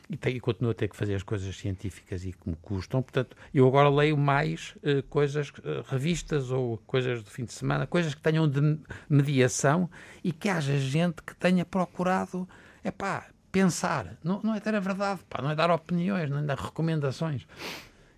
e, 0.08 0.16
tenho, 0.16 0.36
e 0.36 0.40
continuo 0.40 0.70
a 0.70 0.74
ter 0.74 0.88
que 0.88 0.96
fazer 0.96 1.14
as 1.14 1.22
coisas 1.22 1.56
científicas 1.56 2.24
e 2.24 2.32
que 2.32 2.48
me 2.48 2.56
custam. 2.56 3.02
Portanto, 3.02 3.36
eu 3.54 3.66
agora 3.66 3.88
leio 3.88 4.16
mais 4.16 4.74
eh, 4.82 5.02
coisas, 5.08 5.50
eh, 5.64 5.82
revistas 5.86 6.50
ou 6.50 6.76
coisas 6.86 7.22
do 7.22 7.30
fim 7.30 7.44
de 7.44 7.52
semana, 7.52 7.86
coisas 7.86 8.14
que 8.14 8.20
tenham 8.20 8.46
de 8.46 8.78
mediação 9.08 9.88
e 10.22 10.30
que 10.30 10.48
haja 10.48 10.76
gente 10.76 11.22
que 11.22 11.34
tenha 11.34 11.64
procurado, 11.64 12.46
é 12.84 12.90
pá, 12.90 13.31
pensar. 13.52 14.16
Não, 14.24 14.40
não 14.42 14.54
é 14.54 14.60
ter 14.60 14.74
a 14.74 14.80
verdade, 14.80 15.20
pá, 15.28 15.40
não 15.42 15.50
é 15.50 15.54
dar 15.54 15.70
opiniões, 15.70 16.28
não 16.30 16.38
é 16.38 16.42
dar 16.42 16.58
recomendações. 16.58 17.46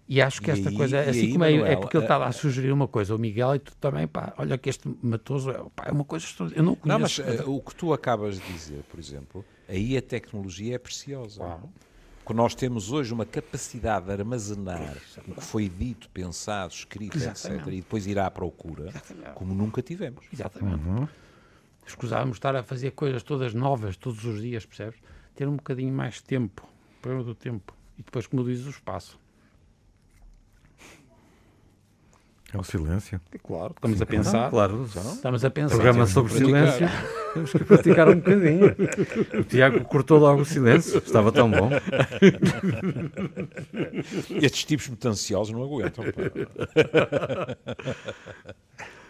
E 0.08 0.20
acho 0.20 0.40
que 0.42 0.50
E 0.50 0.52
esta 0.52 0.68
aí- 0.68 0.76
coisa, 0.76 1.00
assim 1.00 1.20
aí, 1.20 1.32
como 1.32 1.44
é, 1.44 1.52
é 1.52 1.56
Manuel, 1.56 1.80
porque 1.80 1.96
ele 1.96 2.04
a- 2.04 2.06
estava 2.06 2.26
a 2.26 2.32
sugerir 2.32 2.70
uma 2.72 2.86
coisa, 2.86 3.14
o 3.14 3.18
Miguel, 3.18 3.54
e 3.56 3.58
tu 3.58 3.74
também, 3.76 4.06
pá, 4.06 4.34
olha 4.36 4.56
que 4.58 4.68
este 4.68 4.86
Matoso 5.02 5.50
é, 5.50 5.54
pá, 5.74 5.86
é 5.86 5.92
uma 5.92 6.04
coisa 6.04 6.24
extraordinária. 6.26 6.60
Eu 6.60 6.64
não 6.64 6.78
Não, 6.84 6.98
mas 7.00 7.18
conheço. 7.18 7.42
eh, 7.42 7.44
o 7.46 7.60
que 7.60 7.74
tu 7.74 7.92
acabas 7.92 8.38
de 8.38 8.52
dizer, 8.52 8.82
por 8.90 9.00
exemplo, 9.00 9.44
aí 9.68 9.96
a 9.96 10.02
tecnologia 10.02 10.74
é 10.74 10.78
preciosa. 10.78 11.42
Porque 12.22 12.34
nós 12.34 12.54
temos 12.54 12.90
hoje 12.92 13.12
uma 13.12 13.26
capacidade 13.26 14.06
de 14.06 14.12
armazenar 14.12 14.94
o 15.28 15.34
que 15.34 15.42
foi 15.44 15.68
dito, 15.68 16.08
pensado, 16.10 16.72
escrito, 16.72 17.16
etc. 17.18 17.28
Exatamente. 17.30 17.68
E 17.70 17.76
depois 17.82 18.06
ir 18.06 18.18
à 18.18 18.30
procura, 18.30 18.90
como 19.34 19.54
nunca 19.54 19.82
tivemos. 19.82 20.24
Exatamente. 20.32 21.08
Escusávamos 21.86 22.32
de 22.34 22.38
estar 22.38 22.56
a 22.56 22.62
fazer 22.62 22.92
coisas 22.92 23.22
todas 23.22 23.52
novas, 23.52 23.96
todos 23.96 24.24
os 24.24 24.40
dias, 24.40 24.64
percebes? 24.64 24.98
Ter 25.34 25.48
um 25.48 25.56
bocadinho 25.56 25.92
mais 25.92 26.14
de 26.14 26.24
tempo, 26.24 26.62
o 26.98 27.02
problema 27.02 27.24
do 27.24 27.34
tempo. 27.34 27.74
E 27.98 28.02
depois, 28.02 28.26
como 28.26 28.44
dizes, 28.44 28.66
o 28.66 28.70
espaço. 28.70 29.18
É 32.52 32.58
o 32.58 32.62
silêncio. 32.62 33.20
Claro. 33.42 33.74
Estamos 33.74 34.00
a 34.00 34.06
pensar. 34.06 34.48
Claro, 34.50 34.84
Estamos 34.84 35.44
a 35.44 35.50
pensar. 35.50 35.74
programa 35.74 35.94
temos 36.06 36.10
sobre 36.10 36.32
silêncio. 36.32 36.86
Temos 37.34 37.50
que 37.50 37.64
praticar 37.64 38.08
um 38.08 38.14
bocadinho. 38.14 38.76
O 39.40 39.42
Tiago 39.42 39.84
cortou 39.86 40.20
logo 40.20 40.42
o 40.42 40.44
silêncio. 40.44 40.98
Estava 40.98 41.32
tão 41.32 41.50
bom. 41.50 41.68
Estes 44.40 44.64
tipos 44.64 44.86
muito 44.86 45.08
ansiosos 45.08 45.52
não 45.52 45.64
aguentam. 45.64 46.04
pá. 46.04 47.56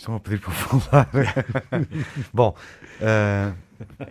Estão 0.00 0.16
a 0.16 0.20
pedir 0.20 0.40
para 0.40 0.50
falar. 0.52 1.08
Bom, 2.32 2.56
ah, 3.02 3.52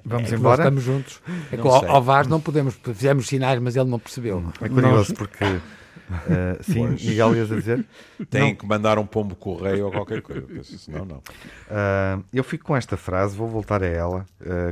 vamos 0.05 0.31
É 0.31 0.35
embora. 0.35 0.61
estamos 0.61 0.83
juntos. 0.83 1.19
É 1.51 1.57
que 1.57 1.63
Não 1.63 1.71
ao, 1.71 2.01
Vaz 2.03 2.27
não 2.27 2.39
podemos, 2.39 2.75
fizemos 2.75 3.25
sinais, 3.27 3.59
mas 3.59 3.75
ele 3.75 3.89
não 3.89 3.97
percebeu. 3.97 4.43
É 4.61 4.69
curioso 4.69 5.15
porque. 5.15 5.43
ah, 5.43 6.57
sim, 6.61 6.87
Miguel, 6.89 7.35
ias 7.35 7.51
a 7.51 7.55
dizer? 7.55 7.85
Têm 8.29 8.55
que 8.55 8.67
mandar 8.67 8.99
um 8.99 9.05
pombo 9.05 9.35
correio 9.35 9.85
ou 9.85 9.91
qualquer 9.91 10.21
coisa. 10.21 10.41
porque 10.43 10.63
Senão, 10.63 11.05
não. 11.05 11.23
Ah, 11.71 12.19
eu 12.31 12.43
fico 12.43 12.65
com 12.65 12.75
esta 12.77 12.95
frase, 12.95 13.35
vou 13.35 13.47
voltar 13.47 13.81
a 13.81 13.87
ela. 13.87 14.25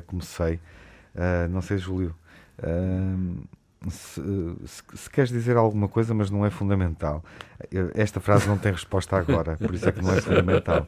comecei. 0.05 0.59
Não 1.49 1.61
sei, 1.63 1.79
Júlio. 1.79 2.13
Se, 3.89 4.21
se- 4.65 4.83
se 4.95 5.09
queres 5.09 5.29
dizer 5.29 5.55
alguma 5.55 5.87
coisa, 5.87 6.13
mas 6.13 6.29
não 6.29 6.45
é 6.45 6.49
fundamental. 6.49 7.23
Eh, 7.71 7.91
Esta 7.95 8.19
frase 8.19 8.47
não 8.47 8.57
tem 8.57 8.71
resposta 8.71 9.15
agora, 9.15 9.55
por 9.57 9.73
isso 9.73 9.87
é 9.87 9.91
que 9.91 10.01
não 10.01 10.13
é 10.13 10.21
fundamental. 10.21 10.85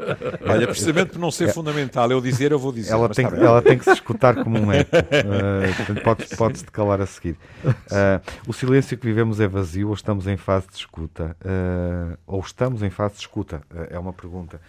Olha, 0.47 0.67
precisamente 0.67 1.11
por 1.11 1.19
não 1.19 1.31
ser 1.31 1.53
fundamental 1.53 2.09
eu 2.11 2.19
dizer, 2.19 2.51
eu 2.51 2.59
vou 2.59 2.71
dizer. 2.71 2.91
Ela 2.91 3.09
tem, 3.09 3.29
bem. 3.29 3.39
ela 3.41 3.61
tem 3.61 3.77
que 3.77 3.83
se 3.85 3.91
escutar 3.91 4.43
como 4.43 4.59
um 4.59 4.71
eco. 4.71 4.95
Uh, 4.95 5.75
portanto, 5.77 6.03
podes, 6.03 6.29
podes 6.35 6.61
te 6.63 6.71
calar 6.71 7.01
a 7.01 7.05
seguir. 7.05 7.37
Uh, 7.63 8.21
o 8.47 8.53
silêncio 8.53 8.97
que 8.97 9.05
vivemos 9.05 9.39
é 9.39 9.47
vazio 9.47 9.89
ou 9.89 9.93
estamos 9.93 10.27
em 10.27 10.37
fase 10.37 10.67
de 10.67 10.75
escuta? 10.77 11.35
Uh, 11.41 12.17
ou 12.25 12.39
estamos 12.41 12.81
em 12.83 12.89
fase 12.89 13.15
de 13.15 13.19
escuta? 13.21 13.61
É 13.89 13.97
uma 13.99 14.13
pergunta. 14.13 14.59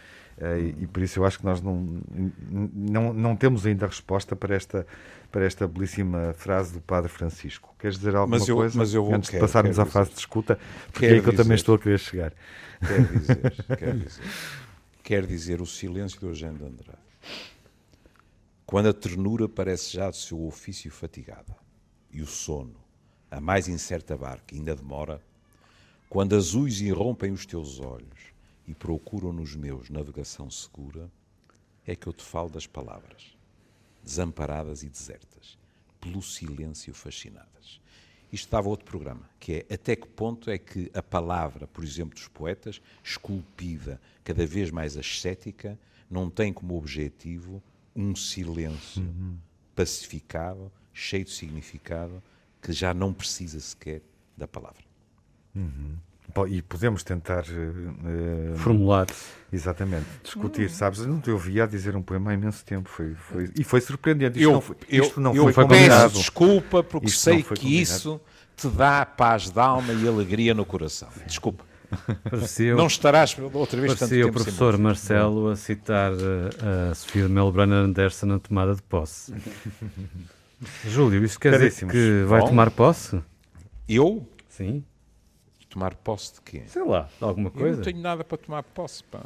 Uh, 0.40 0.58
e, 0.58 0.84
e 0.84 0.86
por 0.86 1.02
isso 1.02 1.18
eu 1.18 1.26
acho 1.26 1.38
que 1.38 1.44
nós 1.44 1.60
não, 1.60 2.00
não, 2.50 3.12
não 3.12 3.36
temos 3.36 3.66
ainda 3.66 3.86
resposta 3.86 4.34
para 4.34 4.54
esta, 4.56 4.86
para 5.30 5.44
esta 5.44 5.68
belíssima 5.68 6.32
frase 6.32 6.72
do 6.72 6.80
Padre 6.80 7.10
Francisco. 7.10 7.74
Queres 7.78 7.98
dizer 7.98 8.16
alguma 8.16 8.38
Mas 8.38 8.48
eu- 8.48 8.56
coisa 8.56 8.78
mas 8.78 8.94
eu 8.94 9.04
vou- 9.04 9.14
antes 9.14 9.28
de 9.28 9.32
quero, 9.32 9.44
passarmos 9.46 9.76
quero 9.76 9.86
à 9.88 9.90
fase 9.92 10.10
de 10.12 10.18
escuta? 10.18 10.58
Porque 10.90 11.04
é 11.04 11.20
que 11.20 11.28
eu 11.28 11.36
também 11.36 11.54
estou 11.56 11.74
a 11.74 11.78
querer 11.78 11.98
chegar. 11.98 12.32
Quer 12.80 13.06
dizer, 13.18 13.64
quer 13.78 13.96
dizer, 13.96 14.22
quer 15.02 15.26
dizer 15.26 15.60
o 15.60 15.66
silêncio 15.66 16.18
de 16.18 16.24
Eugênio 16.26 16.56
de 16.56 16.64
Andrade. 16.64 16.98
Quando 18.64 18.88
a 18.88 18.92
ternura 18.94 19.48
parece 19.48 19.92
já 19.92 20.08
do 20.08 20.16
seu 20.16 20.46
ofício 20.46 20.90
fatigada 20.90 21.54
e 22.10 22.22
o 22.22 22.26
sono, 22.26 22.76
a 23.30 23.40
mais 23.40 23.68
incerta 23.68 24.16
barca, 24.16 24.54
ainda 24.54 24.74
demora, 24.74 25.20
quando 26.08 26.34
azuis 26.34 26.80
irrompem 26.80 27.30
os 27.30 27.44
teus 27.44 27.78
olhos 27.78 28.30
e 28.70 28.74
procuram 28.74 29.32
nos 29.32 29.56
meus 29.56 29.90
navegação 29.90 30.48
segura, 30.48 31.10
é 31.84 31.96
que 31.96 32.06
eu 32.06 32.12
te 32.12 32.22
falo 32.22 32.48
das 32.48 32.68
palavras, 32.68 33.36
desamparadas 34.00 34.84
e 34.84 34.88
desertas, 34.88 35.58
pelo 36.00 36.22
silêncio 36.22 36.94
fascinadas. 36.94 37.80
Isto 38.32 38.48
dava 38.48 38.68
outro 38.68 38.86
programa, 38.86 39.28
que 39.40 39.66
é 39.68 39.74
até 39.74 39.96
que 39.96 40.06
ponto 40.06 40.48
é 40.50 40.56
que 40.56 40.88
a 40.94 41.02
palavra, 41.02 41.66
por 41.66 41.82
exemplo, 41.82 42.14
dos 42.14 42.28
poetas, 42.28 42.80
esculpida, 43.02 44.00
cada 44.22 44.46
vez 44.46 44.70
mais 44.70 44.96
ascética, 44.96 45.76
não 46.08 46.30
tem 46.30 46.52
como 46.52 46.78
objetivo 46.78 47.60
um 47.96 48.14
silêncio 48.14 49.04
pacificado, 49.74 50.70
cheio 50.94 51.24
de 51.24 51.32
significado, 51.32 52.22
que 52.62 52.72
já 52.72 52.94
não 52.94 53.12
precisa 53.12 53.58
sequer 53.58 54.00
da 54.36 54.46
palavra. 54.46 54.84
Po- 55.52 56.09
E 56.48 56.62
podemos 56.62 57.02
tentar. 57.02 57.44
uh, 57.44 58.56
Formular. 58.56 59.06
Exatamente, 59.52 60.06
discutir, 60.22 60.70
sabes? 60.70 61.00
Eu 61.00 61.08
não 61.08 61.20
te 61.20 61.28
ouvia 61.30 61.64
a 61.64 61.66
dizer 61.66 61.96
um 61.96 62.02
poema 62.02 62.30
há 62.30 62.34
imenso 62.34 62.64
tempo, 62.64 62.88
foi, 62.88 63.14
foi, 63.14 63.50
e 63.58 63.64
foi 63.64 63.80
surpreendente. 63.80 64.38
Isto 64.38 64.48
eu, 64.48 64.52
não 64.52 64.60
foi, 64.60 64.76
eu- 64.88 65.02
isto 65.04 65.20
não 65.20 65.34
eu 65.34 65.42
foi 65.42 65.52
peço 65.52 65.68
combinado. 65.68 66.12
desculpa 66.12 66.82
porque 66.84 67.08
Isto 67.08 67.18
sei 67.20 67.42
que 67.42 67.48
combinado. 67.48 67.68
isso 67.74 68.20
te 68.56 68.68
dá 68.68 69.04
paz 69.04 69.50
de 69.50 69.58
alma 69.58 69.92
e 69.92 70.06
alegria 70.06 70.54
no 70.54 70.64
coração. 70.64 71.08
Desculpa. 71.26 71.64
Parecia, 72.30 72.76
Não 72.76 72.86
estarás 72.86 73.36
outra 73.52 73.80
vez 73.80 73.94
tanto 73.94 73.98
parecia 74.10 74.22
o 74.22 74.26
tempo 74.28 74.38
sem 74.38 74.44
professor. 74.44 74.78
Marcelo 74.78 75.48
a 75.48 75.56
citar 75.56 76.12
eh, 76.12 76.90
a 76.92 76.94
Sofia 76.94 77.28
Melbrana 77.28 77.74
Anderson 77.80 78.26
na 78.26 78.38
tomada 78.38 78.76
de 78.76 78.82
posse. 78.82 79.34
Júlio, 80.86 81.24
isso 81.24 81.40
quer 81.40 81.50
dizer 81.52 81.60
Caríssimos. 81.64 81.92
que 81.92 82.22
vai 82.28 82.40
Bom. 82.42 82.46
tomar 82.48 82.70
posse? 82.70 83.20
Eu? 83.88 84.24
Sim. 84.48 84.84
Tomar 85.70 85.94
posse 85.94 86.34
de 86.34 86.40
quê? 86.40 86.62
Sei 86.66 86.82
lá, 86.84 87.08
de 87.16 87.24
alguma 87.24 87.46
Eu 87.46 87.52
coisa. 87.52 87.76
não 87.76 87.84
tenho 87.84 88.00
nada 88.00 88.24
para 88.24 88.36
tomar 88.36 88.60
posse, 88.64 89.04
pá. 89.04 89.20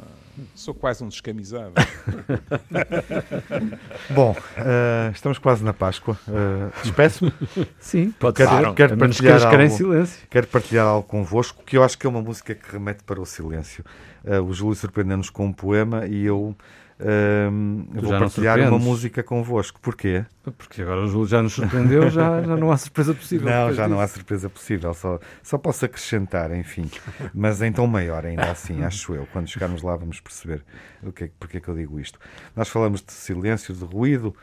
Sou 0.53 0.75
quase 0.75 1.03
um 1.03 1.07
descamisado. 1.07 1.73
Bom, 4.13 4.35
eh, 4.57 5.09
estamos 5.11 5.39
quase 5.39 5.63
na 5.63 5.73
Páscoa. 5.73 6.15
Uh, 6.27 6.71
Despeço-me, 6.83 7.33
Sim, 7.79 8.11
pode 8.19 8.37
Quero- 8.37 8.51
ser. 8.67 8.73
quero 8.75 8.95
partilhar 8.97 9.39
ficar 9.39 9.59
em 9.59 9.63
algo. 9.63 9.75
silêncio. 9.75 10.27
quero 10.29 10.45
partilhar 10.47 10.85
algo 10.85 11.07
convosco, 11.07 11.63
que 11.65 11.77
eu 11.77 11.83
acho 11.83 11.97
que 11.97 12.05
é 12.05 12.09
uma 12.09 12.21
música 12.21 12.53
que 12.53 12.71
remete 12.71 13.03
para 13.03 13.19
o 13.19 13.25
silêncio. 13.25 13.83
Eh, 14.23 14.39
o 14.39 14.53
Júlio 14.53 14.75
surpreendeu-nos 14.75 15.31
com 15.31 15.47
um 15.47 15.53
poema 15.53 16.05
e 16.05 16.25
eu 16.25 16.55
vou 16.99 18.09
partilhar 18.17 18.59
uma 18.59 18.79
música 18.79 19.21
convosco. 19.21 19.79
Porquê? 19.81 20.25
Porque 20.57 20.81
agora 20.81 21.01
o 21.01 21.07
Júlio 21.07 21.27
já 21.27 21.41
nos 21.41 21.53
surpreendeu, 21.53 22.09
já, 22.09 22.41
já 22.41 22.55
não 22.55 22.71
há 22.71 22.77
surpresa 22.77 23.13
possível. 23.13 23.49
Não, 23.49 23.73
já 23.73 23.87
não 23.87 23.99
há 23.99 24.03
disso. 24.05 24.15
surpresa 24.15 24.49
possível, 24.49 24.93
só, 24.93 25.19
só 25.43 25.57
posso 25.57 25.85
acrescentar, 25.85 26.55
enfim. 26.55 26.89
Mas 27.33 27.61
em 27.61 27.71
tom 27.71 27.87
maior, 27.87 28.25
ainda 28.25 28.49
assim, 28.51 28.83
acho 28.85 29.13
eu. 29.15 29.27
Quando 29.33 29.47
chegarmos 29.49 29.81
lá, 29.81 29.95
vamos 29.95 30.19
perceber 30.19 30.63
o 31.03 31.11
que, 31.11 31.25
é- 31.25 31.31
porque 31.39 31.57
é 31.57 31.59
que 31.59 31.67
eu 31.67 31.75
digo 31.75 31.99
isto. 31.99 32.19
Nós 32.55 32.69
falamos 32.69 33.01
de 33.01 33.11
silêncio, 33.11 33.73
de 33.73 33.83
ruído 33.83 34.35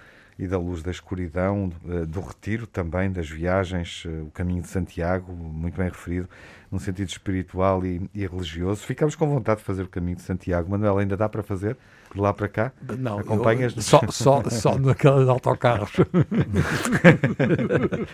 e 0.43 0.49
da 0.49 0.59
luz 0.59 0.83
da 0.83 0.91
escuridão, 0.91 1.71
eh, 1.89 2.05
do 2.05 2.21
retiro 2.21 2.67
também, 2.67 3.13
das 3.13 3.31
viagens, 3.31 4.03
eh, 4.05 4.23
o 4.23 4.31
caminho 4.33 4.61
de 4.61 4.67
Santiago, 4.67 5.33
muito 5.33 5.77
bem 5.77 5.89
referido, 5.89 6.29
num 6.69 6.81
sentido 6.81 7.09
espiritual 7.09 7.87
e, 7.87 8.11
e 8.13 8.27
religioso. 8.27 8.85
Ficamos 8.85 9.15
com 9.15 9.29
vontade 9.29 9.61
de 9.61 9.65
fazer 9.67 9.85
o 9.85 9.89
caminho 9.89 10.17
de 10.17 10.23
Santiago. 10.23 10.69
Manuel, 10.69 10.99
ainda 10.99 11.17
dá 11.17 11.29
para 11.29 11.45
fazer? 11.45 11.77
De 12.13 12.21
lá 12.21 12.33
para 12.35 12.49
cá? 12.49 12.73
Não, 12.99 13.21
Acompanhas-nos? 13.21 13.91
eu- 13.93 14.01
só, 14.01 14.43
só, 14.43 14.51
só 14.51 14.77
naqueles 14.79 15.29
autocarros. 15.29 15.93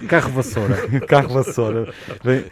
Carro 0.07 0.31
vassoura. 0.33 0.77
carro 1.09 1.29
vassoura 1.29 1.93
vem, 2.23 2.45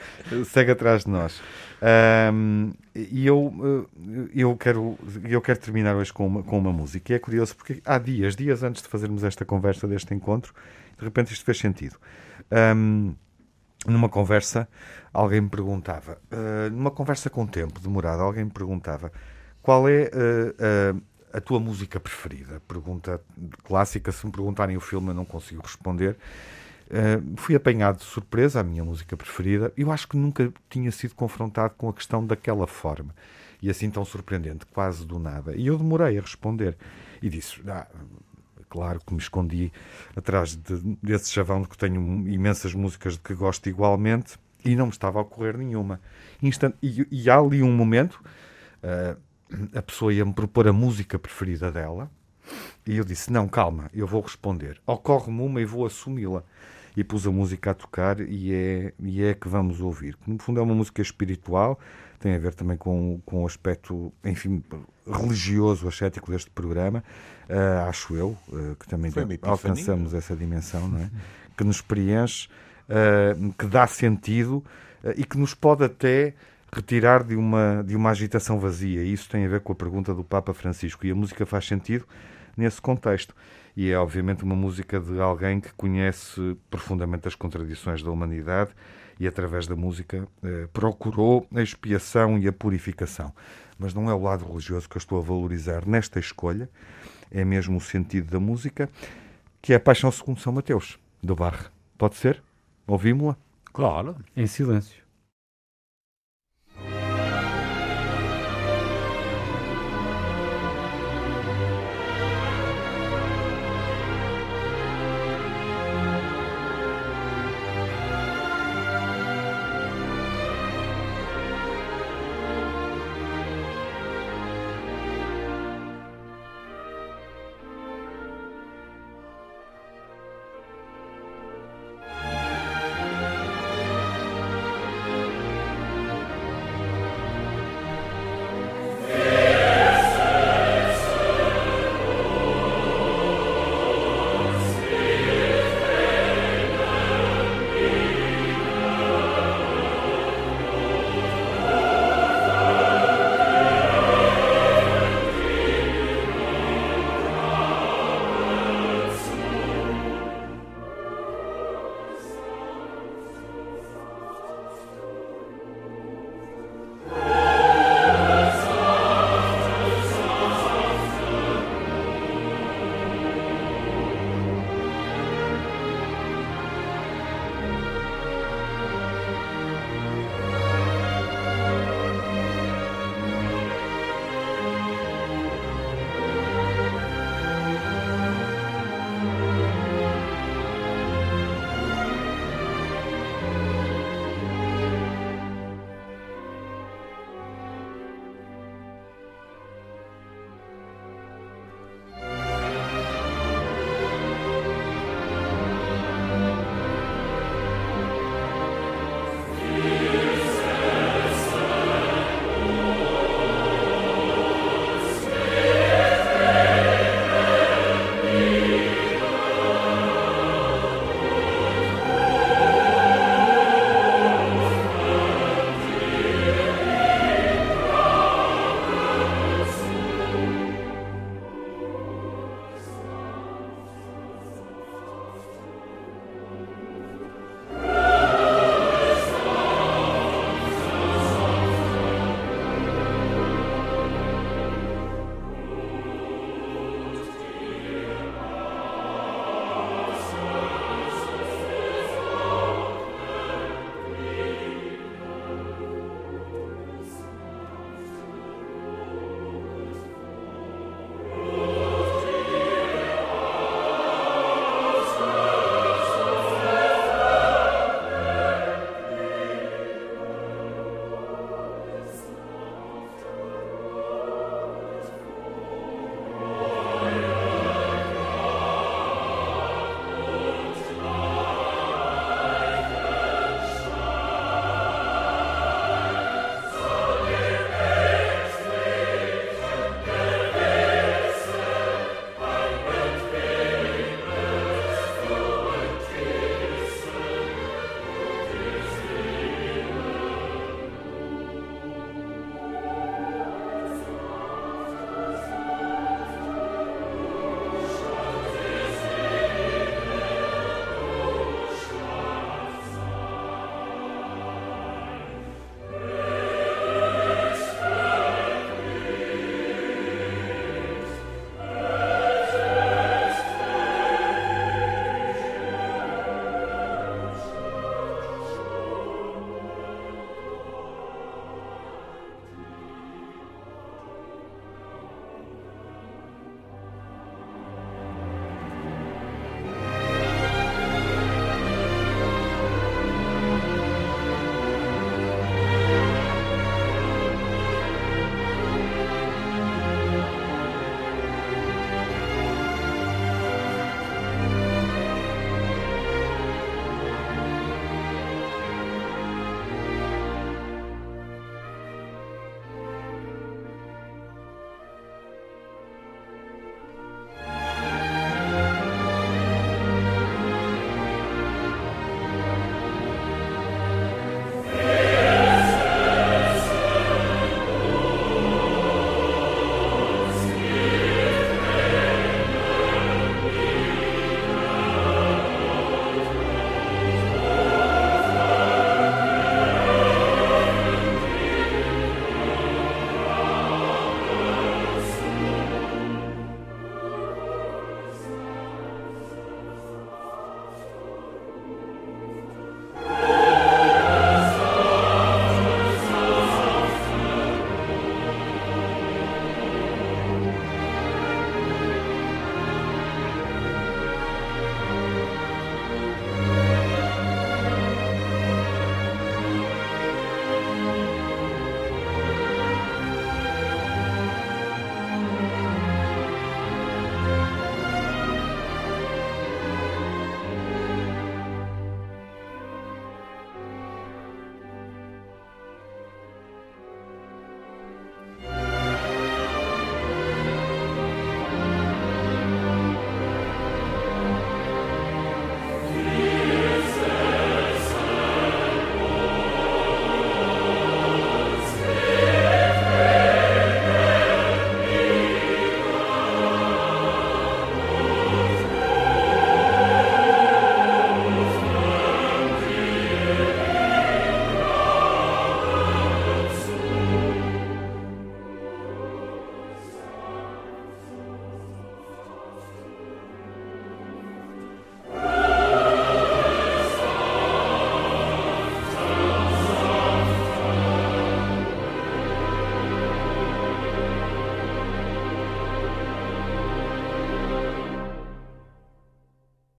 segue 0.45 0.70
atrás 0.72 1.05
de 1.05 1.11
nós. 1.11 1.41
Ahm, 1.83 2.72
e 2.95 3.27
eu, 3.27 3.87
eh, 3.97 4.31
eu, 4.35 4.57
quero, 4.57 4.99
eu 5.24 5.41
quero 5.41 5.59
terminar 5.59 5.95
hoje 5.97 6.12
com 6.12 6.27
uma, 6.27 6.43
com 6.43 6.59
uma 6.59 6.72
música. 6.72 7.12
E 7.12 7.16
é 7.16 7.18
curioso 7.18 7.55
porque 7.57 7.83
há 7.85 7.99
dias, 7.99 8.35
dias 8.35 8.62
antes 8.62 8.83
de 8.83 8.89
fazermos 8.89 9.24
esta 9.24 9.45
conversa, 9.45 9.87
deste 9.87 10.14
encontro, 10.14 10.55
de 10.99 11.05
repente 11.05 11.33
isto 11.33 11.45
fez 11.45 11.59
sentido. 11.59 11.97
Ahm, 12.51 13.14
numa 13.87 14.09
conversa, 14.09 14.68
alguém 15.12 15.41
me 15.41 15.49
perguntava, 15.49 16.18
ah, 16.31 16.68
numa 16.70 16.91
conversa 16.91 17.31
com 17.31 17.47
tempo 17.47 17.81
demorada, 17.81 18.22
alguém 18.22 18.45
me 18.45 18.51
perguntava 18.51 19.12
qual 19.62 19.89
é 19.89 20.11
ah, 20.12 20.95
ah, 21.33 21.39
a 21.39 21.41
tua 21.41 21.61
música 21.61 22.01
preferida? 22.01 22.61
Pergunta 22.66 23.20
clássica, 23.64 24.11
se 24.12 24.24
me 24.27 24.33
perguntarem 24.33 24.77
o 24.77 24.81
filme 24.81 25.11
eu 25.11 25.14
não 25.14 25.24
consigo 25.24 25.62
responder. 25.62 26.16
Uh, 26.89 27.34
fui 27.37 27.55
apanhado 27.57 27.99
de 27.99 28.05
surpresa, 28.05 28.61
a 28.61 28.62
minha 28.62 28.84
música 28.84 29.16
preferida. 29.16 29.72
Eu 29.76 29.91
acho 29.91 30.07
que 30.09 30.16
nunca 30.16 30.53
tinha 30.70 30.91
sido 30.93 31.14
confrontado 31.14 31.74
com 31.76 31.89
a 31.89 31.93
questão 31.93 32.24
daquela 32.24 32.66
forma. 32.66 33.14
E 33.61 33.70
assim 33.70 33.91
tão 33.91 34.05
surpreendente, 34.05 34.66
quase 34.66 35.05
do 35.05 35.18
nada. 35.18 35.57
E 35.57 35.66
eu 35.66 35.76
demorei 35.78 36.18
a 36.18 36.20
responder. 36.20 36.76
E 37.20 37.28
disse, 37.28 37.61
ah, 37.68 37.87
claro 38.68 39.01
que 39.05 39.12
me 39.12 39.20
escondi 39.20 39.72
atrás 40.14 40.57
de- 40.57 40.97
desse 41.03 41.32
chavão 41.32 41.62
de 41.62 41.68
que 41.68 41.76
tenho 41.76 42.01
imensas 42.28 42.74
músicas 42.74 43.14
de 43.14 43.20
que 43.20 43.34
gosto 43.34 43.68
igualmente 43.68 44.39
e 44.64 44.76
não 44.76 44.87
me 44.87 44.93
estava 44.93 45.18
a 45.18 45.22
ocorrer 45.22 45.57
nenhuma. 45.57 46.01
Instant, 46.43 46.74
e, 46.82 47.07
e 47.11 47.30
há 47.30 47.39
ali 47.39 47.62
um 47.62 47.72
momento, 47.72 48.20
uh, 48.82 49.16
a 49.76 49.82
pessoa 49.82 50.12
ia-me 50.12 50.32
propor 50.32 50.68
a 50.68 50.72
música 50.72 51.18
preferida 51.18 51.70
dela, 51.72 52.11
E 52.87 52.97
eu 52.97 53.05
disse: 53.05 53.32
Não, 53.32 53.49
calma, 53.49 53.91
eu 53.93 54.07
vou 54.07 54.20
responder. 54.20 54.80
Ocorre-me 54.87 55.41
uma 55.43 55.61
e 55.61 55.64
vou 55.64 55.84
assumi-la. 55.87 56.45
E 56.97 57.05
pus 57.05 57.27
a 57.27 57.31
música 57.31 57.73
a 57.73 57.75
tocar 57.75 58.21
e 58.21 58.55
é, 58.55 58.93
e 58.99 59.23
é 59.23 59.35
que 59.35 59.49
vamos 59.49 59.81
ouvir. 59.81 60.17
No 60.27 60.39
fundo, 60.39 60.61
é 60.61 60.63
uma 60.63 60.75
música 60.75 61.03
espiritual, 61.03 61.79
tem 62.19 62.35
a 62.35 62.39
ver 62.39 62.55
também 62.55 62.77
com, 62.77 63.21
com 63.27 63.43
o 63.43 63.47
aspecto, 63.47 64.13
enfim, 64.25 64.63
religioso, 65.07 65.87
ascético 65.87 66.31
deste 66.31 66.51
programa, 66.51 67.05
uh, 67.51 67.89
acho 67.89 68.17
eu, 68.17 68.37
uh, 68.49 68.75
que 68.81 68.89
também 68.89 69.13
alcançamos 69.43 70.15
essa 70.15 70.35
dimensão, 70.35 70.89
não 70.89 71.01
é? 71.01 71.11
que 71.57 71.65
nos 71.65 71.81
preenche, 71.81 72.49
uh, 72.89 73.53
que 73.59 73.67
dá 73.67 73.87
sentido 73.87 74.65
e 75.17 75.25
que 75.25 75.39
nos 75.39 75.55
pode 75.55 75.85
até 75.85 76.35
retirar 76.73 77.23
de 77.23 77.37
uma, 77.37 77.83
de 77.87 77.95
uma 77.95 78.11
agitação 78.11 78.59
vazia. 78.59 79.03
Isso 79.03 79.29
tem 79.31 79.45
a 79.45 79.49
ver 79.49 79.61
com 79.61 79.73
a 79.73 79.77
pergunta 79.77 80.13
do 80.13 80.25
Papa 80.25 80.53
Francisco. 80.53 81.07
E 81.07 81.11
a 81.11 81.15
música 81.15 81.47
faz 81.47 81.67
sentido 81.67 82.05
nesse 82.57 82.81
contexto. 82.81 83.35
E 83.77 83.91
é, 83.91 83.99
obviamente, 83.99 84.43
uma 84.43 84.57
música 84.57 84.99
de 84.99 85.20
alguém 85.20 85.61
que 85.61 85.72
conhece 85.74 86.57
profundamente 86.70 87.29
as 87.29 87.35
contradições 87.35 88.03
da 88.03 88.11
humanidade 88.11 88.70
e, 89.20 89.27
através 89.27 89.66
da 89.66 89.77
música, 89.77 90.27
eh, 90.43 90.66
procurou 90.72 91.47
a 91.55 91.61
expiação 91.61 92.39
e 92.39 92.49
a 92.49 92.53
purificação. 92.53 93.35
Mas 93.79 93.93
não 93.93 94.09
é 94.09 94.14
o 94.14 94.22
lado 94.22 94.47
religioso 94.47 94.89
que 94.89 94.97
eu 94.97 95.01
estou 95.01 95.18
a 95.18 95.22
valorizar 95.22 95.87
nesta 95.87 96.18
escolha, 96.18 96.70
é 97.31 97.45
mesmo 97.45 97.77
o 97.77 97.81
sentido 97.81 98.31
da 98.31 98.41
música, 98.41 98.89
que 99.61 99.74
é 99.74 99.77
a 99.77 99.81
Paixão 99.81 100.11
segundo 100.11 100.41
São 100.41 100.53
Mateus, 100.55 100.99
do 101.22 101.37
Barre. 101.37 101.66
Pode 101.99 102.16
ser? 102.16 102.43
Ouvimos-la? 102.87 103.37
Claro. 103.72 104.16
Em 104.35 104.47
silêncio. 104.47 105.06